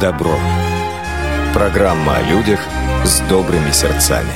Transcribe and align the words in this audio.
добро». 0.00 0.36
Программа 1.52 2.16
о 2.16 2.22
людях 2.22 2.60
с 3.04 3.20
добрыми 3.28 3.70
сердцами. 3.70 4.30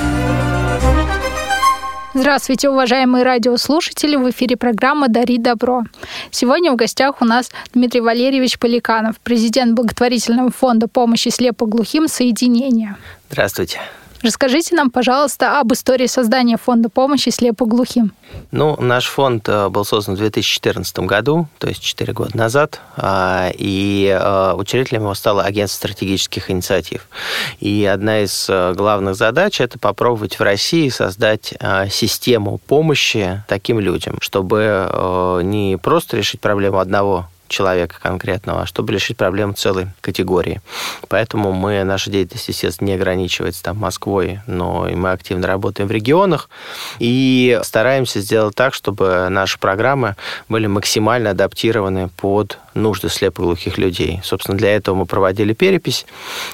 Здравствуйте, 2.12 2.68
уважаемые 2.68 3.24
радиослушатели! 3.24 4.14
В 4.14 4.30
эфире 4.30 4.56
программа 4.56 5.08
«Дари 5.08 5.38
добро». 5.38 5.82
Сегодня 6.30 6.70
в 6.70 6.76
гостях 6.76 7.20
у 7.20 7.24
нас 7.24 7.50
Дмитрий 7.72 8.00
Валерьевич 8.00 8.58
Поликанов, 8.58 9.16
президент 9.20 9.74
благотворительного 9.74 10.50
фонда 10.50 10.86
помощи 10.86 11.30
слепоглухим 11.30 12.06
«Соединение». 12.06 12.96
Здравствуйте. 13.30 13.80
Расскажите 14.24 14.74
нам, 14.74 14.90
пожалуйста, 14.90 15.60
об 15.60 15.74
истории 15.74 16.06
создания 16.06 16.56
фонда 16.56 16.88
помощи 16.88 17.28
слепоглухим. 17.28 18.14
Ну, 18.52 18.74
наш 18.80 19.04
фонд 19.04 19.46
э, 19.50 19.68
был 19.68 19.84
создан 19.84 20.14
в 20.14 20.18
2014 20.18 21.00
году, 21.00 21.46
то 21.58 21.68
есть 21.68 21.82
4 21.82 22.10
года 22.14 22.34
назад, 22.34 22.80
а, 22.96 23.50
и 23.54 24.06
э, 24.18 24.54
учредителем 24.54 25.02
его 25.02 25.12
стало 25.12 25.42
агентство 25.42 25.76
стратегических 25.76 26.50
инициатив. 26.50 27.06
И 27.60 27.84
одна 27.84 28.20
из 28.20 28.46
э, 28.48 28.72
главных 28.72 29.14
задач– 29.14 29.60
это 29.60 29.78
попробовать 29.78 30.38
в 30.38 30.42
России 30.42 30.88
создать 30.88 31.52
систему 31.90 32.58
помощи 32.66 33.44
таким 33.46 33.78
людям, 33.78 34.16
чтобы 34.22 35.42
не 35.44 35.76
просто 35.76 36.16
решить 36.16 36.40
проблему 36.40 36.78
одного 36.78 37.28
человека 37.54 37.96
конкретного, 38.02 38.62
а 38.62 38.66
чтобы 38.66 38.92
решить 38.92 39.16
проблему 39.16 39.52
целой 39.52 39.86
категории. 40.00 40.60
Поэтому 41.08 41.52
мы, 41.52 41.84
наша 41.84 42.10
деятельность, 42.10 42.48
естественно, 42.48 42.88
не 42.88 42.94
ограничивается 42.94 43.62
там 43.62 43.78
Москвой, 43.78 44.40
но 44.46 44.88
и 44.88 44.94
мы 44.94 45.12
активно 45.12 45.46
работаем 45.46 45.88
в 45.88 45.92
регионах 45.92 46.50
и 46.98 47.60
стараемся 47.62 48.20
сделать 48.20 48.54
так, 48.54 48.74
чтобы 48.74 49.28
наши 49.30 49.58
программы 49.58 50.16
были 50.48 50.66
максимально 50.66 51.30
адаптированы 51.30 52.08
под 52.08 52.58
нужды 52.74 53.08
слепоглухих 53.08 53.78
людей. 53.78 54.20
Собственно, 54.24 54.58
для 54.58 54.74
этого 54.74 54.96
мы 54.96 55.06
проводили 55.06 55.52
перепись 55.52 56.06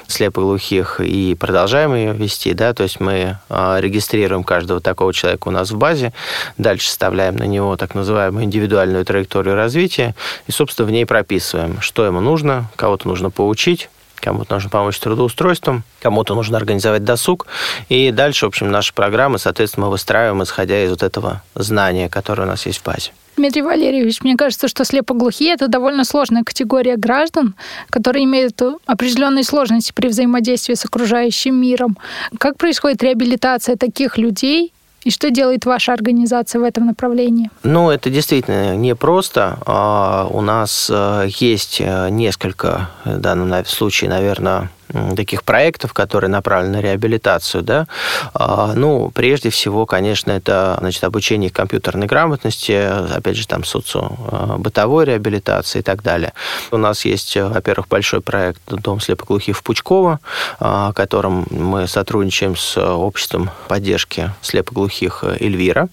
слепоглухих 0.07 0.99
и 0.99 1.35
продолжаем 1.35 1.95
ее 1.95 2.13
вести, 2.13 2.53
да, 2.53 2.73
то 2.73 2.83
есть 2.83 2.99
мы 2.99 3.37
а, 3.49 3.79
регистрируем 3.79 4.43
каждого 4.43 4.79
такого 4.79 5.13
человека 5.13 5.47
у 5.47 5.51
нас 5.51 5.71
в 5.71 5.77
базе, 5.77 6.13
дальше 6.57 6.87
составляем 6.87 7.35
на 7.37 7.43
него 7.43 7.75
так 7.75 7.95
называемую 7.95 8.45
индивидуальную 8.45 9.05
траекторию 9.05 9.55
развития 9.55 10.15
и, 10.47 10.51
собственно, 10.51 10.87
в 10.91 10.93
ней 10.93 11.05
прописываем, 11.05 11.79
что 11.79 12.05
ему 12.05 12.19
нужно, 12.19 12.65
кого-то 12.75 13.07
нужно 13.07 13.29
поучить, 13.29 13.89
кому-то 14.15 14.55
нужно 14.55 14.69
помочь 14.69 14.97
с 14.97 14.99
трудоустройством, 14.99 15.83
кому-то 16.01 16.35
нужно 16.35 16.57
организовать 16.57 17.05
досуг. 17.05 17.47
И 17.87 18.11
дальше, 18.11 18.45
в 18.45 18.49
общем, 18.49 18.69
наши 18.69 18.93
программы, 18.93 19.39
соответственно, 19.39 19.85
мы 19.85 19.93
выстраиваем, 19.93 20.43
исходя 20.43 20.83
из 20.83 20.89
вот 20.89 21.01
этого 21.01 21.43
знания, 21.55 22.09
которое 22.09 22.43
у 22.43 22.47
нас 22.47 22.65
есть 22.65 22.79
в 22.79 22.83
базе. 22.83 23.11
Дмитрий 23.37 23.61
Валерьевич, 23.61 24.21
мне 24.21 24.35
кажется, 24.35 24.67
что 24.67 24.83
слепоглухие– 24.83 25.53
это 25.53 25.69
довольно 25.69 26.03
сложная 26.03 26.43
категория 26.43 26.97
граждан, 26.97 27.55
которые 27.89 28.25
имеют 28.25 28.61
определенные 28.85 29.45
сложности 29.45 29.93
при 29.95 30.09
взаимодействии 30.09 30.73
с 30.73 30.83
окружающим 30.83 31.55
миром. 31.55 31.97
Как 32.37 32.57
происходит 32.57 33.01
реабилитация 33.01 33.77
таких 33.77 34.17
людей 34.17 34.73
и 35.03 35.09
что 35.09 35.31
делает 35.31 35.65
ваша 35.65 35.93
организация 35.93 36.59
в 36.59 36.63
этом 36.63 36.85
направлении? 36.85 37.49
Ну, 37.63 37.89
это 37.89 38.09
действительно 38.09 38.75
непросто. 38.75 39.57
А, 39.65 40.27
у 40.29 40.41
нас 40.41 40.89
э, 40.93 41.27
есть 41.27 41.81
э, 41.81 42.09
несколько, 42.09 42.89
в 43.05 43.17
данном 43.17 43.65
случае, 43.65 44.09
наверное, 44.09 44.69
таких 45.15 45.43
проектов, 45.43 45.93
которые 45.93 46.29
направлены 46.29 46.77
на 46.77 46.81
реабилитацию, 46.81 47.63
да, 47.63 47.87
а, 48.33 48.73
ну, 48.75 49.11
прежде 49.13 49.49
всего, 49.49 49.85
конечно, 49.85 50.31
это, 50.31 50.77
значит, 50.79 51.03
обучение 51.03 51.49
компьютерной 51.49 52.07
грамотности, 52.07 52.71
опять 53.15 53.37
же, 53.37 53.47
там, 53.47 53.63
социо-бытовой 53.63 55.05
реабилитации 55.05 55.79
и 55.79 55.81
так 55.81 56.01
далее. 56.01 56.33
У 56.71 56.77
нас 56.77 57.05
есть, 57.05 57.35
во-первых, 57.35 57.87
большой 57.87 58.21
проект 58.21 58.61
«Дом 58.67 58.99
слепоглухих 58.99 59.57
в 59.57 59.63
Пучково», 59.63 60.19
а, 60.59 60.93
которым 60.93 61.45
мы 61.49 61.87
сотрудничаем 61.87 62.55
с 62.55 62.77
обществом 62.77 63.51
поддержки 63.67 64.31
слепоглухих 64.41 65.23
Эльвира, 65.23 65.89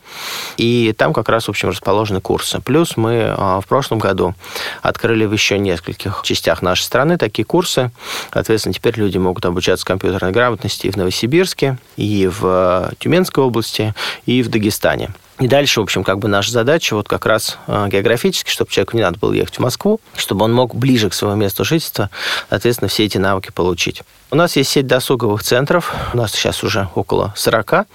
и 0.57 0.95
там 0.97 1.13
как 1.13 1.29
раз, 1.29 1.47
в 1.47 1.51
общем, 1.51 1.71
расположены 1.71 2.21
курсы. 2.21 2.61
Плюс 2.61 2.97
мы 2.97 3.35
а, 3.37 3.61
в 3.61 3.67
прошлом 3.67 3.99
году 3.99 4.35
открыли 4.83 5.25
в 5.25 5.33
еще 5.33 5.59
нескольких 5.59 6.23
частях 6.25 6.63
нашей 6.63 6.83
страны 6.83 7.19
такие 7.19 7.45
курсы, 7.45 7.91
соответственно, 8.33 8.75
теперь 8.75 8.88
Теперь 8.89 9.05
люди 9.05 9.19
могут 9.19 9.45
обучаться 9.45 9.85
компьютерной 9.85 10.33
грамотности 10.33 10.87
и 10.87 10.91
в 10.91 10.97
Новосибирске, 10.97 11.77
и 11.99 12.27
в 12.27 12.91
Тюменской 12.99 13.45
области, 13.45 13.95
и 14.25 14.43
в 14.43 14.49
Дагестане. 14.49 15.11
И 15.41 15.47
дальше, 15.47 15.81
в 15.81 15.83
общем, 15.83 16.03
как 16.03 16.19
бы 16.19 16.27
наша 16.27 16.53
задача 16.53 16.97
вот 16.97 17.07
как 17.07 17.27
раз 17.27 17.59
э, 17.67 17.89
географически, 17.91 18.51
чтобы 18.51 18.71
человеку 18.71 18.97
не 18.97 19.03
надо 19.03 19.19
было 19.19 19.35
ехать 19.35 19.57
в 19.57 19.59
Москву, 19.59 20.01
чтобы 20.17 20.47
он 20.47 20.55
мог 20.55 20.75
ближе 20.75 21.11
к 21.11 21.15
своему 21.15 21.37
месту 21.37 21.67
жительства, 21.67 22.09
соответственно, 22.49 22.89
все 22.89 23.05
эти 23.05 23.19
навыки 23.19 23.51
получить. 23.55 24.03
У 24.31 24.37
нас 24.37 24.57
есть 24.57 24.71
сеть 24.71 24.87
досуговых 24.87 25.43
центров, 25.43 25.95
у 26.13 26.17
нас 26.19 26.33
сейчас 26.33 26.63
уже 26.63 26.89
около 26.95 27.33
40, 27.35 27.87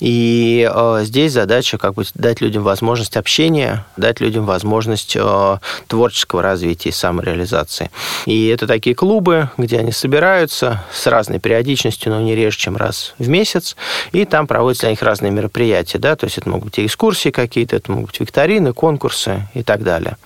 и 0.00 0.70
э, 0.70 1.00
здесь 1.04 1.32
задача 1.32 1.78
как 1.78 1.94
бы 1.94 2.04
дать 2.14 2.42
людям 2.42 2.62
возможность 2.62 3.16
общения, 3.16 3.86
дать 3.96 4.20
людям 4.20 4.44
возможность 4.44 5.16
э, 5.16 5.58
творческого 5.86 6.42
развития 6.42 6.90
и 6.90 6.92
самореализации. 6.92 7.90
И 8.26 8.48
это 8.48 8.66
такие 8.66 8.94
клубы, 8.94 9.48
где 9.56 9.78
они 9.78 9.92
собираются 9.92 10.84
с 10.92 11.06
разной 11.06 11.38
периодичностью, 11.38 12.12
но 12.12 12.20
не 12.20 12.34
реже, 12.34 12.58
чем 12.58 12.76
раз 12.76 13.14
в 13.18 13.30
месяц, 13.30 13.74
и 14.12 14.26
там 14.26 14.46
проводятся 14.46 14.82
для 14.82 14.90
них 14.90 15.02
разные 15.02 15.32
мероприятия, 15.32 15.96
да, 15.96 16.16
то 16.16 16.26
есть 16.26 16.36
это 16.36 16.50
могут 16.50 16.66
быть 16.66 16.80
экскурсии 16.80 17.30
какие-то, 17.30 17.76
это 17.76 17.90
могут 17.90 18.10
быть 18.10 18.20
викторины, 18.20 18.74
конкурсы 18.74 19.48
и 19.54 19.62
так 19.62 19.84
далее. 19.84 20.18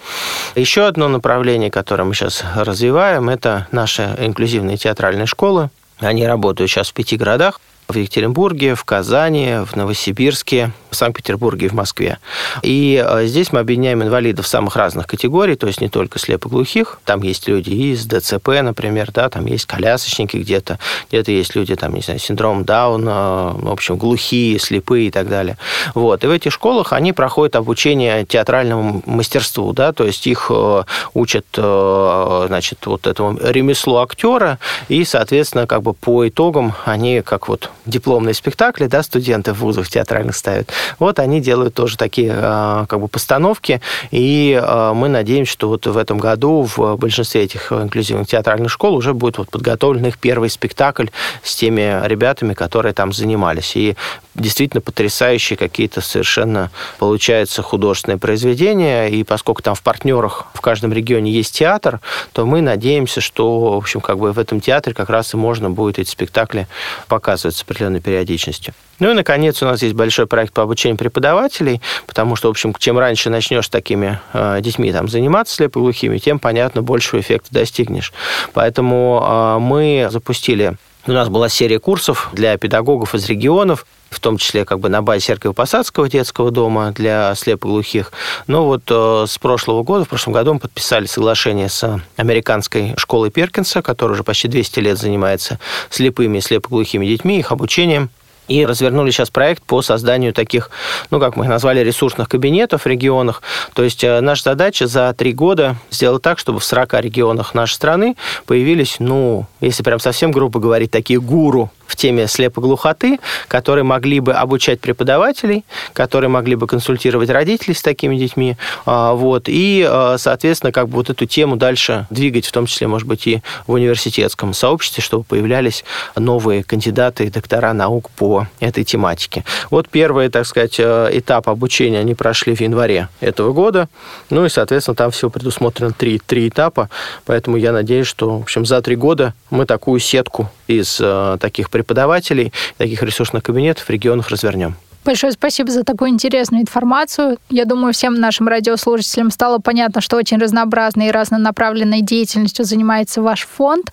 Еще 0.57 0.87
одно 0.87 1.07
направление, 1.07 1.71
которое 1.71 2.03
мы 2.03 2.15
сейчас 2.15 2.43
развиваем, 2.57 3.29
это 3.29 3.69
наши 3.71 4.13
инклюзивные 4.19 4.77
театральные 4.77 5.27
школы. 5.37 5.69
Они 5.99 6.27
работают 6.27 6.71
сейчас 6.71 6.89
в 6.89 6.95
пяти 6.95 7.19
городах 7.19 7.61
в 7.89 7.95
Екатеринбурге, 7.95 8.75
в 8.75 8.85
Казани, 8.85 9.59
в 9.65 9.77
Новосибирске, 9.77 10.73
Санкт-Петербурге 10.97 11.67
и 11.67 11.69
в 11.69 11.75
Москве. 11.75 12.19
И 12.63 13.03
э, 13.05 13.27
здесь 13.27 13.53
мы 13.53 13.61
объединяем 13.61 14.03
инвалидов 14.03 14.47
самых 14.47 14.77
разных 14.77 15.07
категорий, 15.07 15.57
то 15.57 15.67
есть 15.67 15.81
не 15.81 15.89
только 15.89 16.19
слепоглухих. 16.19 16.99
Там 17.05 17.23
есть 17.23 17.49
люди 17.49 17.71
из 17.71 18.07
ДЦП, 18.07 18.49
например, 18.63 19.11
да, 19.13 19.29
там 19.29 19.47
есть 19.47 19.67
колясочники 19.67 20.37
где-то, 20.37 20.79
где-то 21.09 21.33
есть 21.33 21.55
люди, 21.55 21.75
там, 21.77 21.95
не 21.95 22.01
знаю, 22.01 22.21
синдром 22.21 22.65
Дауна, 22.65 23.53
в 23.55 23.71
общем, 23.71 23.97
глухие, 23.97 24.59
слепые 24.59 25.09
и 25.09 25.11
так 25.11 25.29
далее. 25.29 25.57
Вот. 25.95 26.25
И 26.25 26.27
в 26.27 26.31
этих 26.31 26.53
школах 26.53 26.93
они 26.93 27.13
проходят 27.13 27.57
обучение 27.57 28.25
театральному 28.25 29.03
мастерству, 29.07 29.73
да, 29.73 29.93
то 29.93 30.05
есть 30.05 30.27
их 30.27 30.51
э, 30.51 30.85
учат, 31.15 31.47
э, 31.57 32.45
значит, 32.49 32.87
вот 32.87 33.07
этому 33.07 33.39
ремеслу 33.43 33.99
актера, 33.99 34.59
и, 34.89 35.05
соответственно, 35.05 35.67
как 35.67 35.83
бы 35.83 35.93
по 35.93 36.27
итогам 36.29 36.75
они 36.85 37.23
как 37.23 37.49
вот 37.49 37.71
дипломные 37.87 38.35
спектакли, 38.35 38.87
да, 38.87 39.03
студенты 39.03 39.53
в 39.53 39.59
вузах 39.59 39.89
театральных 39.89 40.37
ставят, 40.37 40.71
вот 40.99 41.19
они 41.19 41.41
делают 41.41 41.75
тоже 41.75 41.97
такие 41.97 42.33
а, 42.35 42.87
как 42.87 43.01
бы 43.01 43.09
постановки, 43.09 43.81
и 44.11 44.59
а, 44.61 44.95
мы 44.95 45.09
надеемся, 45.09 45.53
что 45.53 45.69
вот 45.69 45.87
в 45.87 45.97
этом 45.97 46.19
году 46.19 46.69
в 46.77 46.97
большинстве 46.97 47.43
этих 47.45 47.73
инклюзивных 47.73 48.27
театральных 48.27 48.71
школ 48.71 48.95
уже 48.95 49.15
будет 49.15 49.39
вот 49.39 49.51
подготовлен 49.51 50.07
их 50.07 50.19
первый 50.19 50.51
спектакль 50.51 51.07
с 51.43 51.55
теми 51.57 52.07
ребятами, 52.07 52.55
которые 52.55 52.93
там 52.93 53.13
занимались. 53.13 53.77
И 53.77 53.97
действительно 54.37 54.81
потрясающие 54.81 55.57
какие-то 55.57 56.01
совершенно 56.01 56.71
получаются 56.99 57.63
художественные 57.63 58.19
произведения, 58.19 59.09
и 59.09 59.25
поскольку 59.25 59.63
там 59.63 59.75
в 59.75 59.83
партнерах 59.83 60.47
в 60.55 60.61
каждом 60.61 60.93
регионе 60.93 61.31
есть 61.31 61.55
театр, 61.55 62.01
то 62.33 62.47
мы 62.47 62.61
надеемся, 62.61 63.21
что, 63.21 63.73
в 63.73 63.77
общем, 63.77 64.01
как 64.01 64.19
бы 64.19 64.33
в 64.33 64.39
этом 64.39 64.61
театре 64.61 64.95
как 64.95 65.11
раз 65.11 65.35
и 65.35 65.37
можно 65.37 65.71
будет 65.71 65.99
эти 65.99 66.11
спектакли 66.11 66.69
показывать 67.09 67.57
с 67.57 67.63
определенной 67.63 68.01
периодичностью. 68.01 68.75
Ну 68.99 69.11
и, 69.11 69.15
наконец, 69.15 69.63
у 69.63 69.67
нас 69.67 69.83
есть 69.83 69.95
большой 69.95 70.27
проект 70.27 70.55
по 70.55 70.63
обучению 70.63 70.97
преподавателей, 70.97 71.83
потому 72.07 72.37
что, 72.37 72.49
в 72.49 72.51
общем, 72.51 72.75
чем 72.79 72.99
раньше 72.99 73.29
начнешь 73.29 73.69
такими 73.69 74.21
э, 74.33 74.59
детьми 74.63 74.91
там, 74.93 75.09
заниматься 75.09 75.55
слепоглухими, 75.55 76.19
тем, 76.19 76.39
понятно, 76.39 76.83
большего 76.83 77.21
эффекта 77.21 77.53
достигнешь. 77.53 78.13
Поэтому 78.55 79.23
э, 79.23 79.59
мы 79.59 80.09
запустили 80.11 80.77
у 81.07 81.13
нас 81.13 81.29
была 81.29 81.49
серия 81.49 81.79
курсов 81.79 82.31
для 82.33 82.57
педагогов 82.57 83.15
из 83.15 83.27
регионов, 83.27 83.87
в 84.11 84.21
том 84.21 84.39
числе 84.39 84.65
как 84.65 84.81
бы 84.81 84.89
на 84.89 85.03
базе 85.03 85.33
Серково-Посадского 85.33 86.09
детского 86.09 86.51
дома 86.51 86.93
для 86.93 87.35
слепоглухих. 87.35 88.13
Но 88.47 88.67
вот 88.67 88.83
э, 88.89 89.25
с 89.29 89.39
прошлого 89.39 89.83
года, 89.83 90.05
в 90.05 90.09
прошлом 90.09 90.33
году 90.33 90.55
мы 90.55 90.61
подписали 90.61 91.07
соглашение 91.07 91.69
с 91.69 92.01
американской 92.17 92.95
школой 92.97 93.31
Перкинса, 93.31 93.83
которая 93.83 94.15
уже 94.15 94.25
почти 94.25 94.49
200 94.49 94.81
лет 94.81 94.99
занимается 94.99 95.59
слепыми 95.91 96.39
и 96.39 96.41
слепоглухими 96.41 97.07
детьми, 97.07 97.39
их 97.39 97.53
обучением 97.53 98.11
и 98.49 98.65
развернули 98.65 99.11
сейчас 99.11 99.31
проект 99.31 99.63
по 99.63 99.83
созданию 99.83 100.33
таких, 100.33 100.71
ну, 101.11 101.21
как 101.21 101.37
мы 101.37 101.45
их 101.45 101.51
назвали, 101.51 101.81
ресурсных 101.81 102.29
кабинетов 102.29 102.83
в 102.83 102.87
регионах. 102.87 103.43
То 103.75 103.83
есть 103.83 104.05
э, 104.05 104.21
наша 104.21 104.43
задача 104.45 104.87
за 104.87 105.15
три 105.15 105.33
года 105.33 105.77
сделать 105.91 106.23
так, 106.23 106.39
чтобы 106.39 106.61
в 106.61 106.65
40 106.65 106.95
регионах 107.01 107.55
нашей 107.55 107.75
страны 107.75 108.17
появились, 108.47 108.97
ну, 108.99 109.47
если 109.61 109.83
прям 109.83 110.01
совсем 110.01 110.31
грубо 110.31 110.61
говорить, 110.61 110.91
такие 110.91 111.21
гуру 111.21 111.71
в 111.87 111.97
теме 111.97 112.27
слепоглухоты, 112.27 113.19
которые 113.49 113.85
могли 113.85 114.21
бы 114.21 114.33
обучать 114.33 114.81
преподавателей, 114.81 115.65
которые 115.93 116.29
могли 116.29 116.57
бы 116.57 116.67
консультировать 116.67 117.31
родителей 117.31 117.75
с 117.75 117.83
такими 117.83 118.17
детьми, 118.17 118.57
а, 118.85 119.15
вот, 119.15 119.45
и, 119.49 119.87
а, 119.89 120.17
соответственно, 120.19 120.73
как 120.73 120.89
бы 120.89 120.97
вот 120.97 121.11
эту 121.11 121.27
тему 121.27 121.57
дальше 121.57 122.07
двигать, 122.11 122.47
в 122.47 122.53
том 122.53 122.67
числе, 122.67 122.87
может 122.87 123.07
быть, 123.07 123.27
и 123.27 123.43
в 123.67 123.73
университетском 123.73 124.53
сообществе, 124.53 125.03
чтобы 125.03 125.25
появлялись 125.25 125.85
новые 126.17 126.63
кандидаты 126.63 127.25
и 127.25 127.31
доктора 127.31 127.73
наук 127.73 128.11
по 128.11 128.49
этой 128.61 128.85
тематике. 128.85 129.45
Вот 129.71 129.89
первый, 129.89 130.29
так 130.29 130.47
сказать, 130.47 130.77
э, 130.79 131.11
этап 131.13 131.49
обучения 131.49 132.01
они 132.01 132.15
прошли 132.15 132.55
в 132.55 132.61
январе 132.61 133.09
этого 133.21 133.53
года, 133.53 133.89
ну 134.31 134.45
и, 134.45 134.49
соответственно, 134.49 134.95
там 134.95 135.11
всего 135.11 135.31
предусмотрено 135.31 135.93
три, 135.93 136.19
три 136.19 136.49
этапа, 136.49 136.91
поэтому 137.25 137.57
я 137.57 137.73
надеюсь, 137.73 138.07
что, 138.07 138.39
в 138.39 138.43
общем, 138.43 138.65
за 138.67 138.81
три 138.83 138.97
года 138.97 139.35
мы 139.51 139.67
такую 139.67 140.01
сетку 140.01 140.51
из 140.67 140.99
э, 141.01 141.37
таких 141.41 141.71
преподавателей, 141.77 142.53
таких 142.79 143.03
ресурсных 143.03 143.43
кабинетов 143.43 143.85
в 143.85 143.91
регионах 143.91 144.31
развернем. 144.31 144.77
Большое 145.05 145.33
спасибо 145.33 145.71
за 145.71 145.85
такую 145.85 146.11
интересную 146.11 146.63
информацию. 146.63 147.39
Я 147.49 147.65
думаю, 147.65 147.93
всем 147.93 148.15
нашим 148.15 148.49
радиослушателям 148.49 149.31
стало 149.31 149.59
понятно, 149.59 150.01
что 150.01 150.17
очень 150.17 150.39
разнообразной 150.39 151.09
и 151.09 151.11
разнонаправленной 151.13 152.01
деятельностью 152.01 152.65
занимается 152.65 153.23
ваш 153.23 153.47
фонд. 153.47 153.93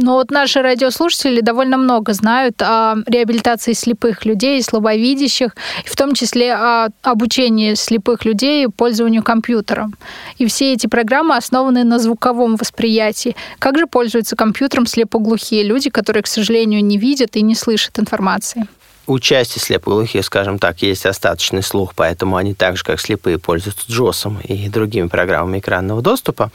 Но 0.00 0.14
вот 0.14 0.30
наши 0.30 0.62
радиослушатели 0.62 1.40
довольно 1.40 1.76
много 1.76 2.12
знают 2.12 2.62
о 2.62 2.96
реабилитации 3.06 3.72
слепых 3.72 4.24
людей, 4.24 4.62
слабовидящих, 4.62 5.56
в 5.84 5.96
том 5.96 6.14
числе 6.14 6.54
о 6.54 6.88
обучении 7.02 7.74
слепых 7.74 8.24
людей 8.24 8.68
пользованию 8.68 9.24
компьютером. 9.24 9.94
И 10.38 10.46
все 10.46 10.72
эти 10.72 10.86
программы 10.86 11.36
основаны 11.36 11.82
на 11.82 11.98
звуковом 11.98 12.56
восприятии. 12.56 13.34
Как 13.58 13.76
же 13.76 13.86
пользуются 13.86 14.36
компьютером 14.36 14.86
слепоглухие 14.86 15.64
люди, 15.64 15.90
которые, 15.90 16.22
к 16.22 16.28
сожалению, 16.28 16.84
не 16.84 16.96
видят 16.96 17.36
и 17.36 17.42
не 17.42 17.56
слышат 17.56 17.98
информации? 17.98 18.68
У 19.08 19.18
части 19.18 19.58
слепоглухих, 19.58 20.24
скажем 20.24 20.58
так, 20.58 20.82
есть 20.82 21.06
остаточный 21.06 21.62
слух, 21.62 21.94
поэтому 21.96 22.36
они 22.36 22.52
так 22.54 22.76
же, 22.76 22.84
как 22.84 23.00
слепые, 23.00 23.38
пользуются 23.38 23.90
джосом 23.90 24.38
и 24.40 24.68
другими 24.68 25.08
программами 25.08 25.58
экранного 25.58 26.02
доступа. 26.02 26.50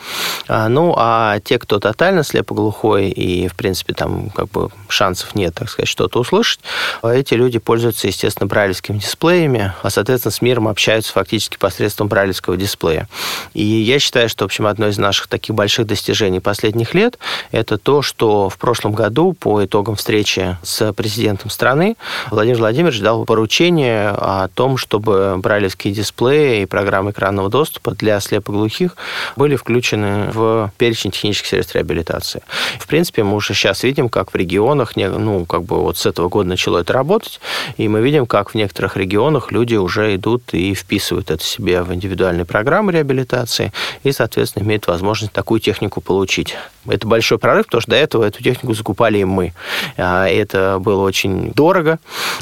А, 0.48 0.70
ну, 0.70 0.94
а 0.96 1.40
те, 1.40 1.58
кто 1.58 1.80
тотально 1.80 2.24
слепоглухой 2.24 3.10
и, 3.10 3.48
в 3.48 3.56
принципе, 3.56 3.94
там 3.94 4.30
как 4.30 4.50
бы 4.52 4.70
шансов 4.88 5.34
нет, 5.34 5.56
так 5.56 5.70
сказать, 5.70 5.90
что-то 5.90 6.20
услышать, 6.20 6.60
эти 7.02 7.34
люди 7.34 7.58
пользуются, 7.58 8.08
естественно, 8.08 8.46
брайлевскими 8.46 9.00
дисплеями, 9.00 9.74
а, 9.82 9.90
соответственно, 9.90 10.32
с 10.32 10.42
миром 10.42 10.68
общаются 10.68 11.12
фактически 11.12 11.58
посредством 11.58 12.08
брайлевского 12.08 12.56
дисплея. 12.56 13.10
И 13.56 13.64
я 13.64 13.98
считаю, 13.98 14.30
что, 14.30 14.44
в 14.44 14.46
общем, 14.46 14.68
одно 14.68 14.90
из 14.90 15.00
наших 15.00 15.28
таких 15.28 15.56
больших 15.56 15.88
достижений 15.88 16.40
последних 16.40 16.94
лет– 16.94 17.18
это 17.52 17.80
то, 17.80 18.04
что 18.04 18.50
в 18.50 18.60
прошлом 18.60 18.94
году 18.94 19.34
по 19.34 19.66
итогам 19.66 19.96
встречи 19.96 20.56
с 20.62 20.94
президентом 20.94 21.50
страны 21.50 21.96
Владимир 22.44 22.60
Владимирович 22.60 23.00
дал 23.00 23.24
поручение 23.24 24.10
о 24.10 24.50
том, 24.50 24.76
чтобы 24.76 25.38
брайлевские 25.38 25.94
дисплеи 25.94 26.64
и 26.64 26.66
программы 26.66 27.12
экранного 27.12 27.50
доступа 27.50 27.92
для 27.92 28.20
слепоглухих 28.20 28.98
были 29.38 29.56
включены 29.56 30.30
в 30.30 30.70
перечень 30.78 31.12
технических 31.12 31.48
средств 31.48 31.74
реабилитации. 31.74 32.42
В 32.80 32.88
принципе, 32.88 33.24
мы 33.24 33.36
уже 33.36 33.54
сейчас 33.54 33.84
видим, 33.84 34.10
как 34.10 34.34
в 34.34 34.36
регионах, 34.36 34.98
ну, 34.98 35.46
как 35.46 35.64
бы 35.64 35.80
вот 35.80 35.98
с 35.98 36.06
этого 36.06 36.28
года 36.28 36.50
начало 36.50 36.80
это 36.80 36.92
работать, 36.92 37.40
и 37.78 37.88
мы 37.88 38.02
видим, 38.02 38.26
как 38.26 38.50
в 38.50 38.56
некоторых 38.56 38.98
регионах 38.98 39.54
люди 39.54 39.76
уже 39.76 40.14
идут 40.14 40.54
и 40.54 40.74
вписывают 40.74 41.32
это 41.32 41.46
себе 41.46 41.82
в 41.82 41.94
индивидуальные 41.94 42.44
программы 42.44 42.92
реабилитации 42.92 43.72
и, 44.04 44.12
соответственно, 44.12 44.64
имеют 44.64 44.86
возможность 44.88 45.32
такую 45.32 45.62
технику 45.62 46.02
получить. 46.02 46.58
Это 46.90 47.08
большой 47.08 47.38
прорыв, 47.38 47.68
потому 47.68 47.80
что 47.80 47.92
до 47.92 47.98
этого 47.98 48.26
эту 48.26 48.44
технику 48.44 48.74
закупали 48.74 49.20
и 49.20 49.24
мы. 49.24 49.54
А, 49.96 50.28
это 50.28 50.80
было 50.82 51.04
очень 51.04 51.54
дорого, 51.54 52.00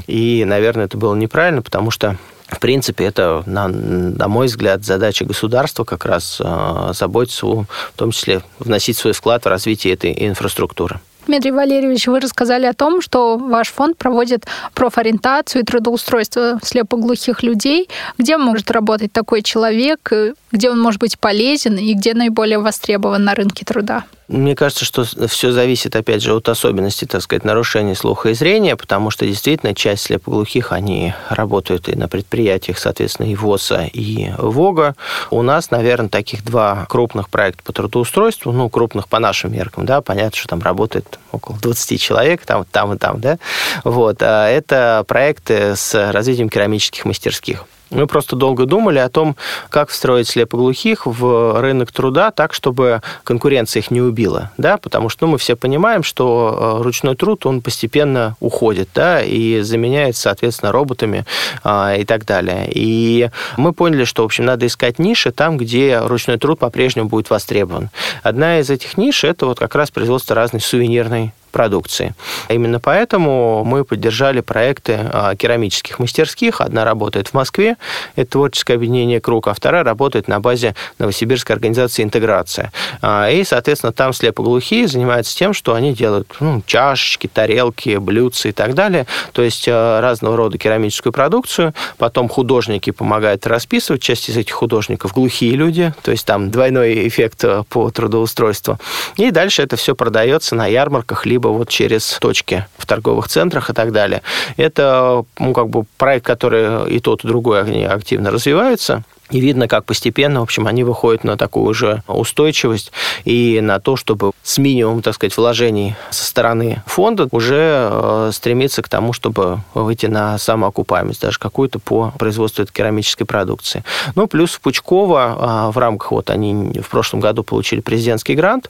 и, 0.07 0.43
наверное, 0.45 0.85
это 0.85 0.97
было 0.97 1.15
неправильно, 1.15 1.61
потому 1.61 1.91
что 1.91 2.17
в 2.47 2.59
принципе, 2.59 3.05
это, 3.05 3.43
на, 3.45 3.69
на 3.69 4.27
мой 4.27 4.47
взгляд, 4.47 4.83
задача 4.83 5.23
государства 5.23 5.85
как 5.85 6.03
раз 6.05 6.41
э, 6.43 6.91
заботиться, 6.93 7.45
в 7.45 7.67
том 7.95 8.11
числе 8.11 8.41
вносить 8.59 8.97
свой 8.97 9.13
вклад 9.13 9.45
в 9.45 9.47
развитие 9.47 9.93
этой 9.93 10.13
инфраструктуры. 10.27 10.99
Дмитрий 11.27 11.51
Валерьевич, 11.51 12.07
вы 12.07 12.19
рассказали 12.19 12.65
о 12.65 12.73
том, 12.73 13.01
что 13.01 13.37
ваш 13.37 13.69
фонд 13.69 13.97
проводит 13.97 14.45
профориентацию 14.73 15.61
и 15.61 15.65
трудоустройство 15.65 16.59
слепоглухих 16.63 17.43
людей. 17.43 17.89
Где 18.17 18.37
может 18.37 18.71
работать 18.71 19.11
такой 19.11 19.43
человек, 19.43 20.11
где 20.51 20.69
он 20.69 20.79
может 20.79 20.99
быть 20.99 21.19
полезен 21.19 21.77
и 21.77 21.93
где 21.93 22.13
наиболее 22.13 22.59
востребован 22.59 23.23
на 23.23 23.35
рынке 23.35 23.65
труда? 23.65 24.03
Мне 24.31 24.55
кажется, 24.55 24.85
что 24.85 25.03
все 25.27 25.51
зависит, 25.51 25.93
опять 25.93 26.21
же, 26.21 26.33
от 26.33 26.47
особенностей, 26.47 27.05
так 27.05 27.21
сказать, 27.21 27.43
нарушения 27.43 27.95
слуха 27.95 28.29
и 28.29 28.33
зрения, 28.33 28.77
потому 28.77 29.11
что 29.11 29.25
действительно 29.25 29.75
часть 29.75 30.03
слепоглухих, 30.03 30.71
они 30.71 31.13
работают 31.27 31.89
и 31.89 31.95
на 31.97 32.07
предприятиях, 32.07 32.77
соответственно, 32.77 33.27
и 33.27 33.35
ВОЗа, 33.35 33.89
и 33.91 34.31
ВОГа. 34.37 34.95
У 35.31 35.41
нас, 35.41 35.69
наверное, 35.69 36.07
таких 36.07 36.45
два 36.45 36.85
крупных 36.87 37.29
проекта 37.29 37.61
по 37.63 37.73
трудоустройству, 37.73 38.53
ну, 38.53 38.69
крупных 38.69 39.09
по 39.09 39.19
нашим 39.19 39.51
меркам, 39.51 39.85
да, 39.85 39.99
понятно, 39.99 40.37
что 40.37 40.47
там 40.47 40.61
работает 40.61 41.10
около 41.31 41.57
20 41.57 42.01
человек, 42.01 42.45
там, 42.45 42.65
там 42.65 42.93
и 42.93 42.97
там, 42.97 43.19
да, 43.19 43.37
вот. 43.83 44.17
А 44.21 44.47
это 44.47 45.03
проекты 45.07 45.75
с 45.75 46.11
развитием 46.11 46.49
керамических 46.49 47.05
мастерских. 47.05 47.65
Мы 47.91 48.07
просто 48.07 48.35
долго 48.35 48.65
думали 48.65 48.99
о 48.99 49.09
том, 49.09 49.35
как 49.69 49.89
встроить 49.89 50.27
слепоглухих 50.27 51.05
в 51.05 51.59
рынок 51.61 51.91
труда 51.91 52.31
так, 52.31 52.53
чтобы 52.53 53.01
конкуренция 53.23 53.81
их 53.81 53.91
не 53.91 54.01
убила, 54.01 54.51
да, 54.57 54.77
потому 54.77 55.09
что 55.09 55.25
ну, 55.25 55.33
мы 55.33 55.37
все 55.37 55.55
понимаем, 55.55 56.01
что 56.03 56.77
э, 56.79 56.83
ручной 56.83 57.15
труд, 57.15 57.45
он 57.45 57.61
постепенно 57.61 58.35
уходит, 58.39 58.89
да, 58.95 59.21
и 59.21 59.59
заменяется, 59.59 60.23
соответственно, 60.23 60.71
роботами 60.71 61.25
а, 61.63 61.95
и 61.95 62.05
так 62.05 62.25
далее. 62.25 62.69
И 62.73 63.29
мы 63.57 63.73
поняли, 63.73 64.05
что, 64.05 64.23
в 64.23 64.25
общем, 64.25 64.45
надо 64.45 64.67
искать 64.67 64.97
ниши 64.97 65.31
там, 65.31 65.57
где 65.57 65.99
ручной 65.99 66.37
труд 66.37 66.59
по-прежнему 66.59 67.09
будет 67.09 67.29
востребован. 67.29 67.89
Одна 68.23 68.59
из 68.59 68.69
этих 68.69 68.97
ниш– 68.97 69.23
это 69.25 69.45
вот 69.45 69.59
как 69.59 69.75
раз 69.75 69.91
производство 69.91 70.35
разной 70.35 70.61
сувенирной 70.61 71.33
продукции. 71.51 72.15
Именно 72.49 72.79
поэтому 72.79 73.63
мы 73.63 73.85
поддержали 73.85 74.41
проекты 74.41 74.99
а, 75.11 75.35
керамических 75.35 75.99
мастерских. 75.99 76.61
Одна 76.61 76.85
работает 76.85 77.29
в 77.29 77.33
Москве, 77.33 77.77
это 78.15 78.31
творческое 78.31 78.75
объединение 78.75 79.21
«Круг», 79.21 79.47
а 79.47 79.53
вторая 79.53 79.83
работает 79.83 80.27
на 80.27 80.39
базе 80.39 80.75
Новосибирской 80.99 81.55
организации 81.55 82.03
«Интеграция». 82.03 82.71
А, 83.01 83.29
и, 83.29 83.43
соответственно, 83.43 83.93
там 83.93 84.13
слепоглухие 84.13 84.87
занимаются 84.87 85.35
тем, 85.35 85.53
что 85.53 85.73
они 85.73 85.93
делают 85.93 86.27
ну, 86.39 86.63
чашечки, 86.65 87.27
тарелки, 87.27 87.97
блюдца 87.97 88.49
и 88.49 88.51
так 88.51 88.73
далее, 88.73 89.05
то 89.33 89.41
есть 89.41 89.65
а, 89.67 90.01
разного 90.01 90.37
рода 90.37 90.57
керамическую 90.57 91.13
продукцию. 91.13 91.73
Потом 91.97 92.29
художники 92.29 92.91
помогают 92.91 93.45
расписывать. 93.45 94.01
Часть 94.01 94.29
из 94.29 94.37
этих 94.37 94.53
художников 94.53 95.13
глухие 95.13 95.55
люди, 95.55 95.93
то 96.01 96.11
есть 96.11 96.25
там 96.25 96.49
двойной 96.49 97.07
эффект 97.07 97.43
по 97.69 97.91
трудоустройству. 97.91 98.79
И 99.17 99.31
дальше 99.31 99.61
это 99.61 99.75
все 99.75 99.95
продается 99.95 100.55
на 100.55 100.67
ярмарках, 100.67 101.25
либо 101.25 101.40
либо 101.41 101.47
вот 101.47 101.69
через 101.69 102.17
точки 102.19 102.65
в 102.77 102.85
торговых 102.85 103.27
центрах 103.27 103.69
и 103.69 103.73
так 103.73 103.91
далее. 103.91 104.21
Это 104.57 105.23
ну, 105.39 105.53
как 105.53 105.69
бы 105.69 105.85
проект, 105.97 106.25
который 106.25 106.95
и 106.95 106.99
тот, 106.99 107.23
и 107.23 107.27
другой 107.27 107.85
активно 107.85 108.31
развивается. 108.31 109.03
И 109.31 109.39
видно, 109.39 109.67
как 109.67 109.85
постепенно, 109.85 110.41
в 110.41 110.43
общем, 110.43 110.67
они 110.67 110.83
выходят 110.83 111.23
на 111.23 111.37
такую 111.37 111.65
уже 111.65 112.03
устойчивость 112.07 112.91
и 113.25 113.59
на 113.61 113.79
то, 113.79 113.95
чтобы 113.95 114.31
с 114.43 114.57
минимумом, 114.57 115.01
так 115.01 115.15
сказать, 115.15 115.35
вложений 115.37 115.95
со 116.09 116.25
стороны 116.25 116.83
фонда 116.85 117.27
уже 117.31 117.89
э, 117.91 118.31
стремиться 118.33 118.81
к 118.81 118.89
тому, 118.89 119.13
чтобы 119.13 119.59
выйти 119.73 120.07
на 120.07 120.37
самоокупаемость, 120.37 121.21
даже 121.21 121.39
какую-то 121.39 121.79
по 121.79 122.11
производству 122.19 122.63
этой 122.63 122.73
керамической 122.73 123.25
продукции. 123.25 123.83
Ну, 124.15 124.27
плюс 124.27 124.53
в 124.53 124.61
Пучково 124.61 125.69
э, 125.69 125.71
в 125.71 125.77
рамках, 125.77 126.11
вот 126.11 126.29
они 126.29 126.79
в 126.81 126.89
прошлом 126.89 127.21
году 127.21 127.43
получили 127.43 127.79
президентский 127.79 128.35
грант, 128.35 128.69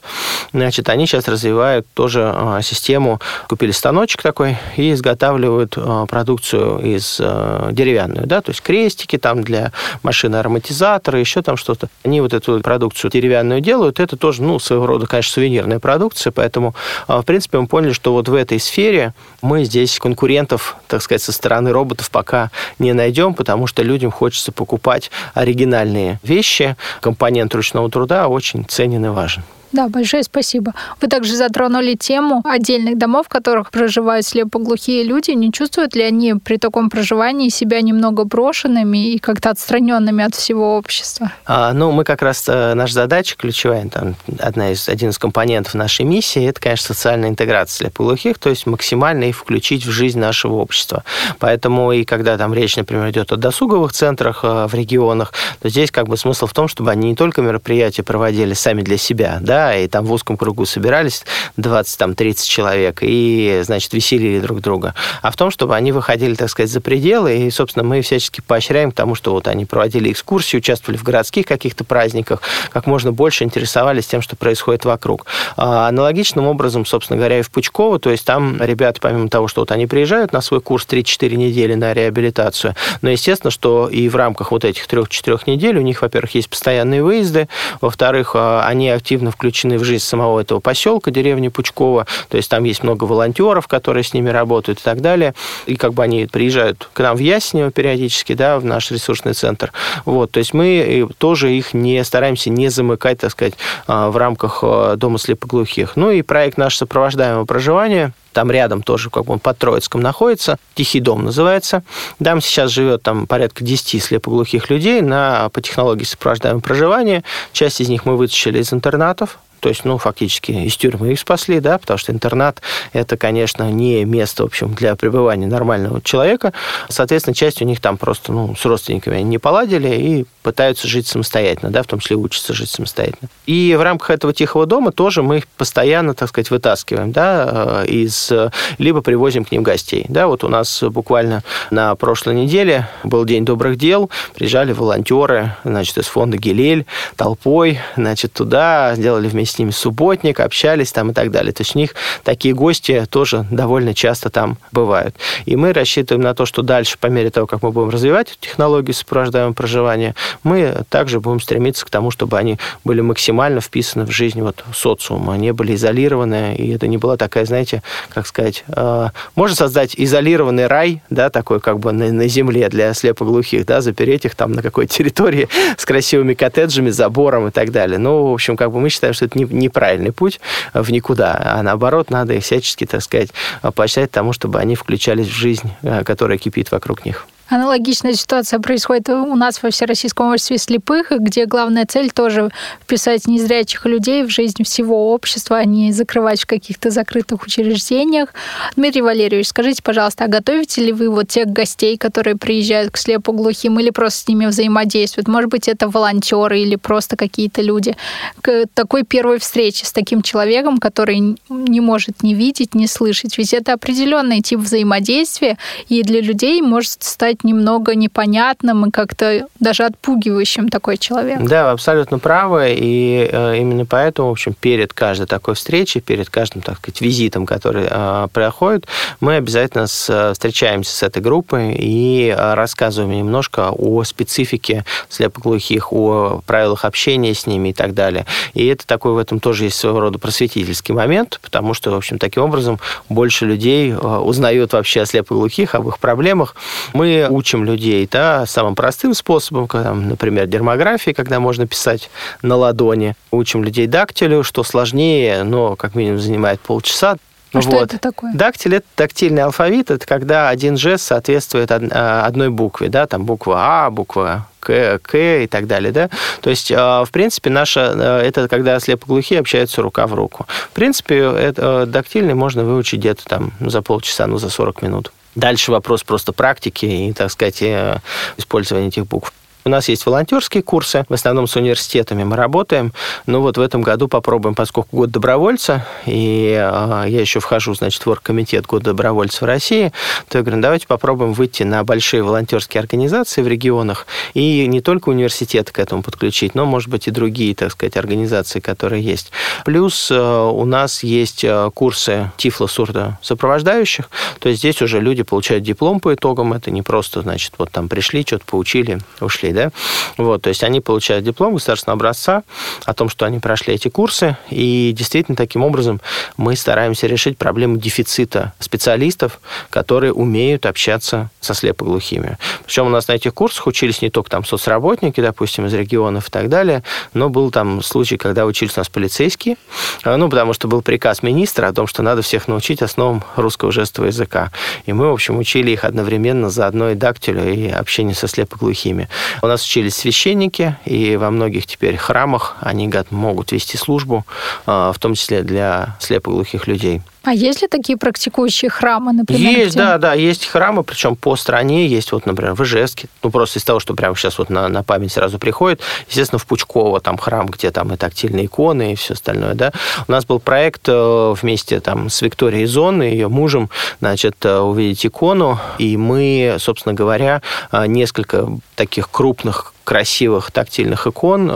значит, 0.53 0.89
они 0.89 1.07
сейчас 1.07 1.27
развивают 1.27 1.87
тоже 1.93 2.31
э, 2.35 2.59
систему, 2.61 3.19
купили 3.47 3.71
станочек 3.71 4.21
такой 4.21 4.57
и 4.77 4.91
изготавливают 4.93 5.77
продукцию 6.09 6.79
из 6.79 7.17
деревянную, 7.17 8.27
да, 8.27 8.41
то 8.41 8.51
есть 8.51 8.61
крестики 8.61 9.17
там 9.17 9.43
для 9.43 9.71
машины 10.03 10.41
ароматизаторы, 10.51 11.19
еще 11.19 11.41
там 11.41 11.57
что-то. 11.57 11.87
Они 12.03 12.21
вот 12.21 12.33
эту 12.33 12.59
продукцию 12.61 13.09
деревянную 13.11 13.61
делают. 13.61 13.99
Это 13.99 14.17
тоже, 14.17 14.43
ну, 14.43 14.59
своего 14.59 14.85
рода, 14.85 15.07
конечно, 15.07 15.33
сувенирная 15.33 15.79
продукция. 15.79 16.31
Поэтому, 16.31 16.75
а, 17.07 17.21
в 17.21 17.25
принципе, 17.25 17.59
мы 17.59 17.67
поняли, 17.67 17.93
что 17.93 18.13
вот 18.13 18.27
в 18.27 18.33
этой 18.33 18.59
сфере 18.59 19.13
мы 19.41 19.63
здесь 19.63 19.97
конкурентов, 19.99 20.75
так 20.87 21.01
сказать, 21.01 21.21
со 21.21 21.31
стороны 21.31 21.71
роботов 21.71 22.09
пока 22.11 22.51
не 22.79 22.93
найдем, 22.93 23.33
потому 23.33 23.67
что 23.67 23.81
людям 23.81 24.11
хочется 24.11 24.51
покупать 24.51 25.09
оригинальные 25.33 26.19
вещи. 26.23 26.75
Компонент 26.99 27.55
ручного 27.55 27.89
труда 27.89 28.27
очень 28.27 28.65
ценен 28.65 29.05
и 29.05 29.09
важен. 29.09 29.43
Да, 29.71 29.87
большое 29.87 30.23
спасибо. 30.23 30.73
Вы 30.99 31.07
также 31.07 31.35
затронули 31.35 31.95
тему 31.95 32.41
отдельных 32.45 32.97
домов, 32.97 33.27
в 33.27 33.29
которых 33.29 33.71
проживают 33.71 34.25
слепоглухие 34.25 35.03
люди. 35.03 35.31
Не 35.31 35.51
чувствуют 35.51 35.95
ли 35.95 36.03
они 36.03 36.33
при 36.35 36.57
таком 36.57 36.89
проживании 36.89 37.49
себя 37.49 37.81
немного 37.81 38.25
брошенными 38.25 39.13
и 39.13 39.19
как-то 39.19 39.49
отстраненными 39.51 40.23
от 40.23 40.35
всего 40.35 40.77
общества? 40.77 41.31
А, 41.45 41.73
ну, 41.73 41.91
мы 41.91 42.03
как 42.03 42.21
раз, 42.21 42.45
э, 42.47 42.73
наша 42.73 42.93
задача 42.93 43.35
ключевая, 43.37 43.87
там, 43.87 44.15
одна 44.39 44.71
из, 44.71 44.89
один 44.89 45.11
из 45.11 45.17
компонентов 45.17 45.73
нашей 45.73 46.03
миссии, 46.05 46.45
это, 46.45 46.59
конечно, 46.59 46.93
социальная 46.93 47.29
интеграция 47.29 47.85
слепоглухих, 47.85 48.37
то 48.39 48.49
есть 48.49 48.65
максимально 48.65 49.25
их 49.25 49.37
включить 49.37 49.85
в 49.85 49.91
жизнь 49.91 50.19
нашего 50.19 50.55
общества. 50.55 51.03
Поэтому 51.39 51.91
и 51.93 52.03
когда 52.03 52.37
там 52.37 52.53
речь, 52.53 52.75
например, 52.75 53.09
идет 53.09 53.31
о 53.31 53.37
досуговых 53.37 53.93
центрах 53.93 54.41
э, 54.43 54.67
в 54.67 54.73
регионах, 54.73 55.33
то 55.61 55.69
здесь 55.69 55.91
как 55.91 56.07
бы 56.07 56.17
смысл 56.17 56.45
в 56.45 56.53
том, 56.53 56.67
чтобы 56.67 56.91
они 56.91 57.09
не 57.09 57.15
только 57.15 57.41
мероприятия 57.41 58.03
проводили 58.03 58.53
сами 58.53 58.81
для 58.81 58.97
себя, 58.97 59.37
да, 59.41 59.60
и 59.75 59.87
там 59.87 60.05
в 60.05 60.11
узком 60.11 60.37
кругу 60.37 60.65
собирались 60.65 61.23
20-30 61.57 62.43
человек 62.45 62.99
и, 63.01 63.61
значит, 63.63 63.93
веселили 63.93 64.39
друг 64.39 64.61
друга, 64.61 64.93
а 65.21 65.31
в 65.31 65.35
том, 65.35 65.51
чтобы 65.51 65.75
они 65.75 65.91
выходили, 65.91 66.35
так 66.35 66.49
сказать, 66.49 66.71
за 66.71 66.81
пределы, 66.81 67.37
и, 67.37 67.51
собственно, 67.51 67.83
мы 67.83 68.01
всячески 68.01 68.41
поощряем 68.41 68.91
к 68.91 68.95
тому, 68.95 69.15
что 69.15 69.31
вот 69.31 69.47
они 69.47 69.65
проводили 69.65 70.11
экскурсии, 70.11 70.57
участвовали 70.57 70.97
в 70.97 71.03
городских 71.03 71.45
каких-то 71.45 71.83
праздниках, 71.83 72.41
как 72.71 72.87
можно 72.87 73.11
больше 73.11 73.43
интересовались 73.43 74.07
тем, 74.07 74.21
что 74.21 74.35
происходит 74.35 74.85
вокруг. 74.85 75.25
А 75.57 75.87
аналогичным 75.87 76.47
образом, 76.47 76.85
собственно 76.85 77.17
говоря, 77.17 77.39
и 77.39 77.41
в 77.41 77.51
Пучково, 77.51 77.99
то 77.99 78.09
есть 78.09 78.25
там 78.25 78.61
ребята, 78.61 78.99
помимо 79.01 79.29
того, 79.29 79.47
что 79.47 79.61
вот 79.61 79.71
они 79.71 79.87
приезжают 79.87 80.33
на 80.33 80.41
свой 80.41 80.61
курс 80.61 80.85
3-4 80.89 81.35
недели 81.35 81.75
на 81.75 81.93
реабилитацию, 81.93 82.75
но, 83.01 83.09
естественно, 83.09 83.51
что 83.51 83.87
и 83.87 84.09
в 84.09 84.15
рамках 84.15 84.51
вот 84.51 84.65
этих 84.65 84.87
3-4 84.87 85.41
недель 85.45 85.77
у 85.77 85.81
них, 85.81 86.01
во-первых, 86.01 86.35
есть 86.35 86.49
постоянные 86.49 87.03
выезды, 87.03 87.47
во-вторых, 87.79 88.31
а, 88.35 88.65
они 88.65 88.89
активно 88.89 89.31
включены 89.31 89.50
включены 89.51 89.77
в 89.77 89.83
жизнь 89.83 90.03
самого 90.03 90.39
этого 90.39 90.61
поселка, 90.61 91.11
деревни 91.11 91.49
Пучкова. 91.49 92.07
То 92.29 92.37
есть 92.37 92.49
там 92.49 92.63
есть 92.63 92.83
много 92.83 93.03
волонтеров, 93.03 93.67
которые 93.67 94.03
с 94.05 94.13
ними 94.13 94.29
работают 94.29 94.79
и 94.79 94.81
так 94.81 95.01
далее. 95.01 95.33
И 95.65 95.75
как 95.75 95.93
бы 95.93 96.03
они 96.03 96.25
приезжают 96.25 96.89
к 96.93 96.99
нам 97.01 97.17
в 97.17 97.19
Яснево 97.19 97.69
периодически, 97.69 98.33
да, 98.33 98.59
в 98.59 98.65
наш 98.65 98.91
ресурсный 98.91 99.33
центр. 99.33 99.73
Вот, 100.05 100.31
то 100.31 100.39
есть 100.39 100.53
мы 100.53 101.05
тоже 101.17 101.53
их 101.53 101.73
не 101.73 102.01
стараемся 102.05 102.49
не 102.49 102.69
замыкать, 102.69 103.19
так 103.19 103.31
сказать, 103.31 103.55
а, 103.87 104.09
в 104.09 104.15
рамках 104.15 104.59
а, 104.63 104.95
дома 104.95 105.19
слепоглухих. 105.19 105.97
Ну 105.97 106.11
и 106.11 106.21
проект 106.21 106.57
наш 106.57 106.77
сопровождаемое 106.77 107.43
проживание 107.43 108.13
там 108.31 108.51
рядом 108.51 108.81
тоже, 108.83 109.09
как 109.09 109.25
бы 109.25 109.33
он 109.33 109.39
под 109.39 109.57
Троицком 109.57 110.01
находится, 110.01 110.57
Тихий 110.75 110.99
дом 110.99 111.25
называется. 111.25 111.83
Там 112.23 112.41
сейчас 112.41 112.71
живет 112.71 113.03
там 113.03 113.27
порядка 113.27 113.63
10 113.63 114.03
слепоглухих 114.03 114.69
людей 114.69 115.01
на, 115.01 115.49
по 115.49 115.61
технологии 115.61 116.03
сопровождаемого 116.03 116.61
проживания. 116.61 117.23
Часть 117.53 117.81
из 117.81 117.89
них 117.89 118.05
мы 118.05 118.17
вытащили 118.17 118.59
из 118.59 118.73
интернатов, 118.73 119.39
то 119.61 119.69
есть, 119.69 119.85
ну, 119.85 119.97
фактически 119.97 120.51
из 120.51 120.75
тюрьмы 120.75 121.13
их 121.13 121.19
спасли, 121.19 121.59
да, 121.59 121.77
потому 121.77 121.97
что 121.97 122.11
интернат– 122.11 122.61
это, 122.93 123.15
конечно, 123.15 123.71
не 123.71 124.03
место, 124.05 124.43
в 124.43 124.47
общем, 124.47 124.73
для 124.73 124.95
пребывания 124.95 125.45
нормального 125.45 126.01
человека. 126.01 126.51
Соответственно, 126.89 127.35
часть 127.35 127.61
у 127.61 127.65
них 127.65 127.79
там 127.79 127.97
просто, 127.97 128.33
ну, 128.33 128.55
с 128.55 128.65
родственниками 128.65 129.21
не 129.21 129.37
поладили 129.37 129.89
и 129.89 130.25
пытаются 130.41 130.87
жить 130.87 131.07
самостоятельно, 131.07 131.71
да, 131.71 131.83
в 131.83 131.85
том 131.85 131.99
числе 131.99 132.15
учатся 132.15 132.53
жить 132.53 132.71
самостоятельно. 132.71 133.29
И 133.45 133.75
в 133.77 133.83
рамках 133.83 134.09
этого 134.09 134.33
тихого 134.33 134.65
дома 134.65 134.91
тоже 134.91 135.21
мы 135.21 135.37
их 135.37 135.47
постоянно, 135.47 136.15
так 136.15 136.29
сказать, 136.29 136.49
вытаскиваем, 136.49 137.11
да, 137.11 137.83
из, 137.85 138.31
либо 138.79 139.01
привозим 139.01 139.45
к 139.45 139.51
ним 139.51 139.61
гостей. 139.61 140.05
Да, 140.09 140.25
вот 140.25 140.43
у 140.43 140.47
нас 140.47 140.81
буквально 140.81 141.43
на 141.69 141.93
прошлой 141.95 142.33
неделе 142.33 142.87
был 143.03 143.25
День 143.25 143.45
добрых 143.45 143.77
дел, 143.77 144.09
приезжали 144.33 144.73
волонтеры, 144.73 145.55
значит, 145.63 145.99
из 145.99 146.07
фонда 146.07 146.37
Гелель 146.37 146.87
толпой, 147.15 147.79
значит, 147.95 148.33
туда, 148.33 148.95
сделали 148.95 149.27
вместе 149.27 149.50
с 149.51 149.59
ними 149.59 149.71
субботник, 149.71 150.39
общались 150.39 150.91
там 150.91 151.11
и 151.11 151.13
так 151.13 151.31
далее. 151.31 151.53
То 151.53 151.61
есть 151.61 151.75
у 151.75 151.79
них 151.79 151.95
такие 152.23 152.53
гости 152.53 153.05
тоже 153.09 153.45
довольно 153.51 153.93
часто 153.93 154.29
там 154.29 154.57
бывают. 154.71 155.15
И 155.45 155.55
мы 155.55 155.73
рассчитываем 155.73 156.23
на 156.23 156.33
то, 156.33 156.45
что 156.45 156.61
дальше, 156.61 156.97
по 156.99 157.07
мере 157.07 157.29
того, 157.29 157.47
как 157.47 157.61
мы 157.63 157.71
будем 157.71 157.89
развивать 157.89 158.37
технологии 158.39 158.91
сопровождаемого 158.91 159.53
проживания, 159.53 160.15
мы 160.43 160.83
также 160.89 161.19
будем 161.19 161.39
стремиться 161.39 161.85
к 161.85 161.89
тому, 161.89 162.11
чтобы 162.11 162.37
они 162.37 162.57
были 162.83 163.01
максимально 163.01 163.61
вписаны 163.61 164.05
в 164.05 164.11
жизнь 164.11 164.41
вот 164.41 164.63
социума, 164.73 165.35
не 165.35 165.53
были 165.53 165.75
изолированы, 165.75 166.55
и 166.55 166.71
это 166.71 166.87
не 166.87 166.97
была 166.97 167.17
такая, 167.17 167.45
знаете, 167.45 167.83
как 168.09 168.27
сказать, 168.27 168.63
э, 168.67 169.09
можно 169.35 169.55
создать 169.55 169.95
изолированный 169.97 170.67
рай, 170.67 171.01
да, 171.09 171.29
такой 171.29 171.59
как 171.59 171.79
бы 171.79 171.91
на, 171.91 172.11
на 172.11 172.27
земле 172.27 172.69
для 172.69 172.93
слепоглухих, 172.93 173.65
да, 173.65 173.81
запереть 173.81 174.25
их 174.25 174.35
там 174.35 174.53
на 174.53 174.61
какой-то 174.61 174.93
территории 174.93 175.47
с 175.77 175.85
красивыми 175.85 176.33
коттеджами, 176.33 176.89
забором 176.89 177.47
и 177.47 177.51
так 177.51 177.71
далее. 177.71 177.97
Ну, 177.97 178.27
в 178.27 178.33
общем, 178.33 178.57
как 178.57 178.71
бы 178.71 178.79
мы 178.79 178.89
считаем, 178.89 179.13
что 179.13 179.25
это 179.25 179.37
неправильный 179.45 180.11
путь 180.11 180.39
в 180.73 180.91
никуда, 180.91 181.39
а 181.43 181.63
наоборот, 181.63 182.09
надо 182.09 182.33
их 182.33 182.43
всячески, 182.43 182.85
так 182.85 183.01
сказать, 183.01 183.29
поощрять 183.75 184.11
тому, 184.11 184.33
чтобы 184.33 184.59
они 184.59 184.75
включались 184.75 185.27
в 185.27 185.35
жизнь, 185.35 185.71
э, 185.81 186.03
которая 186.03 186.37
кипит 186.37 186.71
вокруг 186.71 187.05
них. 187.05 187.27
Аналогичная 187.51 188.13
ситуация 188.13 188.61
происходит 188.61 189.09
у 189.09 189.35
нас 189.35 189.61
во 189.61 189.71
Всероссийском 189.71 190.31
обществе 190.31 190.57
слепых, 190.57 191.11
где 191.11 191.45
главная 191.45 191.85
цель 191.85 192.09
тоже 192.09 192.49
вписать 192.81 193.27
незрячих 193.27 193.85
людей 193.85 194.23
в 194.23 194.29
жизнь 194.29 194.63
всего 194.63 195.11
общества, 195.11 195.57
а 195.57 195.65
не 195.65 195.91
закрывать 195.91 196.43
в 196.43 196.45
каких-то 196.45 196.91
закрытых 196.91 197.43
учреждениях. 197.43 198.29
Дмитрий 198.77 199.01
Валерьевич, 199.01 199.47
скажите, 199.47 199.83
пожалуйста, 199.83 200.23
а 200.23 200.27
готовите 200.29 200.81
ли 200.85 200.93
вы 200.93 201.09
вот 201.09 201.27
тех 201.27 201.47
гостей, 201.47 201.97
которые 201.97 202.37
приезжают 202.37 202.91
к 202.91 202.97
слепоглухим 202.97 203.77
или 203.81 203.89
просто 203.89 204.21
с 204.21 204.27
ними 204.29 204.45
взаимодействуют? 204.45 205.27
Может 205.27 205.49
быть, 205.49 205.67
это 205.67 205.89
волонтеры 205.89 206.61
или 206.61 206.77
просто 206.77 207.17
какие-то 207.17 207.61
люди? 207.61 207.97
К 208.39 208.63
такой 208.73 209.03
первой 209.03 209.39
встрече 209.39 209.85
с 209.85 209.91
таким 209.91 210.21
человеком, 210.21 210.77
который 210.77 211.35
не 211.49 211.81
может 211.81 212.23
не 212.23 212.33
видеть, 212.33 212.75
не 212.75 212.87
слышать. 212.87 213.37
Ведь 213.37 213.53
это 213.53 213.73
определенный 213.73 214.39
тип 214.39 214.59
взаимодействия, 214.59 215.57
и 215.89 216.01
для 216.03 216.21
людей 216.21 216.61
может 216.61 217.03
стать 217.03 217.40
немного 217.43 217.95
непонятным 217.95 218.85
и 218.85 218.91
как-то 218.91 219.47
даже 219.59 219.83
отпугивающим 219.83 220.69
такой 220.69 220.97
человек. 220.97 221.41
Да, 221.41 221.65
вы 221.65 221.71
абсолютно 221.71 222.19
правы. 222.19 222.75
И 222.77 223.29
э, 223.31 223.57
именно 223.57 223.85
поэтому, 223.85 224.29
в 224.29 224.31
общем, 224.31 224.53
перед 224.53 224.93
каждой 224.93 225.27
такой 225.27 225.55
встречей, 225.55 226.01
перед 226.01 226.29
каждым, 226.29 226.61
так 226.61 226.77
сказать, 226.77 227.01
визитом, 227.01 227.45
который 227.45 227.87
э, 227.89 228.27
проходит, 228.33 228.87
мы 229.19 229.35
обязательно 229.35 229.87
с, 229.87 230.31
встречаемся 230.33 230.95
с 230.95 231.03
этой 231.03 231.21
группой 231.21 231.73
и 231.77 232.35
э, 232.35 232.53
рассказываем 232.53 233.17
немножко 233.17 233.71
о 233.71 234.03
специфике 234.03 234.85
слепоглухих, 235.09 235.91
о 235.93 236.41
правилах 236.45 236.85
общения 236.85 237.33
с 237.33 237.47
ними 237.47 237.69
и 237.69 237.73
так 237.73 237.93
далее. 237.93 238.25
И 238.53 238.65
это 238.67 238.85
такой 238.85 239.13
в 239.13 239.17
этом 239.17 239.39
тоже 239.39 239.65
есть 239.65 239.77
своего 239.77 239.99
рода 239.99 240.19
просветительский 240.19 240.93
момент, 240.93 241.39
потому 241.41 241.73
что, 241.73 241.91
в 241.91 241.95
общем, 241.95 242.19
таким 242.19 242.43
образом 242.43 242.79
больше 243.09 243.45
людей 243.45 243.93
узнают 243.93 244.73
вообще 244.73 245.01
о 245.01 245.05
слепоглухих, 245.05 245.75
об 245.75 245.87
их 245.87 245.99
проблемах. 245.99 246.55
Мы 246.93 247.27
учим 247.31 247.63
людей 247.63 248.07
да, 248.11 248.45
самым 248.45 248.75
простым 248.75 249.13
способом, 249.13 249.67
когда, 249.67 249.93
например, 249.93 250.47
дермографии, 250.47 251.11
когда 251.11 251.39
можно 251.39 251.67
писать 251.67 252.09
на 252.41 252.55
ладони. 252.55 253.15
Учим 253.31 253.63
людей 253.63 253.87
дактилю, 253.87 254.43
что 254.43 254.63
сложнее, 254.63 255.43
но 255.43 255.75
как 255.75 255.95
минимум 255.95 256.19
занимает 256.19 256.59
полчаса. 256.59 257.17
А 257.53 257.57
вот. 257.57 257.63
что 257.63 257.83
это 257.83 257.97
такое? 257.97 258.33
Дактиль– 258.33 258.75
это 258.75 258.85
тактильный 258.95 259.43
алфавит. 259.43 259.91
Это 259.91 260.05
когда 260.05 260.49
один 260.49 260.77
жест 260.77 261.05
соответствует 261.05 261.69
а, 261.71 262.25
одной 262.25 262.49
букве. 262.49 262.87
Да? 262.87 263.07
Там 263.07 263.25
буква 263.25 263.55
А, 263.57 263.89
буква 263.89 264.47
К, 264.61 264.99
К 264.99 265.17
и 265.43 265.47
так 265.47 265.67
далее. 265.67 265.91
Да? 265.91 266.09
То 266.39 266.49
есть, 266.49 266.71
а, 266.73 267.03
в 267.03 267.11
принципе, 267.11 267.49
наша, 267.49 268.21
это 268.23 268.47
когда 268.47 268.79
слепоглухие 268.79 269.39
общаются 269.39 269.81
рука 269.81 270.07
в 270.07 270.13
руку. 270.13 270.45
В 270.47 270.73
принципе, 270.73 271.17
это, 271.17 271.85
дактильный 271.85 272.35
можно 272.35 272.63
выучить 272.63 272.99
где-то 272.99 273.25
там 273.25 273.51
за 273.59 273.81
полчаса, 273.81 274.27
ну, 274.27 274.37
за 274.37 274.49
40 274.49 274.81
минут. 274.81 275.11
Дальше 275.35 275.71
вопрос 275.71 276.03
просто 276.03 276.33
практики 276.33 276.85
и, 276.85 277.13
так 277.13 277.31
сказать, 277.31 277.61
э, 277.61 277.99
использования 278.37 278.87
этих 278.87 279.07
букв. 279.07 279.33
У 279.63 279.69
нас 279.69 279.89
есть 279.89 280.05
волонтерские 280.05 280.63
курсы, 280.63 281.05
в 281.07 281.13
основном 281.13 281.45
с 281.45 281.55
университетами 281.55 282.23
мы 282.23 282.35
работаем. 282.35 282.93
Но 283.27 283.41
вот 283.41 283.57
в 283.57 283.61
этом 283.61 283.83
году 283.83 284.07
попробуем, 284.07 284.55
поскольку 284.55 284.95
год 284.95 285.11
добровольца, 285.11 285.85
и 286.07 286.57
э, 286.59 287.03
я 287.07 287.21
еще 287.21 287.39
вхожу, 287.39 287.75
значит, 287.75 288.03
в 288.03 288.09
оргкомитет 288.09 288.65
Год 288.65 288.83
добровольца 288.83 289.45
в 289.45 289.47
России, 289.47 289.91
то 290.27 290.39
я 290.39 290.43
говорю, 290.43 290.57
ну, 290.57 290.63
давайте 290.63 290.87
попробуем 290.87 291.33
выйти 291.33 291.63
на 291.63 291.83
большие 291.83 292.23
волонтерские 292.23 292.79
организации 292.79 293.41
в 293.43 293.47
регионах, 293.47 294.07
и 294.33 294.65
не 294.65 294.81
только 294.81 295.09
университеты 295.09 295.71
к 295.71 295.79
этому 295.79 296.01
подключить, 296.01 296.55
но, 296.55 296.65
может 296.65 296.89
быть, 296.89 297.07
и 297.07 297.11
другие, 297.11 297.53
так 297.53 297.71
сказать, 297.71 297.97
организации, 297.97 298.59
которые 298.59 299.03
есть. 299.03 299.31
Плюс 299.63 300.09
э, 300.09 300.15
у 300.15 300.65
нас 300.65 301.03
есть 301.03 301.43
э, 301.43 301.69
курсы 301.73 302.31
тифло-сурдо 302.37 303.19
сопровождающих, 303.21 304.09
то 304.39 304.49
есть 304.49 304.59
здесь 304.59 304.81
уже 304.81 304.99
люди 304.99 305.21
получают 305.21 305.63
диплом 305.63 305.99
по 305.99 306.13
итогам, 306.15 306.53
это 306.53 306.71
не 306.71 306.81
просто, 306.81 307.21
значит, 307.21 307.53
вот 307.59 307.69
там 307.69 307.89
пришли, 307.89 308.23
что-то 308.25 308.45
поучили, 308.45 308.99
ушли 309.19 309.50
людей, 309.51 309.53
да, 309.53 309.71
вот, 310.17 310.41
то 310.41 310.49
есть 310.49 310.63
они 310.63 310.81
получают 310.81 311.25
диплом 311.25 311.53
государственного 311.53 311.97
образца 311.97 312.43
о 312.85 312.93
том, 312.93 313.09
что 313.09 313.25
они 313.25 313.39
прошли 313.39 313.73
эти 313.73 313.89
курсы, 313.89 314.37
и 314.49 314.93
действительно 314.95 315.35
таким 315.35 315.63
образом 315.63 316.01
мы 316.37 316.55
стараемся 316.55 317.07
решить 317.07 317.37
проблему 317.37 317.77
дефицита 317.77 318.53
специалистов, 318.59 319.39
которые 319.69 320.13
умеют 320.13 320.65
общаться 320.65 321.29
со 321.39 321.53
слепоглухими. 321.53 322.37
Причем 322.65 322.87
у 322.87 322.89
нас 322.89 323.07
на 323.07 323.13
этих 323.13 323.33
курсах 323.33 323.67
учились 323.67 324.01
не 324.01 324.09
только 324.09 324.29
там 324.29 324.45
соцработники, 324.45 325.21
допустим, 325.21 325.65
из 325.65 325.73
регионов 325.73 326.27
и 326.27 326.31
так 326.31 326.49
далее, 326.49 326.83
но 327.13 327.29
был 327.29 327.51
там 327.51 327.81
случай, 327.81 328.17
когда 328.17 328.45
учились 328.45 328.77
у 328.77 328.79
нас 328.79 328.89
полицейские, 328.89 329.57
а, 330.03 330.17
ну, 330.17 330.29
потому 330.29 330.53
что 330.53 330.67
был 330.67 330.81
приказ 330.81 331.23
министра 331.23 331.67
о 331.67 331.73
том, 331.73 331.87
что 331.87 332.03
надо 332.03 332.21
всех 332.21 332.47
научить 332.47 332.81
основам 332.81 333.23
русского 333.35 333.71
жестового 333.71 334.07
языка. 334.07 334.51
И 334.85 334.93
мы, 334.93 335.09
в 335.09 335.13
общем, 335.13 335.37
учили 335.37 335.71
их 335.71 335.83
одновременно 335.83 336.49
за 336.49 336.67
одной 336.67 336.95
дактилю 336.95 337.51
и 337.51 337.67
общение 337.67 338.15
со 338.15 338.27
слепоглухими. 338.27 339.09
У 339.41 339.47
нас 339.47 339.65
учились 339.65 339.95
священники, 339.95 340.77
и 340.85 341.17
во 341.17 341.31
многих 341.31 341.65
теперь 341.65 341.97
храмах 341.97 342.57
они 342.61 342.87
могут 343.11 343.51
вести 343.51 343.75
службу, 343.75 344.25
а, 344.65 344.93
в 344.93 344.99
том 344.99 345.15
числе 345.15 345.41
для 345.41 345.97
слепоглухих 345.99 346.67
людей. 346.67 347.01
А 347.23 347.33
есть 347.33 347.61
ли 347.61 347.67
такие 347.67 347.97
практикующие 347.97 348.71
храмы, 348.71 349.13
например? 349.13 349.57
Есть, 349.57 349.75
где... 349.75 349.79
да, 349.79 349.97
да, 349.99 350.13
есть 350.13 350.47
храмы, 350.47 350.83
причем 350.83 351.15
по 351.15 351.35
стране 351.35 351.85
есть, 351.87 352.11
вот, 352.11 352.25
например, 352.25 352.55
в 352.55 352.63
Ижевске, 352.63 353.09
ну, 353.21 353.29
просто 353.29 353.59
из 353.59 353.63
того, 353.63 353.79
что 353.79 353.93
прямо 353.93 354.15
сейчас 354.15 354.39
вот 354.39 354.49
на, 354.49 354.67
на 354.69 354.81
память 354.81 355.11
сразу 355.11 355.37
приходит, 355.37 355.81
естественно, 356.07 356.39
в 356.39 356.47
Пучково 356.47 356.99
там 356.99 357.17
храм, 357.17 357.45
где 357.45 357.69
там 357.69 357.93
и 357.93 357.97
тактильные 357.97 358.45
иконы, 358.45 358.93
и 358.93 358.95
все 358.95 359.13
остальное, 359.13 359.53
да. 359.53 359.71
У 360.07 360.11
нас 360.11 360.25
был 360.25 360.39
проект 360.39 360.87
э, 360.87 361.33
вместе 361.39 361.79
там 361.79 362.09
с 362.09 362.21
Викторией 362.23 362.65
Зон 362.65 363.03
и 363.03 363.09
ее 363.09 363.29
мужем, 363.29 363.69
значит, 363.99 364.37
э, 364.43 364.57
увидеть 364.57 365.05
икону, 365.05 365.59
и 365.77 365.97
мы, 365.97 366.55
собственно 366.57 366.95
говоря, 366.95 367.43
э, 367.71 367.85
несколько 367.85 368.47
таких 368.75 369.11
крупных 369.11 369.73
красивых 369.83 370.51
тактильных 370.51 371.07
икон, 371.07 371.47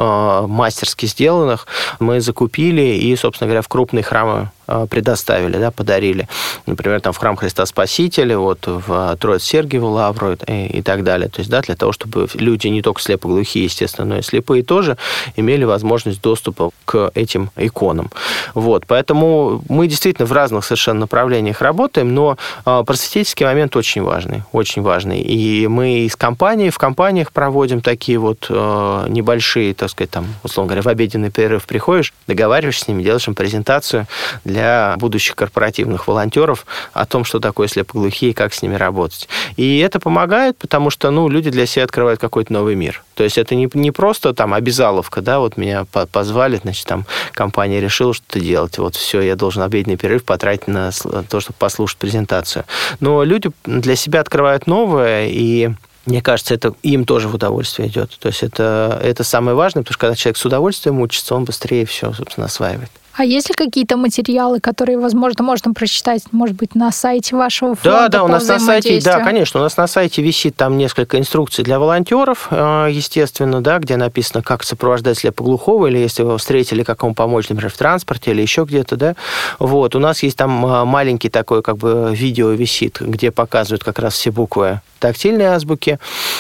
мастерски 0.50 1.06
сделанных, 1.06 1.68
мы 2.00 2.22
закупили 2.22 2.82
и, 2.82 3.16
собственно 3.16 3.48
говоря, 3.48 3.62
в 3.62 3.68
крупные 3.68 4.04
храмы 4.04 4.50
Э, 4.68 4.88
предоставили, 4.90 5.58
да, 5.58 5.70
подарили. 5.70 6.28
Например, 6.66 7.00
там 7.00 7.14
в 7.14 7.18
храм 7.18 7.36
Христа 7.36 7.66
Спасителя, 7.68 8.38
вот 8.38 8.66
в 8.66 9.16
Троиц 9.18 9.44
Сергиеву 9.44 9.90
Лавру 9.90 10.38
и, 10.48 10.68
и 10.78 10.82
так 10.82 11.04
далее. 11.04 11.30
То 11.30 11.42
есть, 11.42 11.52
да, 11.52 11.62
для 11.62 11.76
того, 11.76 11.92
чтобы 11.92 12.28
люди 12.34 12.68
не 12.68 12.82
только 12.82 13.00
слепоглухие, 13.02 13.66
естественно, 13.66 14.08
но 14.08 14.18
и 14.18 14.22
слепые 14.24 14.64
тоже 14.64 14.98
имели 15.36 15.66
возможность 15.66 16.22
доступа 16.22 16.72
к 16.86 17.12
этим 17.14 17.52
иконам. 17.56 18.10
Вот, 18.56 18.86
поэтому 18.88 19.62
мы 19.70 19.88
действительно 19.88 20.26
в 20.26 20.32
разных 20.32 20.66
совершенно 20.66 21.02
направлениях 21.02 21.62
работаем, 21.62 22.16
но 22.16 22.38
э, 22.66 22.84
просветительский 22.88 23.46
момент 23.46 23.76
очень 23.76 24.02
важный, 24.02 24.44
очень 24.52 24.82
важный. 24.82 25.22
И 25.22 25.68
мы 25.68 26.06
из 26.06 26.16
компании 26.16 26.72
в 26.72 26.80
компаниях 26.80 27.32
проводим 27.32 27.82
такие 27.82 28.15
вот 28.18 28.48
э, 28.50 29.06
небольшие, 29.10 29.74
так 29.74 29.90
сказать, 29.90 30.12
там, 30.12 30.28
условно 30.44 30.70
говоря, 30.70 30.82
в 30.82 30.88
обеденный 30.88 31.32
перерыв 31.32 31.66
приходишь, 31.66 32.14
договариваешься 32.28 32.86
с 32.86 32.88
ними, 32.88 33.04
делаешь 33.04 33.28
им 33.28 33.36
презентацию 33.36 34.08
для 34.44 34.96
будущих 34.98 35.36
корпоративных 35.36 36.08
волонтеров 36.08 36.66
о 36.94 37.06
том, 37.06 37.26
что 37.26 37.40
такое 37.40 37.68
слепоглухие 37.68 38.34
как 38.34 38.54
с 38.54 38.62
ними 38.62 38.76
работать. 38.76 39.28
И 39.58 39.80
это 39.80 40.00
помогает, 40.00 40.58
потому 40.58 40.90
что 40.90 41.12
ну, 41.12 41.30
люди 41.30 41.50
для 41.50 41.66
себя 41.66 41.86
открывают 41.86 42.20
какой-то 42.20 42.54
новый 42.54 42.76
мир. 42.76 43.04
То 43.16 43.24
есть 43.24 43.38
это 43.38 43.56
не, 43.56 43.70
не 43.74 43.92
просто 43.92 44.34
там 44.34 44.54
обязаловка, 44.54 45.22
да, 45.22 45.40
вот 45.40 45.58
меня 45.58 45.86
позвали, 46.12 46.58
значит, 46.58 46.86
там 46.86 47.06
компания 47.34 47.80
решила 47.80 48.14
что-то 48.14 48.40
делать, 48.40 48.78
вот 48.78 48.96
все, 48.96 49.22
я 49.22 49.36
должен 49.36 49.62
обеденный 49.62 49.98
перерыв 49.98 50.24
потратить 50.26 50.68
на 50.68 50.92
то, 51.30 51.40
чтобы 51.40 51.56
послушать 51.58 51.98
презентацию. 51.98 52.66
Но 53.00 53.24
люди 53.24 53.52
для 53.66 53.96
себя 53.96 54.22
открывают 54.22 54.68
новое, 54.68 55.28
и 55.28 55.72
мне 56.06 56.22
кажется, 56.22 56.54
это 56.54 56.74
им 56.84 57.06
тоже 57.06 57.28
в 57.28 57.36
удовольствие 57.36 57.88
идет. 57.88 58.18
То 58.20 58.28
есть 58.28 58.44
это, 58.44 59.00
это 59.04 59.24
самое 59.24 59.56
важное, 59.56 59.84
потому 59.84 59.94
что 59.94 60.02
когда 60.02 60.16
человек 60.16 60.38
с 60.38 60.46
удовольствием 60.46 61.00
учится, 61.02 61.36
он 61.36 61.46
быстрее 61.46 61.86
все, 61.86 62.14
собственно, 62.14 62.46
осваивает. 62.46 62.92
А 63.18 63.24
есть 63.24 63.48
ли 63.48 63.56
какие-то 63.56 63.96
материалы, 63.96 64.60
которые, 64.60 65.00
возможно, 65.00 65.44
можно 65.44 65.74
прочитать, 65.74 66.24
может 66.32 66.58
быть, 66.58 66.76
на 66.76 66.92
сайте 66.92 67.36
вашего 67.36 67.74
фонда? 67.74 67.90
Да, 67.90 68.08
да, 68.10 68.24
у 68.24 68.28
нас 68.28 68.46
на 68.48 68.60
сайте, 68.60 69.00
да, 69.02 69.22
конечно, 69.22 69.62
у 69.62 69.64
нас 69.64 69.78
на 69.78 69.88
сайте 69.88 70.22
висит 70.22 70.58
там 70.58 70.78
несколько 70.78 71.18
инструкций 71.18 71.64
для 71.64 71.80
волонтеров, 71.80 72.48
э, 72.52 72.90
естественно, 72.92 73.62
да, 73.62 73.80
где 73.80 73.96
написано, 73.96 74.44
как 74.44 74.64
сопровождать 74.64 75.18
слепоглухого, 75.18 75.88
или 75.88 75.98
если 75.98 76.24
вы 76.24 76.38
встретили, 76.38 76.84
как 76.84 77.04
ему 77.04 77.14
помочь, 77.14 77.48
например, 77.48 77.72
в 77.72 77.78
транспорте 77.78 78.32
или 78.32 78.42
еще 78.42 78.66
где-то, 78.66 78.98
да. 78.98 79.16
Вот, 79.60 79.96
у 79.96 80.00
нас 80.00 80.22
есть 80.22 80.38
там 80.38 80.66
э, 80.66 80.84
маленький 80.84 81.30
такой, 81.30 81.62
как 81.62 81.78
бы, 81.78 82.14
видео 82.14 82.50
висит, 82.50 82.98
где 83.00 83.32
показывают 83.32 83.84
как 83.84 84.00
раз 84.00 84.16
все 84.16 84.32
буквы 84.32 84.82
тактильной 85.08 85.46
азбуки. 85.46 86.00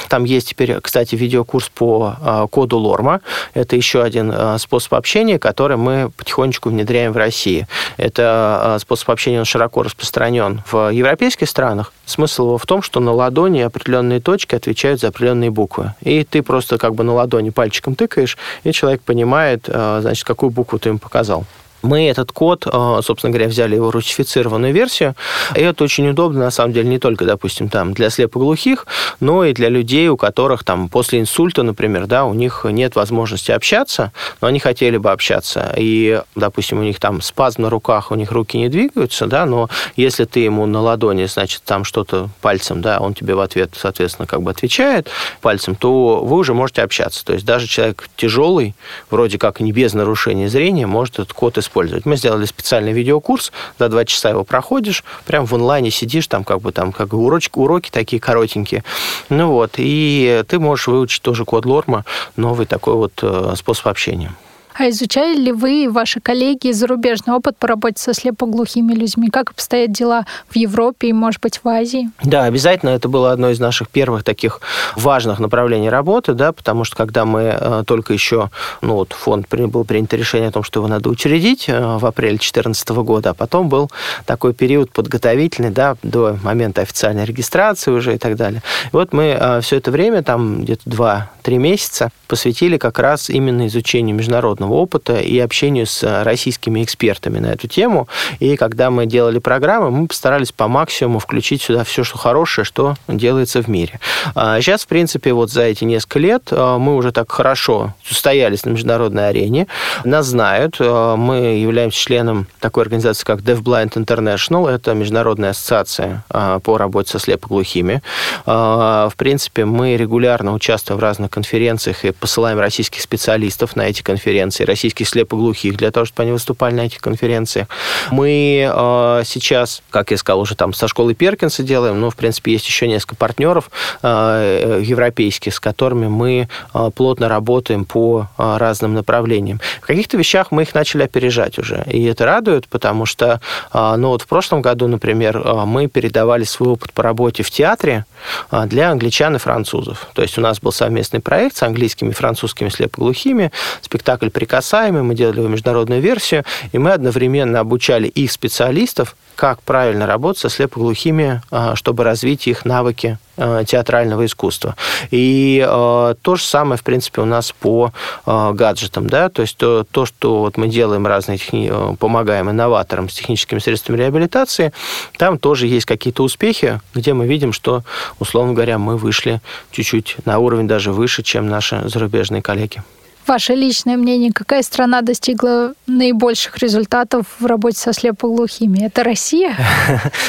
Там 0.10 0.24
есть 0.24 0.50
теперь, 0.50 0.80
кстати, 0.82 1.16
видеокурс 1.16 1.70
по 1.70 2.16
э, 2.20 2.48
коду 2.50 2.78
Лорма. 2.78 3.22
Это 3.54 3.76
еще 3.76 4.02
один 4.02 4.34
способ 4.60 4.96
общения, 4.96 5.40
который 5.40 5.78
мы 5.78 6.10
потихонечку 6.18 6.70
внедряем 6.70 7.12
в 7.12 7.18
России. 7.18 7.68
Это 7.98 8.24
а, 8.24 8.80
способ 8.80 9.10
общения, 9.12 9.40
он 9.40 9.46
широко 9.46 9.84
распространен 9.84 10.64
в 10.70 10.92
европейских 10.92 11.50
странах. 11.50 11.94
Смысл 12.06 12.48
его 12.48 12.58
в 12.58 12.66
том, 12.66 12.82
что 12.82 13.00
на 13.00 13.12
ладони 13.12 13.62
определенные 13.62 14.20
точки 14.20 14.56
отвечают 14.56 15.00
за 15.00 15.08
определенные 15.10 15.52
буквы. 15.52 15.94
И 16.02 16.24
ты 16.24 16.42
просто 16.42 16.78
как 16.78 16.96
бы 16.96 17.04
на 17.04 17.14
ладони 17.14 17.50
пальчиком 17.50 17.96
тыкаешь, 17.96 18.38
и 18.64 18.72
человек 18.72 19.02
понимает, 19.02 19.66
а, 19.68 20.02
значит, 20.02 20.26
какую 20.26 20.50
букву 20.50 20.80
ты 20.80 20.90
ему 20.90 21.00
показал. 21.00 21.46
Мы 21.86 22.10
этот 22.10 22.32
код, 22.32 22.66
э, 22.66 23.00
собственно 23.04 23.32
говоря, 23.32 23.48
взяли 23.48 23.76
его 23.76 23.92
русифицированную 23.92 24.74
версию, 24.74 25.16
и 25.56 25.62
это 25.62 25.84
очень 25.84 26.10
удобно, 26.10 26.40
на 26.40 26.52
самом 26.52 26.74
деле, 26.74 26.90
не 26.90 26.98
только, 26.98 27.26
допустим, 27.26 27.70
там 27.70 27.94
для 27.94 28.10
слепоглухих, 28.10 28.88
но 29.20 29.46
и 29.46 29.54
для 29.54 29.70
людей, 29.70 30.08
у 30.10 30.18
которых 30.18 30.64
там 30.64 30.90
после 30.90 31.20
инсульта, 31.20 31.62
например, 31.62 32.08
да, 32.08 32.26
у 32.26 32.34
них 32.34 32.66
нет 32.68 32.96
возможности 32.96 33.52
общаться, 33.52 34.12
но 34.42 34.48
они 34.48 34.60
хотели 34.60 34.98
бы 34.98 35.12
общаться, 35.12 35.74
и, 35.78 36.22
допустим, 36.34 36.80
у 36.80 36.84
них 36.84 37.00
там 37.00 37.22
спазм 37.22 37.62
на 37.62 37.70
руках, 37.70 38.10
у 38.10 38.16
них 38.16 38.32
руки 38.32 38.58
не 38.58 38.68
двигаются, 38.68 39.28
да, 39.28 39.46
но 39.46 39.70
если 39.96 40.26
ты 40.26 40.40
ему 40.40 40.66
на 40.66 40.82
ладони, 40.82 41.26
значит, 41.26 41.62
там 41.66 41.84
что-то 41.84 42.30
пальцем, 42.42 42.82
да, 42.82 42.98
он 43.00 43.14
тебе 43.14 43.36
в 43.36 43.42
ответ, 43.42 43.74
соответственно, 43.78 44.26
как 44.26 44.42
бы 44.42 44.50
отвечает 44.50 45.10
пальцем, 45.42 45.76
то 45.76 46.26
вы 46.26 46.38
уже 46.38 46.56
можете 46.56 46.82
общаться. 46.82 47.24
То 47.24 47.34
есть 47.34 47.46
даже 47.46 47.68
человек 47.68 48.10
тяжелый, 48.16 48.74
вроде 49.12 49.38
как 49.38 49.60
не 49.60 49.72
без 49.72 49.94
нарушения 49.94 50.50
зрения, 50.50 50.88
может 50.88 51.20
этот 51.20 51.34
код 51.34 51.60
использовать 51.60 51.75
использовать. 51.76 52.06
Мы 52.06 52.16
сделали 52.16 52.46
специальный 52.46 52.94
видеокурс, 52.94 53.52
за 53.78 53.90
два 53.90 54.06
часа 54.06 54.30
его 54.30 54.44
проходишь, 54.44 55.04
прям 55.26 55.46
в 55.46 55.54
онлайне 55.54 55.92
сидишь, 55.92 56.28
там 56.28 56.44
как 56.44 56.62
бы 56.62 56.72
там 56.72 56.92
как 56.92 57.14
уроки, 57.14 57.50
уроки 57.54 57.90
такие 57.92 58.22
коротенькие. 58.22 58.84
Ну 59.30 59.52
вот, 59.52 59.74
и 59.78 60.44
ты 60.48 60.60
можешь 60.60 60.88
выучить 60.88 61.22
тоже 61.22 61.44
код 61.44 61.66
Лорма, 61.66 62.06
новый 62.38 62.66
такой 62.66 62.94
вот 62.94 63.14
э, 63.22 63.54
способ 63.58 63.88
общения. 63.88 64.34
А 64.78 64.90
изучали 64.90 65.38
ли 65.38 65.52
вы 65.54 65.86
и 65.86 65.88
ваши 65.88 66.20
коллеги 66.20 66.72
зарубежный 66.72 67.34
опыт 67.34 67.56
по 67.58 67.66
работе 67.66 67.96
со 67.98 68.14
слепоглухими 68.14 68.94
людьми? 68.94 69.30
Как 69.30 69.52
обстоят 69.52 69.94
дела 69.94 70.26
в 70.50 70.56
Европе 70.58 71.08
и, 71.08 71.14
может 71.14 71.42
быть, 71.42 71.62
в 71.64 71.68
Азии? 71.68 72.10
Да, 72.24 72.44
обязательно. 72.44 72.90
Это 72.90 73.08
было 73.08 73.32
одно 73.32 73.52
из 73.52 73.60
наших 73.60 73.88
первых 73.88 74.26
таких 74.26 74.60
важных 74.98 75.40
направлений 75.40 75.90
работы, 75.90 76.34
да, 76.34 76.52
потому 76.52 76.84
что 76.84 76.98
когда 76.98 77.24
мы 77.24 77.58
э, 77.58 77.84
только 77.88 78.12
еще, 78.12 78.50
ну 78.82 78.96
вот 78.96 79.14
фонд 79.14 79.48
был 79.50 79.86
принято 79.86 80.18
решение 80.18 80.50
о 80.50 80.52
том, 80.52 80.64
что 80.64 80.82
его 80.82 80.90
надо 80.90 81.10
учредить 81.10 81.70
э, 81.70 81.98
в 81.98 82.06
апреле 82.06 82.32
2014 82.32 82.90
года, 82.90 83.30
а 83.30 83.34
потом 83.34 83.70
был 83.70 83.90
такой 84.26 84.54
период 84.54 84.92
подготовительный, 84.92 85.70
да, 85.70 85.96
до 86.04 86.38
момента 86.44 86.82
официальной 86.82 87.24
регистрации 87.24 87.92
уже 87.92 88.16
и 88.16 88.18
так 88.18 88.36
далее. 88.36 88.62
И 88.92 88.96
вот 88.96 89.14
мы 89.14 89.38
э, 89.40 89.62
все 89.62 89.78
это 89.78 89.92
время, 89.92 90.22
там 90.22 90.64
где-то 90.64 90.90
2-3 90.90 91.58
месяца, 91.58 92.10
посвятили 92.28 92.78
как 92.78 93.00
раз 93.00 93.30
именно 93.30 93.68
изучению 93.68 94.16
международного 94.16 94.65
международного 94.66 94.74
опыта 94.74 95.20
и 95.20 95.40
общению 95.40 95.86
с 95.86 96.24
российскими 96.24 96.84
экспертами 96.84 97.40
на 97.40 97.48
эту 97.48 97.68
тему. 97.68 98.08
И 98.40 98.56
когда 98.58 98.90
мы 98.90 99.06
делали 99.06 99.40
программы, 99.40 99.92
мы 99.92 100.08
постарались 100.08 100.52
по 100.52 100.68
максимуму 100.68 101.20
включить 101.20 101.62
сюда 101.62 101.84
все, 101.84 102.04
что 102.04 102.18
хорошее, 102.18 102.66
что 102.66 102.96
делается 103.08 103.62
в 103.62 103.68
мире. 103.68 104.00
Сейчас, 104.34 104.82
а 104.82 104.86
в 104.86 104.88
принципе, 104.88 105.34
вот 105.34 105.52
за 105.52 105.64
эти 105.64 105.84
несколько 105.86 106.20
лет 106.20 106.44
а, 106.52 106.78
мы 106.78 106.96
уже 106.96 107.12
так 107.12 107.32
хорошо 107.32 107.94
устоялись 108.10 108.66
на 108.66 108.72
международной 108.72 109.30
арене. 109.30 109.68
Нас 110.04 110.28
знают. 110.28 110.78
А, 110.80 111.16
мы 111.16 111.36
являемся 111.60 111.98
членом 112.00 112.48
такой 112.60 112.84
организации, 112.84 113.26
как 113.26 113.40
DeafBlind 113.40 113.94
International. 113.94 114.70
Это 114.70 114.94
международная 114.94 115.52
ассоциация 115.52 116.24
по 116.64 116.78
работе 116.78 117.12
со 117.12 117.20
слепоглухими. 117.20 118.02
В 118.46 119.14
принципе, 119.18 119.66
мы 119.66 119.98
регулярно 119.98 120.54
участвуем 120.54 121.00
в 121.00 121.04
разных 121.04 121.32
конференциях 121.32 122.06
и 122.06 122.12
посылаем 122.12 122.60
российских 122.60 123.02
специалистов 123.02 123.76
на 123.76 123.84
эти 123.84 124.02
конференции 124.02 124.55
конференций 124.56 124.66
российских 124.66 125.08
слепоглухих, 125.08 125.78
для 125.78 125.92
того, 125.92 126.06
чтобы 126.06 126.24
они 126.24 126.32
выступали 126.32 126.76
на 126.76 126.82
этих 126.82 127.00
конференциях. 127.00 127.68
Мы 128.12 128.70
э, 128.72 129.24
сейчас, 129.26 129.82
как 129.90 130.12
я 130.12 130.18
сказал, 130.18 130.42
уже 130.42 130.56
там 130.56 130.74
со 130.74 130.88
школы 130.88 131.14
Перкинса 131.14 131.64
делаем, 131.64 132.00
но, 132.00 132.10
в 132.10 132.16
принципе, 132.16 132.54
есть 132.54 132.68
еще 132.68 132.88
несколько 132.88 133.16
партнеров 133.16 133.70
э, 134.02 134.82
европейских, 134.84 135.54
с 135.54 135.60
которыми 135.60 136.08
мы 136.08 136.48
э, 136.74 136.90
плотно 136.96 137.30
работаем 137.30 137.86
по 137.86 138.28
э, 138.38 138.58
разным 138.58 138.94
направлениям. 138.94 139.60
В 139.82 139.88
каких-то 139.88 140.18
вещах 140.18 140.52
мы 140.52 140.64
их 140.64 140.74
начали 140.76 141.04
опережать 141.04 141.60
уже, 141.60 141.84
и 141.88 142.04
это 142.06 142.26
радует, 142.26 142.68
потому 142.68 143.06
что, 143.06 143.40
э, 143.74 143.96
ну 143.98 144.10
вот 144.10 144.22
в 144.22 144.28
прошлом 144.28 144.62
году, 144.62 144.88
например, 144.88 145.38
э, 145.38 145.66
мы 145.66 145.88
передавали 145.88 146.44
свой 146.46 146.70
опыт 146.70 146.94
по 146.94 147.04
работе 147.04 147.44
в 147.44 147.50
театре 147.50 148.06
э, 148.52 148.66
для 148.66 148.92
англичан 148.92 149.36
и 149.36 149.40
французов. 149.40 150.08
То 150.14 150.22
есть 150.22 150.38
у 150.38 150.42
нас 150.42 150.60
был 150.60 150.72
совместный 150.72 151.20
проект 151.20 151.58
с 151.58 151.64
английскими 151.64 152.10
и 152.10 152.14
французскими 152.14 152.70
слепоглухими, 152.70 153.52
спектакль 153.82 154.30
«Прикасаемый», 154.46 155.02
мы 155.02 155.16
делали 155.16 155.40
его 155.40 155.48
международную 155.48 156.02
версию, 156.02 156.44
и 156.72 156.78
мы 156.78 156.92
одновременно 156.92 157.60
обучали 157.60 158.08
их 158.08 158.32
специалистов, 158.32 159.16
как 159.34 159.60
правильно 159.64 160.06
работать 160.06 160.40
со 160.40 160.50
слепоглухими, 160.50 161.42
а, 161.50 161.76
чтобы 161.76 162.04
развить 162.04 162.48
их 162.48 162.64
навыки 162.64 163.18
а, 163.38 163.64
театрального 163.64 164.24
искусства. 164.24 164.76
И 165.10 165.66
э, 165.68 166.16
то 166.22 166.36
же 166.36 166.44
самое, 166.44 166.78
в 166.78 166.84
принципе, 166.84 167.22
у 167.22 167.26
нас 167.26 167.52
по 167.52 167.92
э, 168.26 168.52
гаджетам, 168.54 169.08
да, 169.08 169.30
то 169.30 169.42
есть 169.42 169.58
то, 169.58 169.84
то 169.90 170.06
что 170.06 170.42
вот 170.42 170.58
мы 170.58 170.68
делаем 170.68 171.08
разные 171.08 171.40
техни... 171.40 171.72
помогаем 171.98 172.50
инноваторам 172.52 173.10
с 173.10 173.14
техническими 173.16 173.58
средствами 173.58 173.98
реабилитации, 173.98 174.74
там 175.18 175.40
тоже 175.40 175.66
есть 175.66 175.86
какие-то 175.88 176.24
успехи, 176.24 176.82
где 176.94 177.14
мы 177.14 177.26
видим, 177.26 177.52
что, 177.52 177.84
условно 178.20 178.54
говоря, 178.54 178.78
мы 178.78 178.96
вышли 178.98 179.42
чуть-чуть 179.72 180.18
на 180.26 180.38
уровень 180.38 180.68
даже 180.68 180.92
выше, 180.92 181.24
чем 181.24 181.50
наши 181.50 181.82
зарубежные 181.90 182.44
коллеги. 182.44 182.84
Ваше 183.28 183.56
личное 183.56 183.98
мнение, 183.98 184.32
какая 184.32 184.62
страна 184.62 185.02
достигла 185.02 185.74
наибольших 185.88 186.60
результатов 186.60 187.26
в 187.40 187.46
работе 187.46 187.80
со 187.80 187.92
слепоглухими? 187.92 188.86
Это 188.86 189.04
Россия? 189.04 189.56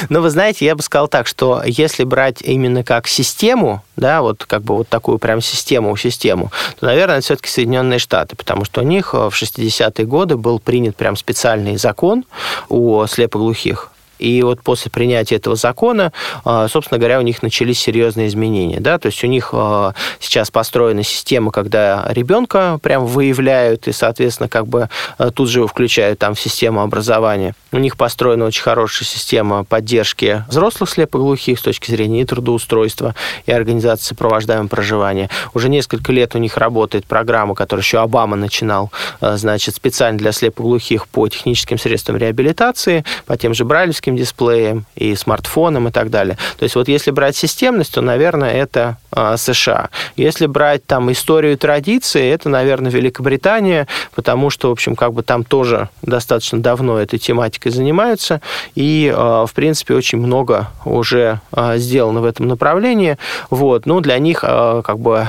Ну, 0.09 0.21
вы 0.21 0.31
знаете, 0.31 0.65
я 0.65 0.75
бы 0.75 0.83
сказал 0.83 1.09
так, 1.09 1.27
что 1.27 1.63
если 1.65 2.05
брать 2.05 2.41
именно 2.43 2.85
как 2.85 3.07
систему, 3.07 3.83
да, 3.97 4.23
вот 4.23 4.45
как 4.45 4.63
бы 4.63 4.77
вот 4.77 4.89
такую 4.89 5.19
прям 5.19 5.41
систему, 5.41 5.97
систему, 5.97 6.51
то, 6.79 6.87
наверное, 6.87 7.21
все-таки 7.21 7.49
Соединенные 7.49 7.99
Штаты, 7.99 8.37
потому 8.37 8.65
что 8.65 8.81
у 8.81 8.85
них 8.85 9.13
в 9.15 9.29
60-е 9.29 10.07
годы 10.07 10.37
был 10.37 10.59
принят 10.59 10.97
прям 10.97 11.17
специальный 11.17 11.77
закон 11.77 12.25
о 12.69 13.07
слепоглухих, 13.07 13.91
и 14.19 14.43
вот 14.43 14.63
после 14.63 14.91
принятия 14.91 15.37
этого 15.37 15.57
закона, 15.57 16.13
а, 16.45 16.69
собственно 16.69 16.99
говоря, 16.99 17.19
у 17.19 17.23
них 17.23 17.43
начались 17.43 17.79
серьезные 17.79 18.29
изменения. 18.29 18.81
Да? 18.81 18.99
То 18.99 19.07
есть 19.07 19.23
у 19.25 19.27
них 19.27 19.51
а, 19.53 19.95
сейчас 20.21 20.51
построена 20.51 21.03
система, 21.03 21.51
когда 21.51 22.07
ребенка 22.11 22.79
прям 22.83 23.07
выявляют 23.07 23.89
и, 23.89 23.93
соответственно, 23.93 24.49
как 24.49 24.67
бы 24.67 24.89
а, 25.19 25.31
тут 25.31 25.49
же 25.49 25.61
его 25.61 25.69
включают 25.69 26.19
там 26.19 26.35
в 26.35 26.41
систему 26.41 26.81
образования. 26.81 27.55
У 27.73 27.79
них 27.79 27.97
построена 27.97 28.47
очень 28.47 28.63
хорошая 28.63 29.07
система 29.07 29.65
поддержки 29.65 30.45
взрослых 30.49 30.91
слепоглухих 30.91 31.59
с 31.59 31.63
точки 31.63 31.91
зрения 31.91 32.23
и 32.23 32.25
трудоустройства, 32.25 33.15
и 33.45 33.53
организации 33.53 34.07
сопровождаемого 34.07 34.69
проживания. 34.69 35.29
Уже 35.55 35.69
несколько 35.69 36.13
лет 36.13 36.35
у 36.35 36.39
них 36.39 36.57
работает 36.57 37.07
программа, 37.07 37.55
которую 37.55 37.83
еще 37.83 37.99
Обама 37.99 38.37
начинал, 38.37 38.91
значит, 39.21 39.75
специально 39.75 40.19
для 40.19 40.33
слепоглухих 40.33 41.09
по 41.09 41.29
техническим 41.29 41.79
средствам 41.79 42.17
реабилитации, 42.17 43.05
по 43.27 43.37
тем 43.37 43.55
же 43.55 43.65
брайлевским 43.65 44.06
гигантским 44.07 44.17
дисплеем, 44.17 44.87
и 44.95 45.15
смартфоном 45.15 45.89
и 45.89 45.91
так 45.91 46.11
далее. 46.11 46.37
То 46.59 46.65
есть 46.65 46.75
вот 46.77 46.89
если 46.89 47.11
брать 47.11 47.37
системность, 47.37 47.95
то, 47.95 48.01
наверное, 48.01 48.53
это 48.53 48.97
а, 49.11 49.37
США. 49.37 49.91
Если 50.17 50.47
брать 50.47 50.87
там 50.87 51.11
историю 51.11 51.59
традиции, 51.59 52.31
это, 52.33 52.49
наверное, 52.49 52.91
Великобритания, 52.91 53.87
потому 54.15 54.51
что, 54.51 54.69
в 54.69 54.73
общем, 54.73 54.97
как 54.97 55.13
бы 55.13 55.23
там 55.23 55.45
тоже 55.45 55.89
достаточно 56.03 56.61
давно 56.61 56.99
этой 56.99 57.19
тематикой 57.19 57.73
занимаются, 57.73 58.41
и, 58.75 59.13
а, 59.15 59.47
в 59.47 59.53
принципе, 59.53 59.95
очень 59.95 60.19
много 60.19 60.69
уже 60.85 61.41
а, 61.53 61.77
сделано 61.79 62.21
в 62.21 62.25
этом 62.25 62.47
направлении. 62.49 63.19
Вот. 63.51 63.87
Ну, 63.87 64.01
для 64.01 64.19
них 64.19 64.41
как 64.41 64.99
бы 64.99 65.27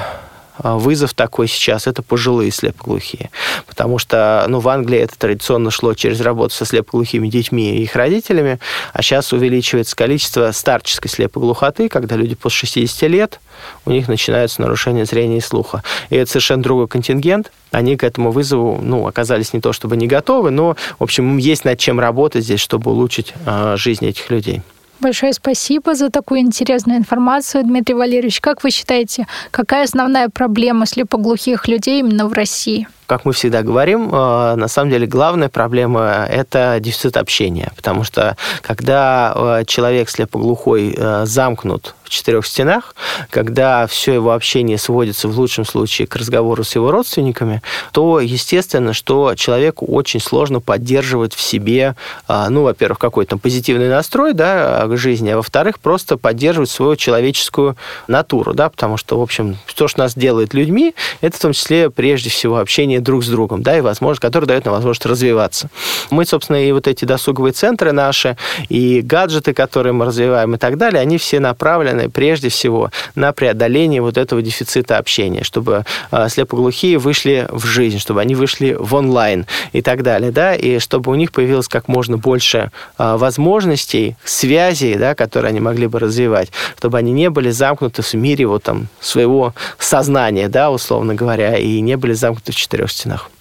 вызов 0.60 1.13
такой 1.13 1.48
сейчас– 1.48 1.88
это 1.88 2.02
пожилые 2.02 2.52
слепоглухие. 2.52 3.30
Потому 3.65 4.00
что 4.00 4.46
ну, 4.48 4.60
в 4.60 4.67
Англии 4.70 5.00
это 5.00 5.17
традиционно 5.17 5.72
шло 5.72 5.93
через 5.93 6.22
работу 6.22 6.54
со 6.54 6.65
слепоглухими 6.65 7.28
детьми 7.28 7.78
и 7.78 7.84
их 7.84 7.96
родителями, 7.96 8.60
а 8.93 9.02
сейчас 9.02 9.34
увеличивается 9.34 9.96
количество 9.96 10.52
старческой 10.52 11.10
слепоглухоты, 11.10 11.89
когда 11.89 12.15
люди 12.15 12.36
после 12.36 12.67
60 12.67 13.10
лет, 13.10 13.39
у 13.86 13.91
них 13.91 14.08
начинаются 14.08 14.62
нарушения 14.62 15.06
зрения 15.06 15.38
и 15.38 15.41
слуха. 15.41 15.84
И 16.10 16.15
это 16.15 16.30
совершенно 16.30 16.63
другой 16.63 16.88
контингент. 16.88 17.52
Они 17.72 17.98
к 17.98 18.04
этому 18.04 18.32
вызову 18.32 18.80
ну, 18.82 19.08
оказались 19.08 19.54
не 19.54 19.60
то 19.60 19.74
чтобы 19.74 19.98
не 19.98 20.08
готовы, 20.08 20.52
но, 20.52 20.76
в 21.00 21.04
общем, 21.04 21.38
есть 21.38 21.65
над 21.65 21.80
чем 21.80 22.00
работать 22.00 22.43
здесь, 22.43 22.60
чтобы 22.60 22.91
улучшить 22.91 23.34
э, 23.46 23.76
жизнь 23.78 24.06
этих 24.06 24.30
людей. 24.30 24.62
Большое 24.99 25.33
спасибо 25.33 25.93
за 25.93 26.10
такую 26.10 26.39
интересную 26.39 26.97
информацию, 26.97 27.63
Дмитрий 27.63 27.95
Валерьевич. 27.95 28.41
Как 28.41 28.63
вы 28.63 28.71
считаете, 28.71 29.27
какая 29.51 29.83
основная 29.83 30.29
проблема 30.29 30.88
слепоглухих 30.88 31.67
людей 31.67 31.99
именно 31.99 32.27
в 32.27 32.33
России? 32.33 32.88
Как 33.08 33.24
мы 33.24 33.32
всегда 33.32 33.63
говорим, 33.63 34.10
э, 34.13 34.56
на 34.56 34.67
самом 34.67 34.91
деле 34.91 35.08
главная 35.08 35.50
проблема– 35.50 36.28
это 36.30 36.78
дефицит 36.80 37.15
общения. 37.17 37.72
Потому 37.76 38.04
что 38.04 38.36
когда 38.62 39.34
э, 39.36 39.63
человек 39.65 40.10
слепоглухой 40.10 40.93
э, 40.96 41.26
замкнут 41.26 41.96
в 42.04 42.10
четырех 42.10 42.46
стенах, 42.46 42.96
когда 43.30 43.88
все 43.88 44.13
его 44.13 44.34
общение 44.34 44.78
сводится 44.78 45.28
в 45.28 45.38
лучшем 45.38 45.65
случае 45.65 46.08
к 46.08 46.15
разговору 46.15 46.63
с 46.63 46.76
его 46.76 46.91
родственниками, 46.91 47.62
то 47.91 48.20
естественно, 48.22 48.93
что 48.93 49.36
человеку 49.36 49.86
очень 49.86 50.22
сложно 50.22 50.62
поддерживать 50.62 51.34
в 51.34 51.41
себе, 51.41 51.96
ну, 52.30 52.63
во-первых, 52.63 52.98
какой-то 52.98 53.38
позитивный 53.38 53.89
настрой 53.89 54.32
да, 54.32 54.86
к 54.88 54.96
жизни, 54.96 55.32
а 55.32 55.36
во-вторых, 55.36 55.82
просто 55.82 56.15
поддерживать 56.15 56.70
свою 56.70 56.96
человеческую 56.96 57.76
натуру, 58.08 58.54
да, 58.54 58.70
потому 58.70 58.96
что, 58.96 59.20
в 59.20 59.22
общем, 59.22 59.58
то, 59.76 59.89
что 59.89 60.00
нас 60.00 60.15
делает 60.15 60.54
людьми, 60.54 60.96
это 61.20 61.36
в 61.36 61.41
том 61.41 61.52
числе 61.52 61.89
прежде 61.89 62.30
всего 62.30 62.60
общение 62.60 62.96
общение 62.97 63.01
друг 63.01 63.23
с 63.23 63.27
другом, 63.27 63.63
да, 63.63 63.77
и 63.77 63.81
возможность, 63.81 64.21
который 64.21 64.45
дает 64.45 64.65
нам 64.65 64.73
возможность 64.73 65.05
развиваться. 65.05 65.69
Мы, 66.10 66.25
собственно, 66.25 66.57
и 66.57 66.71
вот 66.71 66.88
эти 66.88 67.05
досуговые 67.05 67.53
центры 67.53 67.91
наши, 67.91 68.36
и 68.69 69.01
гаджеты, 69.01 69.53
которые 69.53 69.93
мы 69.93 70.05
развиваем 70.05 70.55
и 70.55 70.57
так 70.57 70.77
далее, 70.77 71.01
они 71.01 71.17
все 71.17 71.39
направлены 71.39 72.10
прежде 72.10 72.49
всего 72.49 72.91
на 73.15 73.31
преодоление 73.31 74.01
вот 74.01 74.17
этого 74.17 74.41
дефицита 74.41 74.97
общения, 74.97 75.43
чтобы 75.43 75.83
а, 76.12 76.29
слепоглухие 76.29 76.97
вышли 76.97 77.47
в 77.51 77.65
жизнь, 77.65 77.99
чтобы 77.99 78.21
они 78.21 78.36
вышли 78.36 78.75
в 78.79 78.95
онлайн 78.95 79.45
и 79.73 79.81
так 79.81 80.03
далее, 80.03 80.31
да, 80.31 80.55
и 80.55 80.79
чтобы 80.79 81.12
у 81.12 81.15
них 81.15 81.31
появилось 81.31 81.67
как 81.67 81.88
можно 81.88 82.17
больше 82.17 82.71
а, 82.97 83.17
возможностей, 83.17 84.15
связей, 84.23 84.95
да, 84.95 85.15
которые 85.15 85.49
они 85.49 85.60
могли 85.60 85.88
бы 85.88 85.99
развивать, 85.99 86.51
чтобы 86.77 86.97
они 86.97 87.12
не 87.12 87.29
были 87.29 87.51
замкнуты 87.51 88.01
в 88.01 88.13
мире 88.13 88.45
вот 88.45 88.63
там 88.63 88.88
своего 88.99 89.53
сознания, 89.79 90.49
да, 90.49 90.71
условно 90.71 91.15
говоря, 91.15 91.57
и 91.57 91.81
не 91.81 91.97
были 91.97 92.13
замкнуты 92.13 92.51
в 92.51 92.55
четырех 92.55 92.87
четырех 92.91 93.21
стенах 93.21 93.32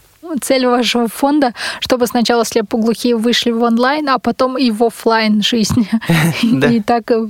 цель 0.42 0.66
вашего 0.66 1.08
фонда, 1.08 1.52
чтобы 1.80 2.06
сначала 2.06 2.44
слепоглухие 2.44 3.16
вышли 3.16 3.52
в 3.52 3.62
онлайн, 3.62 4.08
а 4.08 4.18
потом 4.18 4.58
и 4.58 4.70
в 4.70 4.82
офлайн 4.82 5.42
жизнь. 5.42 5.88
И 6.42 6.80
так 6.80 7.10
э, 7.10 7.28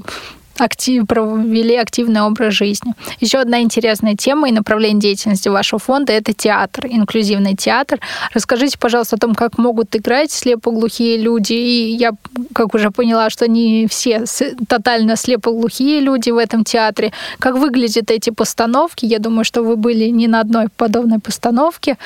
актив, 0.58 1.06
провели 1.06 1.76
активный 1.76 2.22
образ 2.22 2.54
жизни. 2.54 2.94
Еще 3.20 3.38
одна 3.38 3.60
интересная 3.60 4.16
тема 4.16 4.48
и 4.48 4.52
направление 4.52 5.00
деятельности 5.00 5.48
вашего 5.48 5.78
фонда– 5.78 6.12
это 6.14 6.32
театр, 6.32 6.86
инклюзивный 6.86 7.54
театр. 7.54 8.00
Расскажите, 8.32 8.78
пожалуйста, 8.78 9.16
о 9.16 9.18
том, 9.18 9.34
как 9.34 9.58
могут 9.58 9.94
играть 9.94 10.32
слепоглухие 10.32 11.18
люди. 11.18 11.52
И 11.52 11.94
я, 11.94 12.12
как 12.54 12.74
уже 12.74 12.90
поняла, 12.90 13.30
что 13.30 13.48
не 13.48 13.86
все 13.88 14.24
тотально 14.68 15.16
слепоглухие 15.16 16.00
люди 16.00 16.30
в 16.30 16.38
этом 16.38 16.64
театре. 16.64 17.12
Как 17.38 17.56
выглядят 17.56 18.10
эти 18.10 18.30
постановки? 18.30 19.04
Я 19.04 19.18
думаю, 19.18 19.44
что 19.44 19.62
вы 19.62 19.76
были 19.76 20.06
не 20.06 20.26
на 20.26 20.40
одной 20.40 20.68
подобной 20.74 21.18
постановке. 21.18 21.98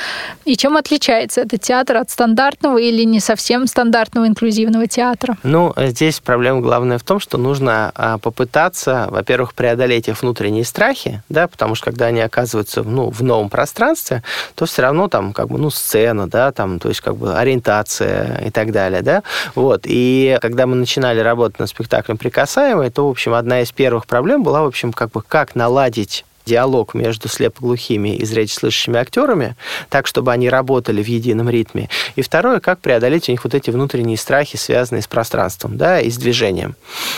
И 0.45 0.57
чем 0.57 0.77
отличается 0.77 1.43
этот 1.43 1.61
театр 1.61 1.99
от 1.99 2.11
стандартного 2.11 2.79
или 2.79 3.05
не 3.05 3.21
совсем 3.21 3.67
стандартного 3.67 4.27
инклюзивного 4.27 4.87
театра? 4.87 5.37
Ну, 5.43 5.73
здесь 5.77 6.21
проблема 6.21 6.61
главная 6.61 6.99
в 6.99 7.05
том, 7.05 7.21
что 7.21 7.39
нужно 7.39 7.93
попытаться 8.23 8.39
попытаться, 8.40 9.07
во-первых, 9.11 9.53
преодолеть 9.53 10.09
их 10.09 10.22
внутренние 10.22 10.64
страхи, 10.64 11.22
да, 11.29 11.46
потому 11.46 11.74
что 11.74 11.90
когда 11.90 12.07
они 12.07 12.20
оказываются 12.20 12.83
ну, 12.83 13.11
в 13.11 13.22
новом 13.22 13.50
пространстве, 13.50 14.22
то 14.55 14.64
все 14.64 14.81
равно 14.81 15.09
там 15.09 15.35
как 15.35 15.48
бы, 15.48 15.59
ну, 15.59 15.68
сцена, 15.68 16.26
да, 16.26 16.50
там, 16.50 16.79
то 16.79 16.88
есть 16.88 17.03
как 17.03 17.16
бы 17.16 17.37
ориентация 17.37 18.42
и 18.46 18.50
так 18.50 18.72
далее, 18.72 19.03
да, 19.03 19.22
вот. 19.55 19.83
И 19.85 20.38
когда 20.40 20.66
мы 20.66 20.76
начинали 20.76 21.20
работать 21.20 21.59
над 21.59 21.68
спектаклем 21.68 22.16
«Прикасаемый», 22.16 22.88
то, 22.88 23.07
в 23.07 23.11
общем, 23.11 23.35
одна 23.35 23.61
из 23.61 23.72
первых 23.72 24.07
проблем 24.07 24.42
была, 24.42 24.62
в 24.62 24.66
общем, 24.66 24.94
как 24.94 25.11
бы 25.11 25.20
как 25.20 25.55
наладить 25.55 26.24
диалог 26.51 26.95
между 26.95 27.29
слепоглухими 27.29 28.17
и 28.17 28.25
зрячеслышащими 28.25 28.99
актерами, 28.99 29.55
так, 29.89 30.09
чтобы 30.09 30.33
они 30.33 30.49
работали 30.49 31.01
в 31.01 31.07
едином 31.07 31.49
ритме. 31.49 31.89
И 32.17 32.23
второе, 32.23 32.59
как 32.59 32.81
преодолеть 32.81 33.29
у 33.29 33.33
них 33.33 33.45
вот 33.45 33.55
эти 33.55 33.71
внутренние 33.71 34.17
страхи, 34.17 34.57
связанные 34.57 35.03
с 35.03 35.07
пространством, 35.07 35.77
да, 35.77 36.01
и 36.01 36.11
с 36.11 36.17
движением. 36.17 36.75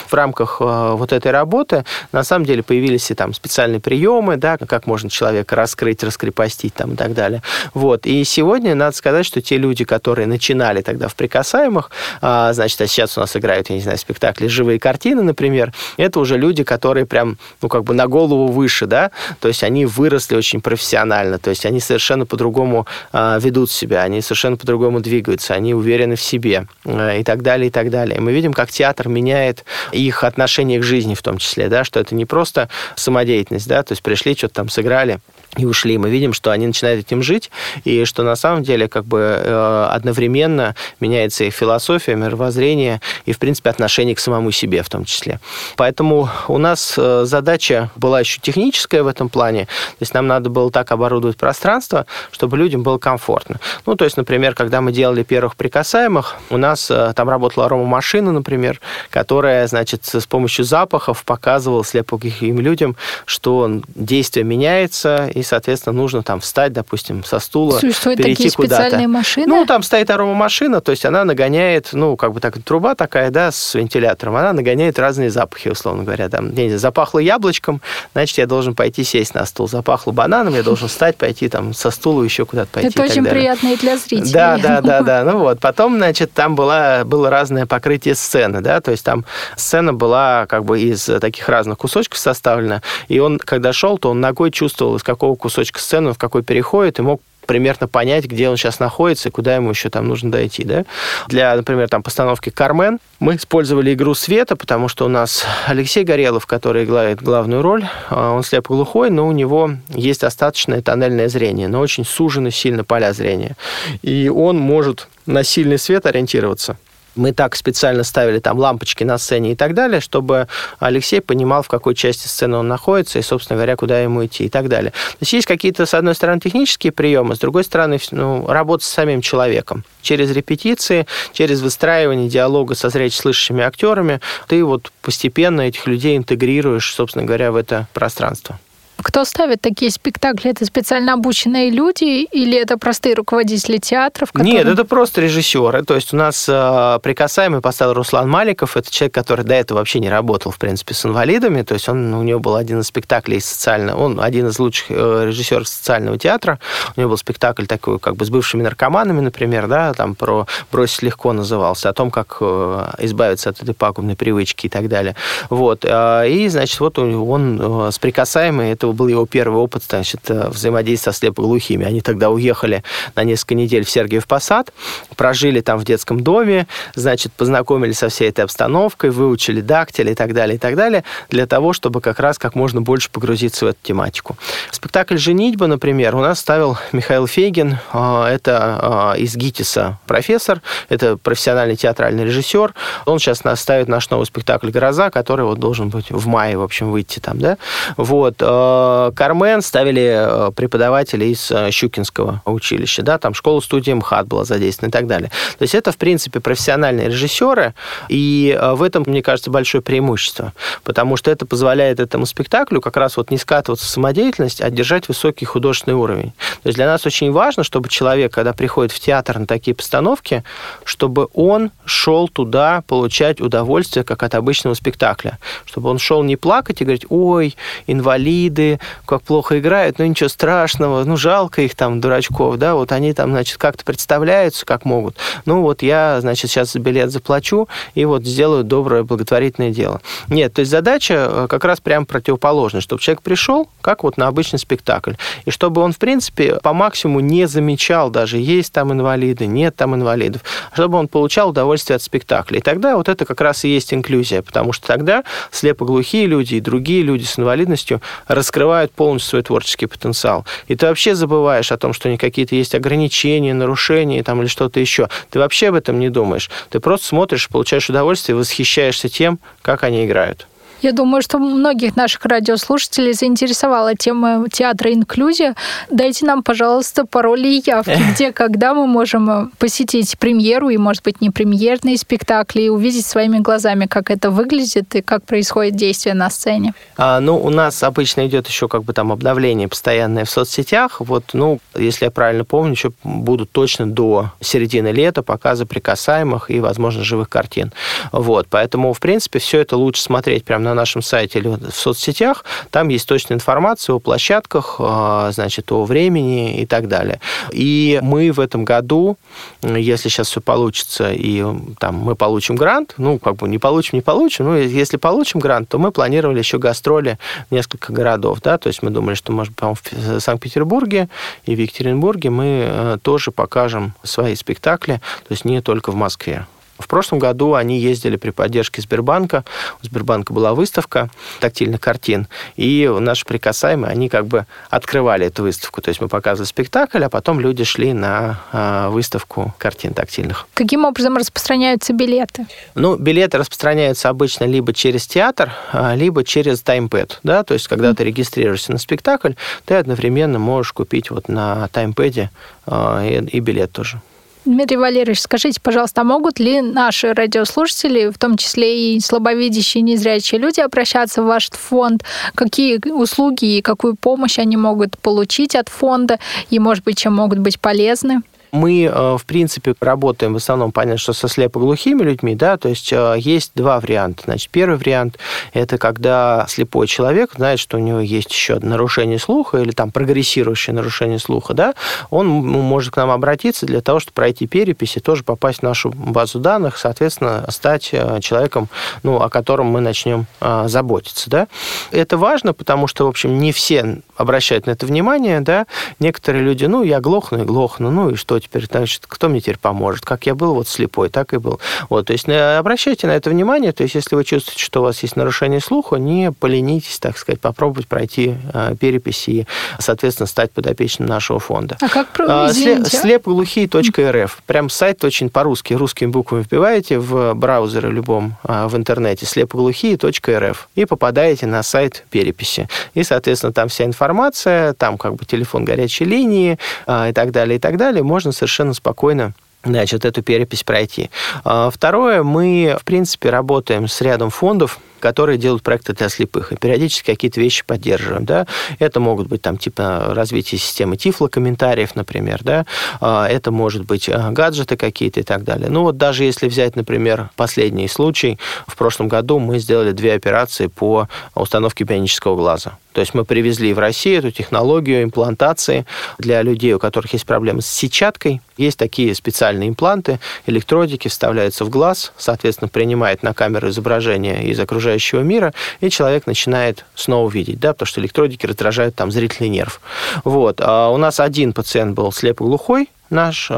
В 0.06 0.12
рамках 0.12 0.58
э, 0.60 0.64
вот 0.94 1.12
этой 1.12 1.32
работы, 1.32 1.84
на 2.12 2.24
самом 2.24 2.44
деле, 2.44 2.62
появились 2.62 3.10
и 3.10 3.14
там 3.14 3.32
специальные 3.32 3.80
приемы, 3.80 4.36
да, 4.36 4.58
как 4.58 4.86
можно 4.86 5.08
человека 5.08 5.56
раскрыть, 5.56 6.02
раскрепостить 6.04 6.74
там 6.74 6.92
и 6.92 6.96
так 6.96 7.14
далее. 7.14 7.42
Вот. 7.72 8.06
И 8.06 8.22
сегодня 8.24 8.74
надо 8.74 8.94
сказать, 8.94 9.24
что 9.24 9.40
те 9.40 9.56
люди, 9.56 9.84
которые 9.84 10.26
начинали 10.26 10.82
тогда 10.82 11.08
в 11.08 11.14
прикасаемых, 11.14 11.90
а, 12.20 12.52
значит, 12.52 12.80
а 12.82 12.86
сейчас 12.86 13.16
у 13.16 13.20
нас 13.22 13.34
играют, 13.34 13.70
я 13.70 13.76
не 13.76 13.82
знаю, 13.82 13.96
спектакли 13.96 14.46
«Живые 14.46 14.78
картины», 14.78 15.22
например, 15.22 15.72
это 15.96 16.20
уже 16.20 16.36
люди, 16.36 16.64
которые 16.64 17.06
прям, 17.06 17.38
ну, 17.62 17.68
как 17.68 17.84
бы 17.84 17.94
на 17.94 18.06
голову 18.06 18.48
выше, 18.48 18.86
да, 18.86 19.10
то 19.40 19.48
есть 19.48 19.62
они 19.62 19.86
выросли 19.86 20.36
очень 20.36 20.60
профессионально, 20.60 21.38
то 21.38 21.50
есть 21.50 21.66
они 21.66 21.80
совершенно 21.80 22.26
по-другому 22.26 22.86
э, 23.12 23.38
ведут 23.40 23.70
себя, 23.70 24.02
они 24.02 24.20
совершенно 24.20 24.56
по-другому 24.56 25.00
двигаются, 25.00 25.54
они 25.54 25.74
уверены 25.74 26.16
в 26.16 26.22
себе 26.22 26.66
э, 26.84 27.20
и 27.20 27.24
так 27.24 27.42
далее, 27.42 27.68
и 27.68 27.70
так 27.70 27.90
далее. 27.90 28.18
И 28.18 28.20
мы 28.20 28.32
видим, 28.32 28.52
как 28.52 28.70
театр 28.70 29.08
меняет 29.08 29.64
их 29.92 30.24
отношение 30.24 30.80
к 30.80 30.82
жизни 30.82 31.14
в 31.14 31.22
том 31.22 31.38
числе, 31.38 31.68
да, 31.68 31.84
что 31.84 32.00
это 32.00 32.14
не 32.14 32.24
просто 32.24 32.68
самодеятельность, 32.96 33.68
да, 33.68 33.82
то 33.82 33.92
есть 33.92 34.02
пришли, 34.02 34.34
что-то 34.36 34.54
там 34.54 34.68
сыграли, 34.68 35.20
и 35.56 35.66
ушли. 35.66 35.98
Мы 35.98 36.08
видим, 36.08 36.32
что 36.32 36.50
они 36.50 36.66
начинают 36.66 37.00
этим 37.00 37.22
жить, 37.22 37.50
и 37.84 38.04
что 38.06 38.22
на 38.22 38.36
самом 38.36 38.62
деле 38.62 38.88
как 38.88 39.04
бы 39.04 39.18
э, 39.18 39.88
одновременно 39.90 40.74
меняется 40.98 41.44
их 41.44 41.54
философия, 41.54 42.14
мировоззрение 42.14 43.00
и, 43.26 43.32
в 43.32 43.38
принципе, 43.38 43.68
отношение 43.68 44.14
к 44.14 44.18
самому 44.18 44.50
себе 44.50 44.82
в 44.82 44.88
том 44.88 45.04
числе. 45.04 45.40
Поэтому 45.76 46.30
у 46.48 46.56
нас 46.56 46.94
э, 46.96 47.24
задача 47.26 47.90
была 47.96 48.20
еще 48.20 48.40
техническая 48.40 49.02
в 49.02 49.06
этом 49.06 49.28
плане, 49.28 49.66
то 49.66 49.96
есть 50.00 50.14
нам 50.14 50.26
надо 50.26 50.48
было 50.48 50.70
так 50.70 50.90
оборудовать 50.90 51.36
пространство, 51.36 52.06
чтобы 52.30 52.56
людям 52.56 52.82
было 52.82 52.96
комфортно. 52.96 53.60
Ну, 53.84 53.94
то 53.94 54.06
есть, 54.06 54.16
например, 54.16 54.54
когда 54.54 54.80
мы 54.80 54.90
делали 54.90 55.22
первых 55.22 55.56
прикасаемых, 55.56 56.36
у 56.48 56.56
нас 56.56 56.90
э, 56.90 57.12
там 57.14 57.28
работала 57.28 57.66
аромамашина, 57.66 58.32
например, 58.32 58.80
которая, 59.10 59.66
значит, 59.66 60.06
с 60.06 60.26
помощью 60.26 60.64
запахов 60.64 61.24
показывала 61.24 61.84
слепоглухим 61.84 62.58
людям, 62.58 62.96
что 63.26 63.82
действие 63.94 64.44
меняется, 64.44 65.30
и, 65.34 65.41
соответственно, 65.42 65.94
нужно 65.94 66.22
там 66.22 66.40
встать, 66.40 66.72
допустим, 66.72 67.24
со 67.24 67.38
стула, 67.38 67.78
Существуют 67.78 68.18
перейти 68.18 68.44
такие 68.44 68.52
куда-то. 68.52 68.82
специальные 68.82 69.08
машины? 69.08 69.46
Ну, 69.46 69.66
там 69.66 69.82
стоит 69.82 70.10
аромамашина, 70.10 70.80
то 70.80 70.90
есть 70.90 71.04
она 71.04 71.24
нагоняет, 71.24 71.90
ну, 71.92 72.16
как 72.16 72.32
бы 72.32 72.40
так, 72.40 72.62
труба 72.62 72.94
такая, 72.94 73.30
да, 73.30 73.50
с 73.50 73.74
вентилятором, 73.74 74.36
она 74.36 74.52
нагоняет 74.52 74.98
разные 74.98 75.30
запахи, 75.30 75.68
условно 75.68 76.04
говоря. 76.04 76.28
Там, 76.28 76.50
не 76.50 76.66
знаю, 76.66 76.78
запахло 76.78 77.18
яблочком, 77.18 77.80
значит, 78.12 78.38
я 78.38 78.46
должен 78.46 78.74
пойти 78.74 79.04
сесть 79.04 79.34
на 79.34 79.44
стул. 79.46 79.68
Запахло 79.68 80.12
бананом, 80.12 80.54
я 80.54 80.62
должен 80.62 80.88
встать, 80.88 81.16
пойти 81.16 81.48
там 81.48 81.74
со 81.74 81.90
стула 81.90 82.22
еще 82.22 82.44
куда-то 82.44 82.70
пойти. 82.72 82.88
Это 82.88 83.02
очень 83.02 83.24
далее. 83.24 83.32
приятно 83.32 83.68
и 83.68 83.76
для 83.76 83.96
зрителей. 83.96 84.32
Да, 84.32 84.58
да, 84.58 84.80
да, 84.80 85.00
да. 85.02 85.24
Ну 85.24 85.38
вот. 85.38 85.60
Потом, 85.60 85.96
значит, 85.96 86.32
там 86.32 86.54
была, 86.54 87.04
было 87.04 87.30
разное 87.30 87.66
покрытие 87.66 88.14
сцены, 88.14 88.60
да, 88.60 88.80
то 88.80 88.90
есть 88.90 89.04
там 89.04 89.24
сцена 89.56 89.92
была 89.92 90.46
как 90.46 90.64
бы 90.64 90.80
из 90.80 91.04
таких 91.20 91.48
разных 91.48 91.78
кусочков 91.78 92.18
составлена, 92.18 92.82
и 93.08 93.18
он, 93.18 93.38
когда 93.38 93.72
шел, 93.72 93.98
то 93.98 94.10
он 94.10 94.20
ногой 94.20 94.50
чувствовал, 94.50 94.96
из 94.96 95.02
какого 95.02 95.31
кусочка 95.36 95.80
сцены 95.80 96.12
в 96.12 96.18
какой 96.18 96.42
переходит, 96.42 96.98
и 96.98 97.02
мог 97.02 97.20
примерно 97.46 97.88
понять, 97.88 98.26
где 98.26 98.48
он 98.48 98.56
сейчас 98.56 98.78
находится 98.78 99.28
и 99.28 99.32
куда 99.32 99.56
ему 99.56 99.70
еще 99.70 99.90
там 99.90 100.08
нужно 100.08 100.30
дойти. 100.30 100.64
Да? 100.64 100.84
Для, 101.28 101.54
например, 101.54 101.88
там, 101.88 102.02
постановки 102.02 102.50
«Кармен» 102.50 102.98
мы 103.20 103.36
использовали 103.36 103.92
игру 103.94 104.14
света, 104.14 104.56
потому 104.56 104.88
что 104.88 105.04
у 105.04 105.08
нас 105.08 105.44
Алексей 105.66 106.04
Горелов, 106.04 106.46
который 106.46 106.84
играет 106.84 107.22
главную 107.22 107.62
роль, 107.62 107.84
а, 108.10 108.32
он 108.32 108.42
слепоглухой, 108.42 109.10
но 109.10 109.26
у 109.26 109.32
него 109.32 109.72
есть 109.88 110.20
достаточное 110.20 110.82
тоннельное 110.82 111.28
зрение, 111.28 111.68
но 111.68 111.80
очень 111.80 112.04
сужены 112.04 112.50
сильно 112.50 112.84
поля 112.84 113.12
зрения. 113.12 113.56
И 114.02 114.28
он 114.28 114.58
может 114.58 115.08
на 115.26 115.44
сильный 115.44 115.78
свет 115.78 116.06
ориентироваться. 116.06 116.76
Мы 117.14 117.32
так 117.32 117.56
специально 117.56 118.04
ставили 118.04 118.38
там 118.38 118.58
лампочки 118.58 119.04
на 119.04 119.18
сцене 119.18 119.52
и 119.52 119.54
так 119.54 119.74
далее, 119.74 120.00
чтобы 120.00 120.48
Алексей 120.78 121.20
понимал, 121.20 121.62
в 121.62 121.68
какой 121.68 121.94
части 121.94 122.26
сцены 122.26 122.56
он 122.56 122.68
находится 122.68 123.18
и, 123.18 123.22
собственно 123.22 123.56
говоря, 123.56 123.76
куда 123.76 124.00
ему 124.00 124.24
идти 124.24 124.44
и 124.44 124.48
так 124.48 124.68
далее. 124.68 124.90
То 124.90 125.18
есть 125.20 125.32
есть 125.32 125.46
какие-то, 125.46 125.86
с 125.86 125.94
одной 125.94 126.14
стороны, 126.14 126.40
технические 126.40 126.92
приемы, 126.92 127.36
с 127.36 127.38
другой 127.38 127.64
стороны, 127.64 127.98
ну, 128.10 128.46
работа 128.46 128.84
с 128.84 128.88
самим 128.88 129.20
человеком. 129.20 129.84
Через 130.00 130.30
репетиции, 130.30 131.06
через 131.32 131.60
выстраивание 131.60 132.28
диалога 132.28 132.74
со 132.74 132.88
зрячеслышащими 132.88 133.62
актерами 133.62 134.20
ты 134.48 134.64
вот 134.64 134.92
постепенно 135.02 135.62
этих 135.62 135.86
людей 135.86 136.16
интегрируешь, 136.16 136.92
собственно 136.92 137.24
говоря, 137.24 137.52
в 137.52 137.56
это 137.56 137.88
пространство. 137.92 138.58
Кто 139.02 139.24
ставит 139.24 139.60
такие 139.60 139.90
спектакли? 139.90 140.50
Это 140.50 140.64
специально 140.64 141.14
обученные 141.14 141.70
люди 141.70 142.24
или 142.24 142.58
это 142.58 142.78
простые 142.78 143.14
руководители 143.14 143.78
театров? 143.78 144.32
Которые... 144.32 144.52
Нет, 144.52 144.66
это 144.66 144.84
просто 144.84 145.20
режиссеры. 145.20 145.84
То 145.84 145.94
есть 145.94 146.12
у 146.12 146.16
нас 146.16 146.46
э, 146.48 146.98
прикасаемый 147.02 147.60
поставил 147.60 147.94
Руслан 147.94 148.28
Маликов. 148.28 148.76
Это 148.76 148.90
человек, 148.90 149.14
который 149.14 149.44
до 149.44 149.54
этого 149.54 149.78
вообще 149.78 150.00
не 150.00 150.08
работал, 150.08 150.52
в 150.52 150.58
принципе, 150.58 150.94
с 150.94 151.04
инвалидами. 151.04 151.62
То 151.62 151.74
есть 151.74 151.88
он, 151.88 152.14
у 152.14 152.22
него 152.22 152.40
был 152.40 152.56
один 152.56 152.80
из 152.80 152.86
спектаклей 152.86 153.40
социально... 153.40 153.96
Он 153.96 154.20
один 154.20 154.46
из 154.48 154.58
лучших 154.58 154.86
э, 154.90 155.24
режиссеров 155.26 155.68
социального 155.68 156.18
театра. 156.18 156.58
У 156.96 157.00
него 157.00 157.10
был 157.10 157.16
спектакль 157.16 157.66
такой, 157.66 157.98
как 157.98 158.16
бы 158.16 158.24
с 158.24 158.30
бывшими 158.30 158.62
наркоманами, 158.62 159.20
например, 159.20 159.66
да, 159.66 159.92
там 159.94 160.14
про 160.14 160.46
«Бросить 160.70 161.02
легко» 161.02 161.32
назывался, 161.32 161.88
о 161.88 161.92
том, 161.92 162.10
как 162.10 162.38
э, 162.40 162.90
избавиться 162.98 163.50
от 163.50 163.62
этой 163.62 163.74
пагубной 163.74 164.16
привычки 164.16 164.66
и 164.66 164.68
так 164.68 164.88
далее. 164.88 165.16
Вот. 165.50 165.84
Э, 165.84 166.28
и, 166.28 166.48
значит, 166.48 166.78
вот 166.80 166.98
он 166.98 167.88
э, 167.88 167.90
с 167.90 167.98
прикасаемой 167.98 168.70
этого 168.70 168.91
был 168.92 169.08
его 169.08 169.26
первый 169.26 169.60
опыт 169.60 169.84
значит, 169.88 170.20
э, 170.28 170.48
взаимодействия 170.48 171.12
со 171.12 171.18
слепоглухими. 171.18 171.84
Они 171.84 172.00
тогда 172.00 172.30
уехали 172.30 172.82
на 173.14 173.24
несколько 173.24 173.54
недель 173.54 173.84
в 173.84 173.90
Сергиев 173.90 174.26
Посад, 174.26 174.72
прожили 175.16 175.60
там 175.60 175.78
в 175.78 175.84
детском 175.84 176.20
доме, 176.20 176.66
значит, 176.94 177.32
познакомились 177.32 177.98
со 177.98 178.08
всей 178.08 178.28
этой 178.28 178.44
обстановкой, 178.44 179.10
выучили 179.10 179.60
дактили 179.60 180.12
и 180.12 180.14
так 180.14 180.34
далее, 180.34 180.56
и 180.56 180.58
так 180.58 180.76
далее, 180.76 181.04
для 181.30 181.46
того, 181.46 181.72
чтобы 181.72 182.00
как 182.00 182.20
раз 182.20 182.38
как 182.38 182.54
можно 182.54 182.82
больше 182.82 183.10
погрузиться 183.10 183.66
в 183.66 183.68
эту 183.68 183.78
тематику. 183.82 184.36
Спектакль 184.70 185.16
«Женитьба», 185.16 185.66
например, 185.66 186.14
у 186.16 186.20
нас 186.20 186.40
ставил 186.40 186.76
Михаил 186.92 187.26
Фейгин. 187.26 187.78
А, 187.92 188.28
это 188.28 188.78
а, 188.82 189.14
из 189.14 189.36
ГИТИСа 189.36 189.98
профессор, 190.06 190.62
это 190.88 191.16
профессиональный 191.16 191.76
театральный 191.76 192.24
режиссер. 192.24 192.74
Он 193.06 193.18
сейчас 193.18 193.44
нас 193.44 193.60
ставит 193.60 193.88
наш 193.88 194.10
новый 194.10 194.26
спектакль 194.26 194.70
«Гроза», 194.70 195.10
который 195.10 195.44
вот 195.44 195.58
должен 195.58 195.88
быть 195.88 196.10
в 196.10 196.26
мае, 196.26 196.56
в 196.56 196.62
общем, 196.62 196.90
выйти 196.90 197.18
там, 197.18 197.38
да. 197.38 197.58
Вот. 197.96 198.36
А, 198.72 199.12
Кармен 199.12 199.62
ставили 199.62 200.48
э, 200.48 200.50
преподаватели 200.52 201.26
из 201.26 201.50
э, 201.50 201.70
Щукинского 201.70 202.42
училища, 202.44 203.02
да, 203.02 203.18
там 203.18 203.34
школа-студия 203.34 203.94
МХАТ 203.94 204.26
была 204.26 204.44
задействована 204.44 204.90
и 204.90 204.92
так 204.92 205.06
далее. 205.06 205.30
То 205.58 205.62
есть 205.62 205.74
это, 205.74 205.92
в 205.92 205.96
принципе, 205.96 206.40
профессиональные 206.40 207.08
режиссеры, 207.08 207.74
и 208.08 208.56
э, 208.58 208.72
в 208.72 208.82
этом, 208.82 209.04
мне 209.06 209.22
кажется, 209.22 209.50
большое 209.50 209.82
преимущество, 209.82 210.52
потому 210.84 211.16
что 211.16 211.30
это 211.30 211.44
позволяет 211.44 212.00
этому 212.00 212.26
спектаклю 212.26 212.80
как 212.80 212.96
раз 212.96 213.16
вот 213.16 213.30
не 213.30 213.38
скатываться 213.38 213.84
в 213.84 213.88
самодеятельность, 213.88 214.60
а 214.60 214.70
держать 214.70 215.08
высокий 215.08 215.44
художественный 215.44 215.96
уровень. 215.96 216.32
То 216.62 216.68
есть 216.68 216.76
для 216.76 216.86
нас 216.86 217.04
очень 217.04 217.32
важно, 217.32 217.64
чтобы 217.64 217.88
человек, 217.88 218.32
когда 218.32 218.52
приходит 218.52 218.92
в 218.92 219.00
театр 219.00 219.38
на 219.38 219.46
такие 219.46 219.74
постановки, 219.74 220.44
чтобы 220.84 221.28
он 221.34 221.70
шел 221.84 222.28
туда 222.28 222.82
получать 222.86 223.40
удовольствие, 223.40 224.04
как 224.04 224.22
от 224.22 224.34
обычного 224.34 224.74
спектакля. 224.74 225.38
Чтобы 225.66 225.90
он 225.90 225.98
шел 225.98 226.22
не 226.22 226.36
плакать 226.36 226.80
и 226.80 226.84
говорить, 226.84 227.06
ой, 227.08 227.56
инвалиды, 227.86 228.61
как 229.06 229.22
плохо 229.22 229.58
играют, 229.58 229.98
ну 229.98 230.06
ничего 230.06 230.28
страшного, 230.28 231.04
ну 231.04 231.16
жалко 231.16 231.62
их 231.62 231.74
там, 231.74 232.00
дурачков, 232.00 232.56
да, 232.56 232.74
вот 232.74 232.92
они 232.92 233.12
там, 233.12 233.30
значит, 233.30 233.58
как-то 233.58 233.84
представляются, 233.84 234.64
как 234.66 234.84
могут. 234.84 235.16
Ну 235.44 235.62
вот 235.62 235.82
я, 235.82 236.20
значит, 236.20 236.50
сейчас 236.50 236.74
билет 236.76 237.10
заплачу 237.10 237.68
и 237.94 238.04
вот 238.04 238.24
сделаю 238.24 238.64
доброе 238.64 239.02
благотворительное 239.02 239.70
дело. 239.70 240.00
Нет, 240.28 240.54
то 240.54 240.60
есть 240.60 240.70
задача 240.70 241.28
э, 241.28 241.46
как 241.48 241.64
раз 241.64 241.80
прям 241.80 242.06
противоположная, 242.06 242.80
чтобы 242.80 243.02
человек 243.02 243.22
пришел, 243.22 243.68
как 243.80 244.04
вот 244.04 244.16
на 244.16 244.28
обычный 244.28 244.58
спектакль, 244.58 245.14
и 245.44 245.50
чтобы 245.50 245.80
он, 245.82 245.92
в 245.92 245.98
принципе, 245.98 246.58
по 246.62 246.72
максимуму 246.72 247.20
не 247.20 247.46
замечал 247.46 248.10
даже, 248.10 248.38
есть 248.38 248.72
там 248.72 248.92
инвалиды, 248.92 249.46
нет 249.46 249.76
там 249.76 249.94
инвалидов, 249.94 250.42
а 250.70 250.76
чтобы 250.76 250.98
он 250.98 251.08
получал 251.08 251.50
удовольствие 251.50 251.96
от 251.96 252.02
спектакля. 252.02 252.58
И 252.58 252.62
тогда 252.62 252.96
вот 252.96 253.08
это 253.08 253.24
как 253.24 253.40
раз 253.40 253.64
и 253.64 253.68
есть 253.68 253.92
инклюзия, 253.94 254.42
потому 254.42 254.72
что 254.72 254.86
тогда 254.86 255.24
слепоглухие 255.50 256.26
люди 256.26 256.56
и 256.56 256.60
другие 256.60 257.02
люди 257.02 257.24
с 257.24 257.38
инвалидностью 257.38 258.00
раскрывают 258.26 258.51
раскрывают 258.52 258.92
полностью 258.92 259.30
свой 259.30 259.42
творческий 259.42 259.86
потенциал. 259.86 260.44
И 260.68 260.76
ты 260.76 260.86
вообще 260.86 261.14
забываешь 261.14 261.72
о 261.72 261.78
том, 261.78 261.94
что 261.94 262.14
какие-то 262.18 262.54
есть 262.54 262.74
ограничения, 262.74 263.54
нарушения 263.54 264.22
там, 264.22 264.42
или 264.42 264.48
что-то 264.48 264.78
еще. 264.78 265.08
Ты 265.30 265.38
вообще 265.38 265.68
об 265.68 265.74
этом 265.74 265.98
не 265.98 266.10
думаешь. 266.10 266.50
Ты 266.68 266.78
просто 266.78 267.06
смотришь, 267.06 267.48
получаешь 267.48 267.88
удовольствие, 267.88 268.36
восхищаешься 268.36 269.08
тем, 269.08 269.38
как 269.62 269.84
они 269.84 270.04
играют. 270.04 270.46
Я 270.82 270.92
думаю, 270.92 271.22
что 271.22 271.38
многих 271.38 271.94
наших 271.94 272.24
радиослушателей 272.24 273.12
заинтересовала 273.12 273.94
тема 273.94 274.46
театра 274.50 274.92
инклюзия. 274.92 275.54
Дайте 275.90 276.26
нам, 276.26 276.42
пожалуйста, 276.42 277.06
пароли 277.06 277.58
и 277.58 277.62
явки, 277.64 277.98
где, 278.14 278.32
когда 278.32 278.74
мы 278.74 278.88
можем 278.88 279.30
э, 279.30 279.46
посетить 279.58 280.18
премьеру 280.18 280.70
и, 280.70 280.76
может 280.76 281.04
быть, 281.04 281.20
не 281.20 281.30
премьерные 281.30 281.96
спектакли, 281.96 282.62
и 282.62 282.68
увидеть 282.68 283.06
своими 283.06 283.38
глазами, 283.38 283.86
как 283.86 284.10
это 284.10 284.30
выглядит 284.30 284.94
и 284.96 285.02
как 285.02 285.24
происходит 285.24 285.76
действие 285.76 286.14
на 286.14 286.28
сцене. 286.30 286.74
А, 286.96 287.20
ну, 287.20 287.36
у 287.36 287.50
нас 287.50 287.84
обычно 287.84 288.26
идет 288.26 288.48
еще 288.48 288.66
как 288.66 288.82
бы 288.82 288.92
там 288.92 289.12
обновление 289.12 289.68
постоянное 289.68 290.24
в 290.24 290.30
соцсетях. 290.30 291.00
Вот, 291.00 291.30
ну, 291.32 291.60
если 291.76 292.06
я 292.06 292.10
правильно 292.10 292.44
помню, 292.44 292.72
еще 292.72 292.92
будут 293.04 293.52
точно 293.52 293.86
до 293.86 294.32
середины 294.40 294.88
лета 294.88 295.22
показы 295.22 295.64
прикасаемых 295.64 296.50
и, 296.50 296.58
возможно, 296.58 297.04
живых 297.04 297.28
картин. 297.28 297.72
Вот, 298.10 298.48
поэтому, 298.50 298.92
в 298.92 298.98
принципе, 298.98 299.38
все 299.38 299.60
это 299.60 299.76
лучше 299.76 300.02
смотреть 300.02 300.44
прямо 300.44 300.64
на 300.64 300.71
нашем 300.74 301.02
сайте 301.02 301.38
или 301.38 301.48
в 301.48 301.72
соцсетях. 301.72 302.44
Там 302.70 302.88
есть 302.88 303.06
точная 303.08 303.36
информация 303.36 303.94
о 303.94 303.98
площадках, 303.98 304.76
а, 304.78 305.30
значит, 305.32 305.70
о 305.72 305.84
времени 305.84 306.60
и 306.60 306.66
так 306.66 306.88
далее. 306.88 307.20
И 307.52 308.00
мы 308.02 308.32
в 308.32 308.40
этом 308.40 308.64
году, 308.64 309.16
если 309.62 310.08
сейчас 310.08 310.28
все 310.28 310.40
получится, 310.40 311.12
и 311.12 311.44
там 311.78 311.96
мы 311.96 312.14
получим 312.14 312.56
грант, 312.56 312.94
ну, 312.98 313.18
как 313.18 313.36
бы 313.36 313.48
не 313.48 313.58
получим, 313.58 313.96
не 313.96 314.02
получим, 314.02 314.46
ну, 314.46 314.56
если 314.56 314.96
получим 314.96 315.40
грант, 315.40 315.68
то 315.68 315.78
мы 315.78 315.92
планировали 315.92 316.38
еще 316.38 316.58
гастроли 316.58 317.18
в 317.50 317.54
несколько 317.54 317.92
городов, 317.92 318.40
да, 318.42 318.58
то 318.58 318.68
есть 318.68 318.82
мы 318.82 318.90
думали, 318.90 319.14
что, 319.14 319.32
может, 319.32 319.52
в 319.60 320.20
Санкт-Петербурге 320.20 321.08
и 321.44 321.54
в 321.54 321.58
Екатеринбурге 321.58 322.30
мы 322.30 322.64
э, 322.66 322.98
тоже 323.02 323.30
покажем 323.30 323.94
свои 324.02 324.34
спектакли, 324.34 325.00
то 325.26 325.32
есть 325.32 325.44
не 325.44 325.60
только 325.60 325.90
в 325.92 325.94
Москве. 325.94 326.46
В 326.82 326.88
прошлом 326.88 327.18
году 327.18 327.54
они 327.54 327.78
ездили 327.78 328.16
при 328.16 328.30
поддержке 328.30 328.82
Сбербанка. 328.82 329.44
У 329.82 329.86
Сбербанка 329.86 330.32
была 330.32 330.52
выставка 330.54 331.08
тактильных 331.40 331.80
картин, 331.80 332.26
и 332.56 332.90
наши 333.00 333.24
прикасаемые, 333.24 333.90
они 333.90 334.08
как 334.08 334.26
бы 334.26 334.46
открывали 334.68 335.26
эту 335.26 335.44
выставку. 335.44 335.80
То 335.80 335.88
есть 335.88 336.00
мы 336.00 336.08
показывали 336.08 336.48
спектакль, 336.48 337.02
а 337.04 337.08
потом 337.08 337.40
люди 337.40 337.64
шли 337.64 337.92
на 337.92 338.40
э, 338.52 338.88
выставку 338.90 339.54
картин 339.58 339.94
тактильных. 339.94 340.46
Каким 340.54 340.84
образом 340.84 341.16
распространяются 341.16 341.92
билеты? 341.92 342.46
Ну, 342.74 342.96
билеты 342.96 343.38
распространяются 343.38 344.08
обычно 344.08 344.44
либо 344.44 344.72
через 344.72 345.06
театр, 345.06 345.52
а, 345.72 345.94
либо 345.94 346.24
через 346.24 346.62
таймпэд. 346.62 347.20
Да? 347.22 347.44
То 347.44 347.54
есть, 347.54 347.68
когда 347.68 347.90
mm. 347.90 347.94
ты 347.94 348.04
регистрируешься 348.04 348.72
на 348.72 348.78
спектакль, 348.78 349.32
ты 349.64 349.74
одновременно 349.74 350.38
можешь 350.38 350.72
купить 350.72 351.10
вот 351.10 351.28
на 351.28 351.68
таймпэде 351.68 352.30
и, 352.66 353.28
и 353.30 353.40
билет 353.40 353.72
тоже. 353.72 354.00
Дмитрий 354.44 354.76
Валерьевич, 354.76 355.20
скажите, 355.20 355.60
пожалуйста, 355.60 356.00
а 356.00 356.04
могут 356.04 356.40
ли 356.40 356.60
наши 356.60 357.12
радиослушатели, 357.12 358.08
в 358.08 358.18
том 358.18 358.36
числе 358.36 358.96
и 358.96 359.00
слабовидящие, 359.00 359.82
незрячие 359.82 360.40
люди, 360.40 360.58
обращаться 360.60 361.22
в 361.22 361.26
ваш 361.26 361.48
фонд? 361.50 362.02
Какие 362.34 362.80
услуги 362.90 363.58
и 363.58 363.62
какую 363.62 363.94
помощь 363.94 364.40
они 364.40 364.56
могут 364.56 364.98
получить 364.98 365.54
от 365.54 365.68
фонда? 365.68 366.18
И, 366.50 366.58
может 366.58 366.82
быть, 366.82 366.98
чем 366.98 367.14
могут 367.14 367.38
быть 367.38 367.60
полезны? 367.60 368.22
Мы, 368.52 368.84
э, 368.84 369.16
в 369.16 369.24
принципе, 369.24 369.74
работаем 369.80 370.34
в 370.34 370.36
основном, 370.36 370.72
понятно, 370.72 370.98
что 370.98 371.14
со 371.14 371.26
слепоглухими 371.26 372.02
людьми, 372.02 372.34
да, 372.34 372.58
то 372.58 372.68
есть 372.68 372.92
э, 372.92 373.14
есть 373.16 373.52
два 373.54 373.80
варианта. 373.80 374.24
Значит, 374.26 374.50
первый 374.50 374.76
вариант– 374.76 375.18
это 375.54 375.78
когда 375.78 376.44
слепой 376.50 376.86
человек 376.86 377.32
знает, 377.34 377.58
что 377.58 377.78
у 377.78 377.80
него 377.80 378.00
есть 378.00 378.30
еще 378.30 378.58
нарушение 378.58 379.18
слуха 379.18 379.56
или 379.56 379.70
там 379.70 379.90
прогрессирующее 379.90 380.74
нарушение 380.74 381.18
слуха, 381.18 381.54
да, 381.54 381.74
он 382.10 382.26
может 382.28 382.92
к 382.92 382.98
нам 382.98 383.10
обратиться 383.10 383.64
для 383.64 383.80
того, 383.80 384.00
чтобы 384.00 384.16
пройти 384.16 384.46
перепись 384.46 384.98
и 384.98 385.00
тоже 385.00 385.24
попасть 385.24 385.60
в 385.60 385.62
нашу 385.62 385.90
базу 385.90 386.38
данных, 386.38 386.76
соответственно, 386.76 387.46
стать 387.48 387.88
э, 387.92 388.20
человеком, 388.20 388.68
ну, 389.02 389.16
о 389.16 389.30
котором 389.30 389.68
мы 389.68 389.80
начнем 389.80 390.26
заботиться, 390.66 391.30
да. 391.30 391.48
Это 391.90 392.18
важно, 392.18 392.52
потому 392.52 392.86
что, 392.86 393.06
в 393.06 393.08
общем, 393.08 393.38
не 393.38 393.52
все 393.52 394.02
обращают 394.14 394.66
на 394.66 394.72
это 394.72 394.84
внимание, 394.84 395.40
да, 395.40 395.66
некоторые 396.00 396.44
люди, 396.44 396.66
ну, 396.66 396.82
я 396.82 397.00
глохну 397.00 397.42
и 397.42 397.44
глохну, 397.46 397.90
ну, 397.90 398.10
и 398.10 398.14
что 398.14 398.41
теперь, 398.42 398.66
значит, 398.66 399.04
кто 399.06 399.28
мне 399.28 399.40
теперь 399.40 399.58
поможет? 399.58 400.04
Как 400.04 400.26
я 400.26 400.34
был 400.34 400.54
вот 400.54 400.68
слепой, 400.68 401.08
так 401.08 401.32
и 401.34 401.38
был. 401.38 401.60
Вот, 401.88 402.06
то 402.06 402.12
есть 402.12 402.28
э, 402.28 402.56
обращайте 402.58 403.06
на 403.06 403.12
это 403.12 403.30
внимание, 403.30 403.72
то 403.72 403.82
есть 403.82 403.94
если 403.94 404.14
вы 404.14 404.24
чувствуете, 404.24 404.62
что 404.62 404.80
у 404.80 404.84
вас 404.84 405.02
есть 405.02 405.16
нарушение 405.16 405.60
слуха, 405.60 405.96
не 405.96 406.32
поленитесь, 406.32 406.98
так 406.98 407.18
сказать, 407.18 407.40
попробовать 407.40 407.86
пройти 407.86 408.34
э, 408.52 408.74
перепись 408.78 409.28
и, 409.28 409.46
соответственно, 409.78 410.26
стать 410.26 410.50
подопечным 410.52 411.08
нашего 411.08 411.38
фонда. 411.38 411.76
А 411.80 411.88
как 411.88 412.08
про... 412.08 412.46
А? 412.46 412.52
Слепоглухие.рф. 412.52 414.42
Прям 414.46 414.70
сайт 414.70 415.04
очень 415.04 415.30
по-русски, 415.30 415.74
русскими 415.74 416.10
буквами 416.10 416.42
вбиваете 416.42 416.98
в 416.98 417.34
браузере 417.34 417.90
любом 417.90 418.36
а, 418.44 418.68
в 418.68 418.76
интернете 418.76 419.26
слепоглухие.рф 419.26 420.68
и 420.74 420.84
попадаете 420.84 421.46
на 421.46 421.62
сайт 421.62 422.04
переписи. 422.10 422.68
И, 422.94 423.02
соответственно, 423.02 423.52
там 423.52 423.68
вся 423.68 423.84
информация, 423.84 424.74
там 424.74 424.98
как 424.98 425.14
бы 425.14 425.24
телефон 425.24 425.64
горячей 425.64 426.04
линии 426.04 426.58
а, 426.86 427.08
и 427.08 427.12
так 427.12 427.30
далее, 427.30 427.56
и 427.56 427.60
так 427.60 427.76
далее. 427.76 428.02
Можно 428.02 428.31
совершенно 428.32 428.74
спокойно 428.74 429.34
значит, 429.64 430.04
эту 430.04 430.22
перепись 430.22 430.64
пройти. 430.64 431.10
А, 431.44 431.70
второе, 431.70 432.22
мы, 432.22 432.76
в 432.80 432.84
принципе, 432.84 433.30
работаем 433.30 433.88
с 433.88 434.00
рядом 434.00 434.30
фондов, 434.30 434.80
которые 435.00 435.38
делают 435.38 435.62
проекты 435.62 435.94
для 435.94 436.08
слепых, 436.08 436.52
и 436.52 436.56
периодически 436.56 437.06
какие-то 437.06 437.40
вещи 437.40 437.64
поддерживаем, 437.66 438.24
да. 438.24 438.46
Это 438.78 439.00
могут 439.00 439.26
быть 439.28 439.42
там 439.42 439.58
типа 439.58 440.12
развитие 440.14 440.58
системы 440.58 440.96
тифло-комментариев, 440.96 441.94
например, 441.94 442.40
да. 442.42 442.66
А, 443.00 443.26
это 443.28 443.50
может 443.50 443.84
быть 443.84 444.08
а, 444.08 444.30
гаджеты 444.30 444.76
какие-то 444.76 445.20
и 445.20 445.24
так 445.24 445.44
далее. 445.44 445.68
Ну 445.68 445.82
вот 445.82 445.96
даже 445.96 446.24
если 446.24 446.48
взять, 446.48 446.76
например, 446.76 447.30
последний 447.36 447.88
случай, 447.88 448.38
в 448.66 448.76
прошлом 448.76 449.08
году 449.08 449.38
мы 449.38 449.58
сделали 449.58 449.92
две 449.92 450.14
операции 450.14 450.66
по 450.68 451.08
установке 451.34 451.84
бионического 451.84 452.36
глаза. 452.36 452.78
То 452.92 453.00
есть 453.00 453.14
мы 453.14 453.24
привезли 453.24 453.72
в 453.72 453.78
Россию 453.78 454.18
эту 454.18 454.30
технологию 454.30 455.02
имплантации 455.02 455.86
для 456.18 456.42
людей, 456.42 456.74
у 456.74 456.78
которых 456.78 457.12
есть 457.12 457.26
проблемы 457.26 457.62
с 457.62 457.66
сетчаткой. 457.66 458.40
Есть 458.56 458.78
такие 458.78 459.14
специальные 459.14 459.70
импланты, 459.70 460.20
электродики 460.46 461.08
вставляются 461.08 461.64
в 461.64 461.70
глаз, 461.70 462.12
соответственно, 462.16 462.68
принимает 462.68 463.22
на 463.22 463.32
камеру 463.34 463.68
изображение 463.68 464.44
из 464.44 464.60
окружающего 464.60 465.20
мира, 465.20 465.54
и 465.80 465.90
человек 465.90 466.26
начинает 466.26 466.84
снова 466.94 467.30
видеть, 467.30 467.58
да, 467.58 467.72
потому 467.72 467.86
что 467.86 468.00
электродики 468.00 468.46
раздражают 468.46 468.94
там 468.94 469.10
зрительный 469.10 469.48
нерв. 469.48 469.80
Вот. 470.24 470.60
А 470.60 470.90
у 470.90 470.96
нас 470.96 471.20
один 471.20 471.52
пациент 471.52 471.94
был 471.94 472.12
слепоглухой, 472.12 472.88
наш 473.12 473.48
э, 473.50 473.54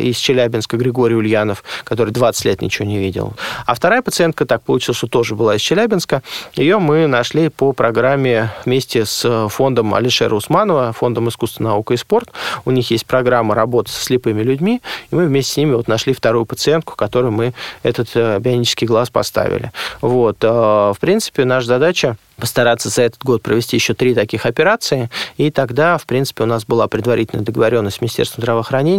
из 0.00 0.16
Челябинска, 0.16 0.76
Григорий 0.76 1.14
Ульянов, 1.14 1.64
который 1.84 2.10
20 2.12 2.44
лет 2.44 2.62
ничего 2.62 2.86
не 2.86 2.98
видел. 2.98 3.34
А 3.64 3.74
вторая 3.74 4.02
пациентка, 4.02 4.44
так 4.44 4.62
получилось, 4.62 4.98
что 4.98 5.06
тоже 5.06 5.34
была 5.34 5.56
из 5.56 5.60
Челябинска. 5.60 6.22
Ее 6.54 6.78
мы 6.78 7.06
нашли 7.06 7.48
по 7.48 7.72
программе 7.72 8.50
вместе 8.64 9.06
с 9.06 9.48
фондом 9.48 9.94
Алишера 9.94 10.34
Усманова, 10.34 10.92
фондом 10.92 11.28
искусства, 11.28 11.64
наука 11.64 11.94
и 11.94 11.96
спорт. 11.96 12.30
У 12.64 12.70
них 12.70 12.90
есть 12.90 13.06
программа 13.06 13.54
работы 13.54 13.90
со 13.90 14.04
слепыми 14.04 14.42
людьми, 14.42 14.82
и 15.10 15.14
мы 15.14 15.26
вместе 15.26 15.54
с 15.54 15.56
ними 15.56 15.74
вот 15.74 15.88
нашли 15.88 16.12
вторую 16.12 16.44
пациентку, 16.44 16.96
которой 16.96 17.30
мы 17.30 17.54
этот 17.82 18.10
э, 18.14 18.38
бионический 18.40 18.86
глаз 18.86 19.10
поставили. 19.10 19.72
Вот. 20.00 20.38
Э, 20.42 20.92
в 20.94 20.96
принципе, 21.00 21.44
наша 21.44 21.66
задача 21.66 22.16
постараться 22.36 22.88
за 22.88 23.02
этот 23.02 23.22
год 23.22 23.42
провести 23.42 23.76
еще 23.76 23.94
три 23.94 24.14
таких 24.14 24.46
операции, 24.46 25.10
и 25.36 25.50
тогда, 25.50 25.98
в 25.98 26.06
принципе, 26.06 26.44
у 26.44 26.46
нас 26.46 26.64
была 26.64 26.86
предварительная 26.86 27.44
договоренность 27.44 27.96
с 27.96 28.00
Министерством 28.00 28.42
здравоохранения, 28.42 28.95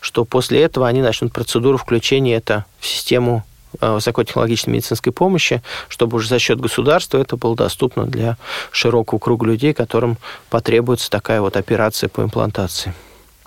что 0.00 0.24
после 0.24 0.62
этого 0.62 0.86
они 0.86 1.02
начнут 1.02 1.32
процедуру 1.32 1.78
включения 1.78 2.34
это 2.36 2.64
в 2.80 2.86
систему 2.86 3.44
э, 3.80 3.94
высокотехнологичной 3.94 4.74
медицинской 4.74 5.12
помощи, 5.12 5.62
чтобы 5.88 6.16
уже 6.16 6.28
за 6.28 6.38
счет 6.38 6.60
государства 6.60 7.18
это 7.18 7.36
было 7.36 7.56
доступно 7.56 8.06
для 8.06 8.36
широкого 8.70 9.18
круга 9.18 9.46
людей, 9.46 9.72
которым 9.72 10.18
потребуется 10.50 11.10
такая 11.10 11.40
вот 11.40 11.56
операция 11.56 12.08
по 12.08 12.22
имплантации. 12.22 12.94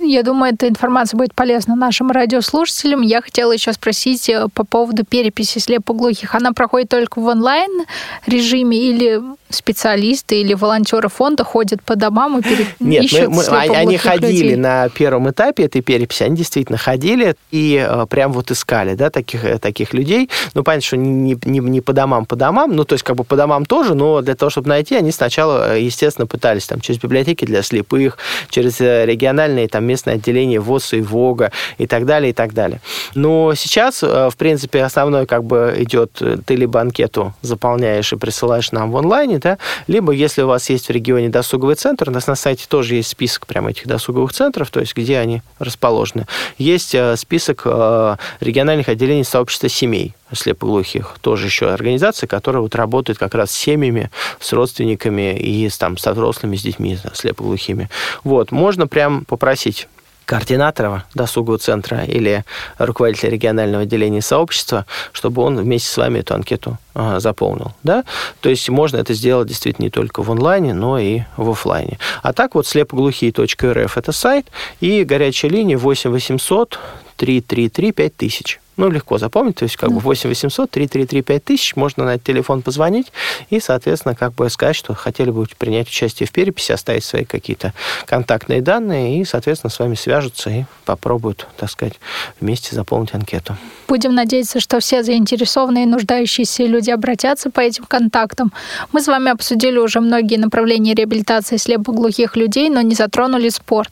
Я 0.02 0.24
думаю, 0.24 0.54
эта 0.54 0.70
информация 0.70 1.18
будет 1.18 1.34
полезна 1.34 1.76
нашим 1.76 2.10
радиослушателям. 2.12 3.02
Я 3.02 3.22
хотела 3.22 3.52
еще 3.52 3.74
спросить 3.74 4.30
э, 4.30 4.48
по 4.54 4.64
поводу 4.64 5.04
переписи 5.04 5.60
слепоглухих. 5.60 6.36
Она 6.36 6.54
проходит 6.54 6.90
только 6.90 7.20
в 7.20 7.26
онлайн 7.26 7.86
режиме 8.26 8.78
или 8.78 9.22
специалисты 9.50 10.42
или 10.42 10.54
волонтеры 10.54 11.10
фонда 11.10 11.44
ходят 11.44 11.82
по 11.82 11.96
домам 11.96 12.40
и 12.40 12.42
пере... 12.42 12.68
Нет, 12.80 13.04
ищут 13.04 13.30
мы, 13.30 13.44
мы, 13.50 13.58
они 13.76 13.98
ходили 13.98 14.44
людей. 14.44 14.56
на 14.56 14.90
первом 14.90 15.30
этапе 15.30 15.64
этой 15.64 15.82
переписи, 15.82 16.24
они 16.24 16.36
действительно 16.36 16.78
ходили 16.78 17.36
и 17.52 17.84
э, 17.88 18.06
прям 18.08 18.32
вот 18.32 18.52
искали, 18.52 18.94
да, 18.94 19.10
таких, 19.10 19.44
э, 19.44 19.58
таких 19.58 19.94
людей. 19.94 20.30
Ну, 20.54 20.64
понятно, 20.64 20.86
что 20.86 20.98
не, 20.98 21.38
не, 21.46 21.60
не 21.60 21.82
по 21.82 21.94
домам, 21.94 22.26
по 22.26 22.36
домам, 22.36 22.76
ну, 22.76 22.84
то 22.86 22.94
есть 22.94 23.04
как 23.04 23.16
бы 23.16 23.24
по 23.24 23.36
домам 23.36 23.66
тоже, 23.66 23.96
но 23.96 24.22
для 24.22 24.36
того, 24.36 24.52
чтобы 24.52 24.70
найти, 24.70 24.96
они 24.96 25.12
сначала, 25.12 25.74
э, 25.74 25.82
естественно, 25.82 26.28
пытались 26.28 26.68
там 26.68 26.80
через 26.80 27.00
библиотеки 27.00 27.46
для 27.46 27.64
слепых, 27.64 28.18
через 28.50 28.80
э, 28.80 29.06
региональные 29.06 29.68
там 29.68 29.84
местные 29.86 30.16
отделения 30.16 30.60
ВОЗ 30.60 30.94
и 30.94 31.02
ВОГа 31.02 31.52
и 31.80 31.88
так 31.88 32.06
далее, 32.06 32.30
и 32.30 32.34
так 32.34 32.54
далее. 32.54 32.82
Но 33.16 33.56
сейчас, 33.56 34.04
в 34.04 34.34
принципе, 34.38 34.84
основной 34.84 35.26
как 35.26 35.44
бы 35.44 35.76
идет, 35.78 36.22
ты 36.46 36.56
либо 36.56 36.80
анкету 36.80 37.34
заполняешь 37.42 38.14
и 38.14 38.16
присылаешь 38.16 38.72
нам 38.72 38.92
в 38.92 38.98
онлайне, 38.98 39.39
да, 39.40 39.58
либо 39.88 40.12
если 40.12 40.42
у 40.42 40.48
вас 40.48 40.70
есть 40.70 40.88
в 40.88 40.92
регионе 40.92 41.30
досуговый 41.30 41.76
центр, 41.76 42.10
у 42.10 42.12
нас 42.12 42.28
на 42.28 42.36
сайте 42.36 42.66
тоже 42.68 42.96
есть 42.96 43.10
список 43.10 43.48
прямо 43.48 43.72
этих 43.72 43.88
досуговых 43.88 44.34
центров, 44.34 44.70
то 44.70 44.80
есть 44.80 44.96
где 44.96 45.18
они 45.18 45.42
расположены. 45.60 46.26
Есть 46.58 46.94
э, 46.96 47.16
список 47.18 47.64
э, 47.66 48.16
региональных 48.40 48.90
отделений 48.90 49.24
сообщества 49.24 49.70
семей 49.70 50.14
слепоглухих. 50.34 51.16
Тоже 51.22 51.46
еще 51.46 51.70
организация, 51.70 52.28
которая 52.28 52.62
вот 52.62 52.76
работает 52.76 53.18
как 53.18 53.34
раз 53.36 53.52
с 53.52 53.58
семьями, 53.58 54.12
с 54.40 54.54
родственниками 54.54 55.38
и 55.38 55.68
с, 55.70 55.78
там, 55.78 55.98
со 55.98 56.14
взрослыми, 56.14 56.56
с 56.56 56.62
детьми 56.62 56.98
слепоглухими. 57.14 57.90
Вот, 58.24 58.52
можно 58.52 58.88
прям 58.88 59.26
попросить 59.26 59.88
координатора 60.30 61.06
досугового 61.16 61.58
центра 61.58 62.04
или 62.04 62.46
руководителя 62.78 63.32
регионального 63.32 63.82
отделения 63.82 64.22
сообщества, 64.22 64.86
чтобы 65.12 65.42
он 65.42 65.58
вместе 65.58 65.90
с 65.90 65.98
вами 65.98 66.20
эту 66.20 66.36
анкету 66.36 66.78
а, 66.94 67.20
заполнил. 67.20 67.72
Да? 67.82 68.04
То 68.40 68.50
есть 68.50 68.70
можно 68.70 68.98
это 68.98 69.16
сделать 69.16 69.48
действительно 69.48 69.86
не 69.86 69.90
только 69.90 70.22
в 70.22 70.30
онлайне, 70.32 70.76
но 70.76 71.00
и 71.00 71.22
в 71.36 71.50
офлайне. 71.50 71.98
А 72.22 72.32
так 72.32 72.54
вот 72.54 72.68
слепоглухие.рф 72.68 73.98
это 73.98 74.12
сайт 74.12 74.46
и 74.82 75.04
горячая 75.04 75.50
линия 75.50 75.80
8 75.80 76.12
800 76.12 76.78
333 77.16 77.92
5000. 77.92 78.60
Ну, 78.80 78.90
легко 78.90 79.18
запомнить, 79.18 79.58
то 79.58 79.64
есть 79.64 79.76
как 79.76 79.92
бы 79.92 80.00
8 80.00 80.30
800 80.30 80.72
333 80.72 81.22
5000, 81.22 81.76
можно 81.76 82.06
на 82.06 82.12
этот 82.12 82.24
телефон 82.24 82.62
позвонить 82.62 83.12
и, 83.50 83.60
соответственно, 83.60 84.16
как 84.16 84.34
бы 84.34 84.50
сказать, 84.50 84.78
что 84.78 84.94
хотели 84.94 85.32
бы 85.32 85.46
принять 85.58 85.90
участие 85.90 86.28
в 86.28 86.32
переписи, 86.32 86.72
оставить 86.72 87.04
свои 87.04 87.26
какие-то 87.26 87.74
контактные 88.06 88.62
данные 88.62 89.20
и, 89.20 89.26
соответственно, 89.26 89.70
с 89.70 89.80
вами 89.80 89.96
свяжутся 89.96 90.50
и 90.50 90.64
попробуют, 90.86 91.46
так 91.58 91.70
сказать, 91.70 92.00
вместе 92.40 92.74
заполнить 92.74 93.14
анкету. 93.14 93.58
Будем 93.90 94.16
надеяться, 94.16 94.62
что 94.62 94.80
все 94.80 95.04
заинтересованные 95.04 95.84
и 95.84 95.86
нуждающиеся 95.88 96.64
люди 96.64 96.90
обратятся 96.90 97.50
по 97.50 97.60
этим 97.60 97.84
контактам. 97.84 98.54
Мы 98.94 99.02
с 99.02 99.08
вами 99.08 99.30
обсудили 99.30 99.78
уже 99.78 100.00
многие 100.00 100.38
направления 100.38 100.94
реабилитации 100.94 101.58
слепоглухих 101.58 102.38
людей, 102.38 102.70
но 102.70 102.80
не 102.80 102.96
затронули 102.96 103.50
спорт. 103.50 103.92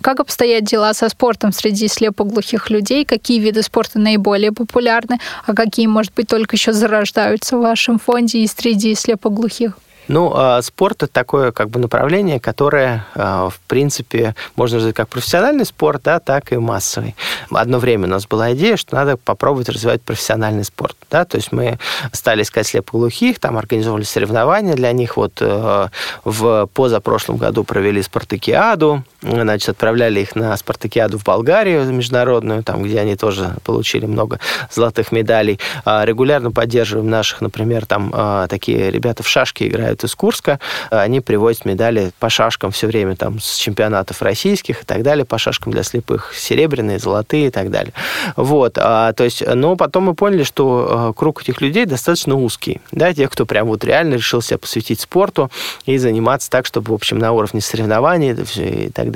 Как 0.00 0.20
обстоят 0.20 0.64
дела 0.64 0.94
со 0.94 1.08
спортом 1.08 1.52
среди 1.52 1.88
слепоглухих 1.88 2.70
людей? 2.70 3.04
Какие 3.04 3.40
виды 3.40 3.62
спорта 3.62 3.98
наиболее 3.98 4.52
популярны, 4.52 5.18
а 5.44 5.54
какие, 5.54 5.86
может 5.86 6.12
быть, 6.14 6.28
только 6.28 6.56
еще 6.56 6.72
зарождаются 6.72 7.56
в 7.56 7.60
вашем 7.60 7.98
фонде 7.98 8.38
и 8.38 8.46
среди 8.46 8.94
слепоглухих? 8.94 9.72
Ну, 10.08 10.32
а, 10.34 10.62
спорт 10.62 11.02
это 11.02 11.12
такое 11.12 11.52
как 11.52 11.70
бы 11.70 11.80
направление, 11.80 12.38
которое, 12.38 13.06
а, 13.14 13.48
в 13.50 13.58
принципе, 13.66 14.34
можно 14.54 14.76
развивать 14.76 14.94
как 14.94 15.08
профессиональный 15.08 15.64
спорт, 15.64 16.02
да, 16.04 16.20
так 16.20 16.52
и 16.52 16.56
массовый. 16.56 17.16
Одно 17.50 17.78
время 17.78 18.06
у 18.06 18.10
нас 18.10 18.26
была 18.26 18.52
идея, 18.54 18.76
что 18.76 18.94
надо 18.94 19.16
попробовать 19.16 19.68
развивать 19.68 20.02
профессиональный 20.02 20.64
спорт, 20.64 20.96
да, 21.10 21.24
то 21.24 21.36
есть 21.36 21.50
мы 21.50 21.78
стали 22.12 22.42
искать 22.42 22.66
слепоглухих, 22.68 23.40
там 23.40 23.58
организовывали 23.58 24.04
соревнования 24.04 24.74
для 24.74 24.92
них, 24.92 25.16
вот 25.16 25.38
э, 25.40 25.88
в 26.24 26.66
позапрошлом 26.72 27.36
году 27.36 27.64
провели 27.64 28.00
спартакиаду, 28.02 29.02
значит, 29.26 29.68
отправляли 29.68 30.20
их 30.20 30.36
на 30.36 30.56
спартакиаду 30.56 31.18
в 31.18 31.24
Болгарию 31.24 31.84
международную, 31.92 32.62
там, 32.62 32.82
где 32.82 33.00
они 33.00 33.16
тоже 33.16 33.56
получили 33.64 34.06
много 34.06 34.38
золотых 34.70 35.12
медалей. 35.12 35.58
А, 35.84 36.04
регулярно 36.04 36.52
поддерживаем 36.52 37.10
наших, 37.10 37.40
например, 37.40 37.86
там 37.86 38.12
такие 38.48 38.90
ребята 38.90 39.22
в 39.22 39.28
шашки 39.28 39.64
играют 39.64 40.04
из 40.04 40.14
Курска, 40.14 40.60
они 40.90 41.20
привозят 41.20 41.64
медали 41.64 42.12
по 42.18 42.28
шашкам 42.30 42.70
все 42.70 42.86
время 42.86 43.16
там 43.16 43.40
с 43.40 43.56
чемпионатов 43.56 44.22
российских 44.22 44.82
и 44.82 44.84
так 44.84 45.02
далее, 45.02 45.24
по 45.24 45.38
шашкам 45.38 45.72
для 45.72 45.82
слепых, 45.82 46.32
серебряные, 46.34 46.98
золотые 46.98 47.48
и 47.48 47.50
так 47.50 47.70
далее. 47.70 47.92
Вот, 48.36 48.78
а, 48.78 49.12
то 49.12 49.24
есть, 49.24 49.42
но 49.46 49.76
потом 49.76 50.04
мы 50.04 50.14
поняли, 50.14 50.42
что 50.42 50.88
а, 50.88 51.12
круг 51.12 51.42
этих 51.42 51.60
людей 51.60 51.86
достаточно 51.86 52.34
узкий, 52.34 52.80
да, 52.92 53.12
тех, 53.14 53.30
кто 53.30 53.46
прям 53.46 53.68
вот 53.68 53.84
реально 53.84 54.14
решил 54.14 54.42
себя 54.42 54.58
посвятить 54.58 55.00
спорту 55.00 55.50
и 55.84 55.96
заниматься 55.98 56.50
так, 56.50 56.66
чтобы, 56.66 56.90
в 56.90 56.94
общем, 56.94 57.18
на 57.18 57.32
уровне 57.32 57.60
соревнований 57.60 58.32
и 58.32 58.90
так 58.90 59.10
далее. 59.10 59.15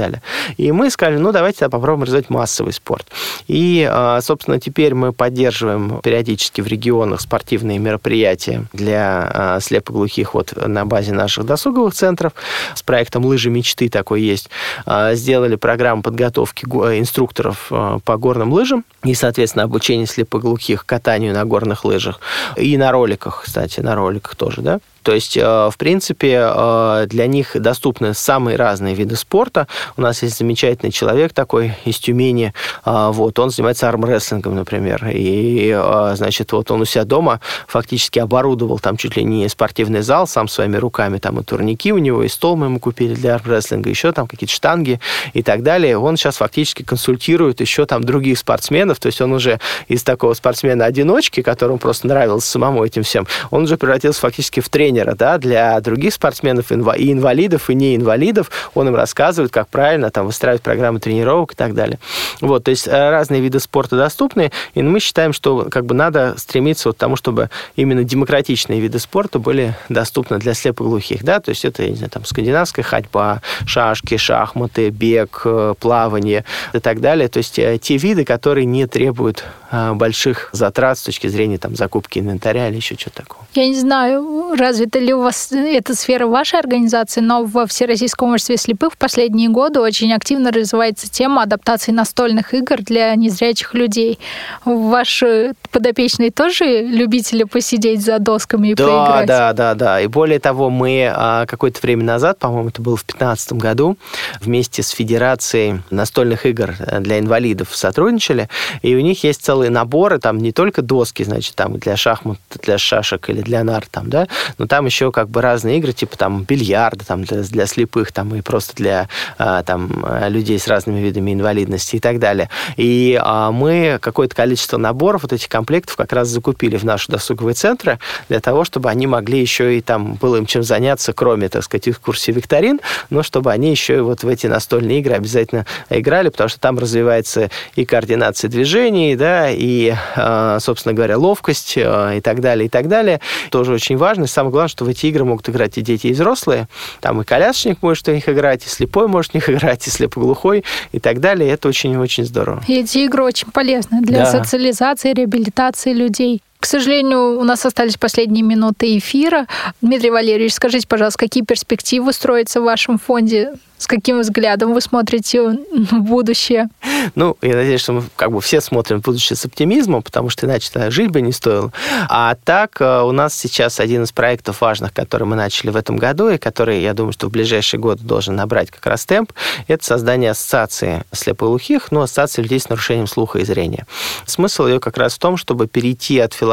И 0.57 0.73
мы 0.73 0.91
сказали, 0.91 1.19
ну, 1.19 1.33
давайте 1.33 1.69
попробуем 1.69 2.05
развивать 2.05 2.31
массовый 2.31 2.73
спорт. 2.73 3.07
И, 3.47 3.87
а, 3.91 4.21
собственно, 4.21 4.61
теперь 4.61 4.95
мы 4.95 5.13
поддерживаем 5.13 6.01
периодически 6.03 6.61
в 6.61 6.67
регионах 6.67 7.21
спортивные 7.21 7.79
мероприятия 7.79 8.65
для 8.73 9.31
а, 9.33 9.61
слепоглухих 9.61 10.35
вот 10.35 10.55
на 10.57 10.85
базе 10.85 11.13
наших 11.13 11.45
досуговых 11.45 11.95
центров. 11.95 12.33
С 12.75 12.83
проектом 12.83 13.25
«Лыжи 13.25 13.51
мечты» 13.51 13.89
такой 13.89 14.23
есть. 14.23 14.51
А, 14.87 15.15
сделали 15.15 15.57
программу 15.57 16.03
подготовки 16.03 16.65
инструкторов 16.65 17.67
а, 17.71 17.99
по 18.01 18.17
горным 18.17 18.53
лыжам 18.53 18.85
и, 19.05 19.15
соответственно, 19.15 19.65
обучение 19.65 20.07
слепоглухих 20.07 20.87
катанию 20.87 21.35
на 21.35 21.45
горных 21.45 21.85
лыжах. 21.85 22.21
И 22.57 22.77
на 22.77 22.93
роликах, 22.93 23.43
кстати, 23.45 23.81
на 23.81 23.95
роликах 23.95 24.35
тоже, 24.35 24.63
да. 24.63 24.81
То 25.03 25.13
есть, 25.13 25.37
э, 25.37 25.43
в 25.43 25.75
принципе, 25.79 26.51
э, 26.55 27.07
для 27.09 27.27
них 27.27 27.61
доступны 27.61 28.15
самые 28.15 28.57
разные 28.57 28.95
виды 28.95 29.17
спорта. 29.17 29.67
У 29.97 30.03
нас 30.03 30.23
есть 30.23 30.39
замечательный 30.39 30.91
человек 30.91 31.33
такой 31.33 31.75
из 31.85 31.99
Тюмени, 31.99 32.53
э, 32.85 33.11
вот, 33.13 33.39
он 33.39 33.51
занимается 33.51 33.89
армрестлингом, 33.89 34.57
например, 34.57 35.07
и, 35.13 35.79
значит, 36.15 36.53
вот 36.53 36.71
он 36.71 36.83
у 36.83 36.85
себя 36.85 37.05
дома 37.05 37.41
фактически 37.67 38.19
оборудовал 38.19 38.79
там 38.79 38.97
чуть 38.97 39.17
ли 39.17 39.25
не 39.25 39.49
спортивный 39.49 40.03
зал 40.03 40.27
сам 40.27 40.49
своими 40.49 40.77
руками, 40.77 41.19
там 41.19 41.41
и 41.41 41.45
турники 41.45 41.93
у 41.93 41.99
него, 41.99 42.23
и 42.23 42.29
стол 42.29 42.57
мы 42.57 42.67
ему 42.67 42.79
купили 42.79 43.15
для 43.15 43.35
армрестлинга, 43.35 43.89
еще 43.89 44.13
там 44.13 44.27
какие-то 44.27 44.55
штанги 44.55 45.01
и 45.33 45.43
так 45.43 45.63
далее. 45.63 45.99
Он 45.99 46.17
сейчас 46.17 46.37
фактически 46.37 46.83
консультирует 46.83 47.61
еще 47.61 47.87
там 47.87 48.05
других 48.05 48.39
спортсменов, 48.39 48.99
то 48.99 49.07
есть 49.07 49.21
он 49.21 49.33
уже 49.33 49.61
из 49.89 50.03
такого 50.03 50.35
спортсмена-одиночки, 50.35 51.43
которому 51.43 51.79
просто 51.79 52.07
нравилось 52.07 52.45
самому 52.45 52.85
этим 52.85 53.03
всем, 53.03 53.27
он 53.51 53.65
уже 53.65 53.77
превратился 53.77 54.21
фактически 54.21 54.61
в 54.61 54.69
тренера 54.69 54.90
тренера 54.91 55.15
да, 55.15 55.39
для 55.39 55.81
других 55.81 56.13
спортсменов, 56.15 56.73
и 56.73 57.13
инвалидов, 57.13 57.71
и 57.71 57.75
неинвалидов. 57.75 58.51
Он 58.75 58.89
им 58.89 58.97
рассказывает, 58.97 59.53
как 59.53 59.69
правильно 59.69 60.11
там, 60.11 60.27
выстраивать 60.27 60.63
программы 60.63 60.99
тренировок 60.99 61.53
и 61.53 61.57
так 61.57 61.75
далее. 61.75 61.99
Вот, 62.41 62.65
то 62.65 62.71
есть 62.71 62.89
э, 62.89 63.11
разные 63.11 63.41
виды 63.41 63.61
спорта 63.61 63.97
доступны, 63.97 64.51
и 64.75 64.83
мы 64.83 65.01
считаем, 65.01 65.33
что 65.33 65.69
как 65.71 65.87
бы 65.87 65.95
надо 65.95 66.35
стремиться 66.39 66.89
вот 66.89 66.97
к 66.97 66.99
тому, 66.99 67.17
чтобы 67.17 67.51
именно 67.77 68.03
демократичные 68.03 68.81
виды 68.81 68.99
спорта 68.99 69.39
были 69.39 69.75
доступны 69.89 70.39
для 70.39 70.55
слепоглухих. 70.55 71.23
Да? 71.23 71.41
То 71.41 71.51
есть 71.51 71.65
это, 71.65 71.83
я 71.83 71.91
не 71.91 71.97
знаю, 71.97 72.11
там, 72.11 72.25
скандинавская 72.25 72.85
ходьба, 72.85 73.43
шашки, 73.67 74.17
шахматы, 74.17 74.91
бег, 74.91 75.43
э, 75.45 75.75
плавание 75.79 76.45
и 76.73 76.81
так 76.81 77.01
далее. 77.01 77.29
То 77.29 77.39
есть 77.39 77.59
э, 77.59 77.79
те 77.79 77.97
виды, 77.97 78.25
которые 78.25 78.67
не 78.67 78.87
требуют 78.87 79.45
больших 79.93 80.51
затрат 80.53 80.99
с 80.99 81.03
точки 81.03 81.29
зрения 81.29 81.57
там, 81.57 81.77
закупки 81.77 82.19
инвентаря 82.19 82.69
или 82.69 82.77
еще 82.77 82.97
чего-то 82.97 83.23
такого. 83.23 83.47
Я 83.55 83.69
не 83.69 83.79
знаю, 83.79 84.57
разве 84.57 84.80
развита 84.81 84.99
ли 84.99 85.13
у 85.13 85.21
вас 85.21 85.53
эта 85.53 85.95
сфера 85.95 86.27
в 86.27 86.31
вашей 86.31 86.59
организации, 86.59 87.21
но 87.21 87.45
во 87.45 87.67
Всероссийском 87.67 88.33
обществе 88.33 88.57
слепых 88.57 88.95
в 88.95 88.97
последние 88.97 89.51
годы 89.51 89.81
очень 89.81 90.13
активно 90.13 90.51
развивается 90.51 91.11
тема 91.11 91.43
адаптации 91.43 91.93
настольных 91.93 92.55
игр 92.55 92.79
для 92.79 93.15
незрячих 93.15 93.75
людей. 93.75 94.19
Ваши 94.65 95.53
подопечные 95.71 96.31
тоже 96.31 96.83
любители 96.83 97.45
посидеть 97.45 98.03
за 98.03 98.19
досками 98.19 98.69
и 98.69 98.75
да, 98.75 98.87
поиграть? 98.87 99.27
Да, 99.27 99.53
да, 99.53 99.75
да. 99.75 100.01
И 100.01 100.07
более 100.07 100.39
того, 100.39 100.71
мы 100.71 101.13
а, 101.15 101.45
какое-то 101.45 101.81
время 101.83 102.05
назад, 102.05 102.39
по-моему, 102.39 102.71
это 102.71 102.81
было 102.81 102.97
в 102.97 103.05
2015 103.05 103.53
году, 103.55 103.99
вместе 104.41 104.83
с 104.83 104.89
Федерацией 104.91 105.83
настольных 105.91 106.47
игр 106.47 106.75
для 107.01 107.19
инвалидов 107.19 107.69
сотрудничали, 107.73 108.49
и 108.81 108.95
у 108.95 109.01
них 109.01 109.25
есть 109.25 109.43
целые 109.43 109.71
наборы, 109.71 110.19
там 110.19 110.39
не 110.39 110.53
только 110.53 110.81
доски, 110.81 111.23
значит, 111.23 111.55
там 111.55 111.79
для 111.79 111.97
шахмат, 111.97 112.39
для 112.63 112.79
шашек 112.79 113.29
или 113.29 113.43
для 113.43 113.63
нар, 113.63 113.85
там, 113.91 114.09
да, 114.09 114.27
но 114.57 114.67
там 114.71 114.87
еще 114.87 115.11
как 115.11 115.29
бы 115.29 115.43
разные 115.43 115.79
игры, 115.79 115.93
типа 115.93 116.17
там 116.17 116.45
бильярда 116.45 117.05
там 117.05 117.25
для, 117.25 117.43
для 117.43 117.67
слепых, 117.67 118.13
там 118.13 118.33
и 118.37 118.41
просто 118.41 118.77
для 118.77 119.09
а, 119.37 119.65
там 119.65 120.07
людей 120.29 120.61
с 120.61 120.69
разными 120.69 121.01
видами 121.01 121.33
инвалидности 121.33 121.97
и 121.97 121.99
так 121.99 122.21
далее. 122.21 122.49
И 122.77 123.19
а, 123.21 123.51
мы 123.51 123.99
какое-то 124.01 124.37
количество 124.37 124.77
наборов 124.79 125.23
вот 125.23 125.33
этих 125.33 125.49
комплектов 125.49 125.97
как 125.97 126.13
раз 126.13 126.29
закупили 126.29 126.77
в 126.77 126.85
наши 126.85 127.11
досуговые 127.11 127.55
центры 127.55 127.99
для 128.29 128.39
того, 128.39 128.63
чтобы 128.63 128.91
они 128.91 129.09
могли 129.09 129.41
еще 129.41 129.77
и 129.77 129.81
там 129.81 130.15
было 130.15 130.37
им 130.37 130.47
чем 130.47 130.63
заняться, 130.63 131.13
кроме, 131.13 131.49
так 131.49 131.65
сказать, 131.65 131.89
экскурсий 131.89 132.33
викторин, 132.33 132.79
но 133.11 133.25
чтобы 133.25 133.51
они 133.51 133.73
еще 133.73 133.97
и 133.97 134.01
вот 134.01 134.23
в 134.23 134.29
эти 134.29 134.47
настольные 134.47 135.01
игры 135.01 135.15
обязательно 135.15 135.67
играли, 135.89 136.29
потому 136.29 136.49
что 136.49 136.61
там 136.61 136.79
развивается 136.79 137.51
и 137.75 137.85
координация 137.85 138.49
движений, 138.49 139.17
да, 139.17 139.51
и, 139.51 139.93
а, 140.15 140.61
собственно 140.61 140.95
говоря, 140.95 141.19
ловкость 141.19 141.77
и 141.77 142.21
так 142.23 142.41
далее, 142.41 142.67
и 142.67 142.69
так 142.69 142.87
далее. 142.87 143.21
Тоже 143.51 143.73
очень 143.73 143.97
важно. 143.97 144.25
И 144.25 144.27
самое 144.29 144.53
главное, 144.53 144.60
главное, 144.61 144.69
что 144.69 144.85
в 144.85 144.89
эти 144.89 145.07
игры 145.07 145.25
могут 145.25 145.49
играть 145.49 145.79
и 145.79 145.83
дети, 145.83 146.09
и 146.09 146.13
взрослые. 146.13 146.69
Там 147.01 147.21
и 147.21 147.25
колясочник 147.25 147.83
может 147.83 148.07
в 148.07 148.13
них 148.13 148.29
играть, 148.29 148.67
и 148.67 148.69
слепой 148.69 149.09
может 149.09 149.33
в 149.33 149.35
них 149.35 149.49
играть, 149.51 149.87
и 149.87 149.91
слепоглухой, 149.91 150.65
и 150.93 150.99
так 150.99 151.21
далее. 151.21 151.49
И 151.49 151.53
это 151.53 151.69
очень-очень 151.69 152.25
здорово. 152.25 152.63
И 152.69 152.81
эти 152.81 152.99
игры 152.99 153.23
очень 153.23 153.51
полезны 153.51 154.03
для 154.03 154.25
да. 154.25 154.27
социализации, 154.27 155.13
реабилитации 155.13 155.93
людей. 155.93 156.43
К 156.61 156.67
сожалению, 156.67 157.41
у 157.41 157.45
нас 157.45 157.65
остались 157.65 157.97
последние 157.97 158.45
минуты 158.45 158.99
эфира. 158.99 159.47
Дмитрий 159.81 160.11
Валерьевич, 160.11 160.53
скажите, 160.53 160.87
пожалуйста, 160.87 161.19
какие 161.19 161.43
перспективы 161.43 162.13
строятся 162.13 162.61
в 162.61 162.65
вашем 162.65 162.99
фонде? 162.99 163.55
С 163.81 163.87
каким 163.87 164.21
взглядом 164.21 164.75
вы 164.75 164.83
смотрите 164.83 165.41
в 165.41 166.01
будущее? 166.01 166.69
Ну, 167.15 167.39
я 167.41 167.57
надеюсь, 167.57 167.81
что 167.81 167.95
мы 167.95 168.03
как 168.15 168.31
бы 168.31 168.43
все 168.43 168.61
смотрим 168.61 169.01
в 169.01 169.05
будущее 169.05 169.39
с 169.39 169.47
оптимизмом, 169.47 170.03
потому 170.03 170.29
что 170.29 170.45
иначе 170.45 170.69
тогда 170.71 170.91
жить 170.91 171.11
бы 171.11 171.23
не 171.23 171.33
стоило. 171.33 171.73
А 172.11 172.37
так, 172.45 172.79
э, 172.83 173.01
у 173.01 173.13
нас 173.13 173.35
сейчас 173.35 173.81
один 173.81 174.03
из 174.03 174.13
проектов 174.13 174.61
важных, 174.61 174.93
который 174.93 175.27
мы 175.27 175.35
начали 175.35 175.71
в 175.71 175.77
этом 175.77 175.97
году, 175.97 176.29
и 176.29 176.37
который, 176.37 176.83
я 176.83 176.93
думаю, 176.93 177.15
что 177.15 177.29
в 177.29 177.31
ближайший 177.31 177.79
год 177.79 178.01
должен 178.01 178.37
набрать 178.37 178.71
как 178.71 178.85
раз 178.85 179.07
темп, 179.07 179.33
это 179.67 179.83
создание 179.83 180.33
ассоциации 180.33 181.05
слепоглухих, 181.13 181.91
ну, 181.91 182.03
ассоциации 182.03 182.43
людей 182.43 182.61
с 182.61 182.69
нарушением 182.69 183.07
слуха 183.07 183.39
и 183.39 183.47
зрения. 183.47 183.87
Смысл 184.27 184.67
ее 184.67 184.79
как 184.79 184.99
раз 184.99 185.15
в 185.15 185.19
том, 185.19 185.39
чтобы 185.39 185.69
перейти 185.69 186.19
от 186.19 186.35
философии 186.35 186.50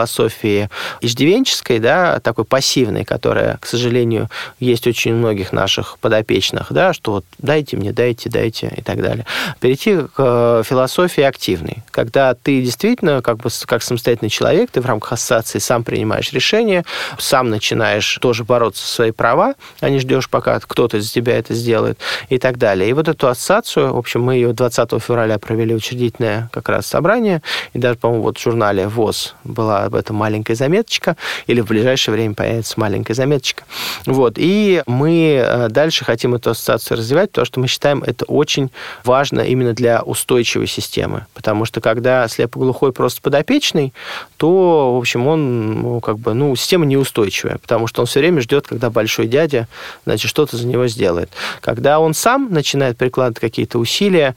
иждивенческой, 1.02 1.80
да, 1.80 2.20
такой 2.20 2.45
пассивной, 2.45 3.06
которая, 3.06 3.58
к 3.58 3.66
сожалению, 3.66 4.30
есть 4.60 4.88
очень 4.88 5.14
многих 5.14 5.54
наших 5.54 5.98
подопечных, 6.00 6.72
да, 6.72 6.93
что 6.93 7.12
вот 7.14 7.26
дайте 7.38 7.78
мне, 7.78 7.91
дайте, 7.91 8.30
дайте 8.30 8.74
и 8.76 8.82
так 8.82 9.02
далее. 9.02 9.26
Перейти 9.60 9.98
к 9.98 10.12
э, 10.18 10.64
философии 10.66 11.24
активной, 11.24 11.84
когда 11.91 12.34
ты 12.34 12.62
действительно 12.62 13.22
как 13.22 13.38
бы 13.38 13.50
как 13.66 13.84
самостоятельный 13.84 14.30
человек, 14.30 14.72
ты 14.72 14.82
в 14.82 14.86
рамках 14.86 15.14
ассоциации 15.14 15.60
сам 15.60 15.84
принимаешь 15.84 16.32
решения, 16.34 16.86
сам 17.18 17.50
начинаешь 17.50 18.18
тоже 18.22 18.43
бороться 18.43 18.86
за 18.86 18.91
свои 18.91 19.12
права, 19.12 19.56
а 19.80 19.89
не 19.89 20.00
ждешь, 20.00 20.30
пока 20.30 20.60
кто-то 20.60 21.00
за 21.00 21.10
тебя 21.10 21.38
это 21.38 21.54
сделает 21.54 22.00
и 22.30 22.38
так 22.38 22.58
далее. 22.58 22.89
И 22.89 22.93
вот 22.93 23.08
эту 23.08 23.28
ассоциацию, 23.28 23.93
в 23.93 23.98
общем, 23.98 24.22
мы 24.22 24.36
ее 24.36 24.54
20 24.54 24.89
февраля 25.02 25.39
провели 25.39 25.74
учредительное 25.74 26.50
как 26.52 26.70
раз 26.70 26.88
собрание, 26.88 27.41
и 27.74 27.80
даже, 27.80 27.98
по-моему, 27.98 28.24
вот 28.24 28.38
в 28.38 28.43
журнале 28.43 28.88
ВОЗ 28.88 29.36
была 29.43 29.87
об 29.88 29.96
этом 29.96 30.16
маленькая 30.16 30.56
заметочка, 30.56 31.18
или 31.48 31.62
в 31.62 31.68
ближайшее 31.68 32.14
время 32.14 32.34
появится 32.34 32.80
маленькая 32.80 33.14
заметочка. 33.14 33.64
Вот. 34.06 34.36
И 34.38 34.84
мы 34.86 35.42
э, 35.44 35.68
дальше 35.70 36.06
хотим 36.06 36.36
эту 36.36 36.52
ассоциацию 36.52 36.98
развивать, 36.98 37.32
потому 37.32 37.46
что 37.46 37.60
мы 37.60 37.68
считаем 37.68 38.04
это 38.04 38.26
очень 38.26 38.70
важно 39.04 39.42
именно 39.42 39.74
для 39.74 40.02
устойчивой 40.02 40.68
системы. 40.68 41.26
Потому 41.34 41.66
что 41.66 41.82
когда 41.82 42.28
слепоглухой 42.28 42.94
просто 42.94 43.22
подопечный, 43.22 43.94
то, 44.38 44.96
в 44.96 44.98
общем, 44.98 45.28
он, 45.28 45.82
ну, 45.82 46.00
как 46.00 46.20
бы, 46.20 46.34
ну, 46.34 46.56
система 46.56 46.86
неустойчивая, 46.86 47.58
потому 47.58 47.88
что 47.88 48.02
он 48.02 48.08
все 48.08 48.20
время 48.20 48.42
ждет, 48.42 48.68
когда 48.68 48.90
большой 48.90 49.28
дядя, 49.28 49.68
значит, 50.06 50.30
что-то 50.30 50.58
за 50.58 50.68
него 50.68 50.88
сделает. 50.88 51.30
Когда 51.62 52.00
он 52.00 52.14
сам 52.14 52.52
начинает 52.52 52.98
прикладывать 52.98 53.40
какие-то 53.40 53.80
усилия, 53.80 54.36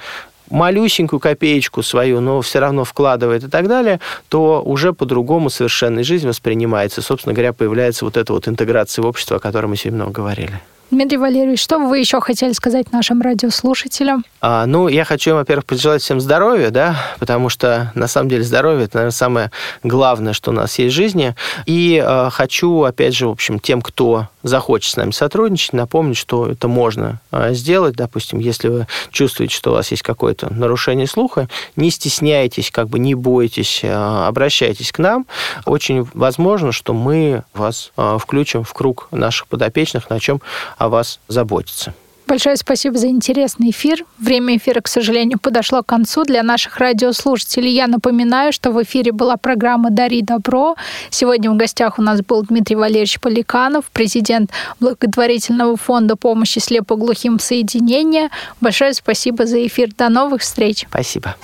малюсенькую 0.51 1.21
копеечку 1.21 1.83
свою, 1.83 2.21
но 2.21 2.41
все 2.41 2.59
равно 2.59 2.85
вкладывает 2.85 3.45
и 3.45 3.49
так 3.49 3.69
далее, 3.69 4.01
то 4.29 4.63
уже 4.63 4.93
по-другому 4.93 5.51
совершенно 5.51 6.03
жизнь 6.03 6.29
воспринимается. 6.29 7.03
Собственно 7.03 7.33
говоря, 7.33 7.53
появляется 7.53 8.05
вот 8.05 8.17
эта 8.17 8.33
вот 8.33 8.49
интеграция 8.49 9.03
в 9.03 9.07
общество, 9.07 9.37
о 9.37 9.41
которой 9.41 9.67
мы 9.67 9.77
сегодня 9.77 10.03
много 10.03 10.13
говорили. 10.13 10.61
Дмитрий 10.91 11.19
Валерьевич, 11.19 11.63
что 11.63 11.79
вы 11.79 11.99
еще 11.99 12.21
хотели 12.21 12.53
сказать 12.53 12.91
нашим 12.91 13.23
радиослушателям? 13.23 14.25
А, 14.41 14.67
ну, 14.67 14.89
я 14.89 15.05
хочу, 15.05 15.35
во-первых, 15.35 15.65
пожелать 15.65 16.03
всем 16.03 16.21
здоровья, 16.21 16.71
да, 16.71 16.97
потому 17.21 17.49
что, 17.49 17.93
на 17.95 18.09
самом 18.09 18.29
деле, 18.29 18.43
здоровье– 18.43 18.85
это, 18.87 18.97
наверное, 18.97 19.13
самое 19.13 19.51
главное, 19.85 20.33
что 20.33 20.51
у 20.51 20.55
нас 20.55 20.77
есть 20.81 20.93
в 20.93 20.97
жизни. 20.97 21.37
И 21.67 22.03
э, 22.05 22.31
хочу, 22.33 22.83
опять 22.83 23.15
же, 23.15 23.29
в 23.29 23.31
общем, 23.31 23.61
тем, 23.61 23.83
кто 23.83 24.27
захочет 24.43 24.93
с 24.93 24.97
нами 24.97 25.11
сотрудничать, 25.11 25.73
напомнить, 25.73 26.17
что 26.17 26.47
это 26.47 26.69
можно 26.69 27.21
э, 27.31 27.55
сделать. 27.55 27.97
Допустим, 27.97 28.39
если 28.39 28.69
вы 28.69 28.87
чувствуете, 29.11 29.55
что 29.55 29.71
у 29.71 29.75
вас 29.75 29.91
есть 29.91 30.03
какое-то 30.03 30.53
нарушение 30.53 31.07
слуха, 31.07 31.49
не 31.77 31.91
стесняйтесь, 31.91 32.71
как 32.71 32.89
бы 32.89 32.99
не 32.99 33.15
бойтесь, 33.15 33.81
э, 33.83 33.93
обращайтесь 33.93 34.93
к 34.93 34.99
нам. 34.99 35.27
Очень 35.67 36.09
возможно, 36.15 36.73
что 36.73 36.93
мы 36.93 37.45
вас 37.55 37.93
э, 37.97 38.19
включим 38.21 38.65
в 38.65 38.73
круг 38.73 39.09
наших 39.11 39.47
подопечных, 39.49 40.11
на 40.11 40.21
чем 40.21 40.41
о 40.79 40.89
вас 40.89 41.21
заботиться. 41.29 41.95
Большое 42.31 42.55
спасибо 42.57 42.97
за 42.97 43.09
интересный 43.09 43.71
эфир. 43.71 44.05
Время 44.17 44.57
эфира, 44.57 44.81
к 44.81 44.87
сожалению, 44.87 45.41
подошло 45.41 45.83
к 45.83 45.87
концу. 45.87 46.23
Для 46.23 46.45
наших 46.45 46.79
радиослушателей 46.79 47.73
я 47.73 47.89
напоминаю, 47.89 48.53
что 48.53 48.71
в 48.71 48.81
эфире 48.85 49.11
была 49.11 49.37
программа 49.37 49.91
«Дари 49.91 50.23
добро». 50.23 50.77
Сегодня 51.11 51.51
в 51.51 51.57
гостях 51.57 51.99
у 51.99 52.03
нас 52.03 52.23
был 52.23 52.45
Дмитрий 52.45 52.77
Валерьевич 52.77 53.19
Поликанов, 53.19 53.87
президент 53.93 54.53
благотворительного 54.79 55.77
фонда 55.77 56.15
помощи 56.15 56.61
слепоглухим 56.61 57.41
соединения. 57.41 58.31
Большое 58.61 58.95
спасибо 58.95 59.45
за 59.45 59.67
эфир. 59.67 59.89
До 59.99 60.09
новых 60.09 60.43
встреч. 60.43 60.87
Спасибо. 60.89 61.35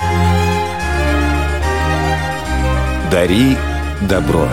«Дари 3.11 3.57
добро». 4.03 4.49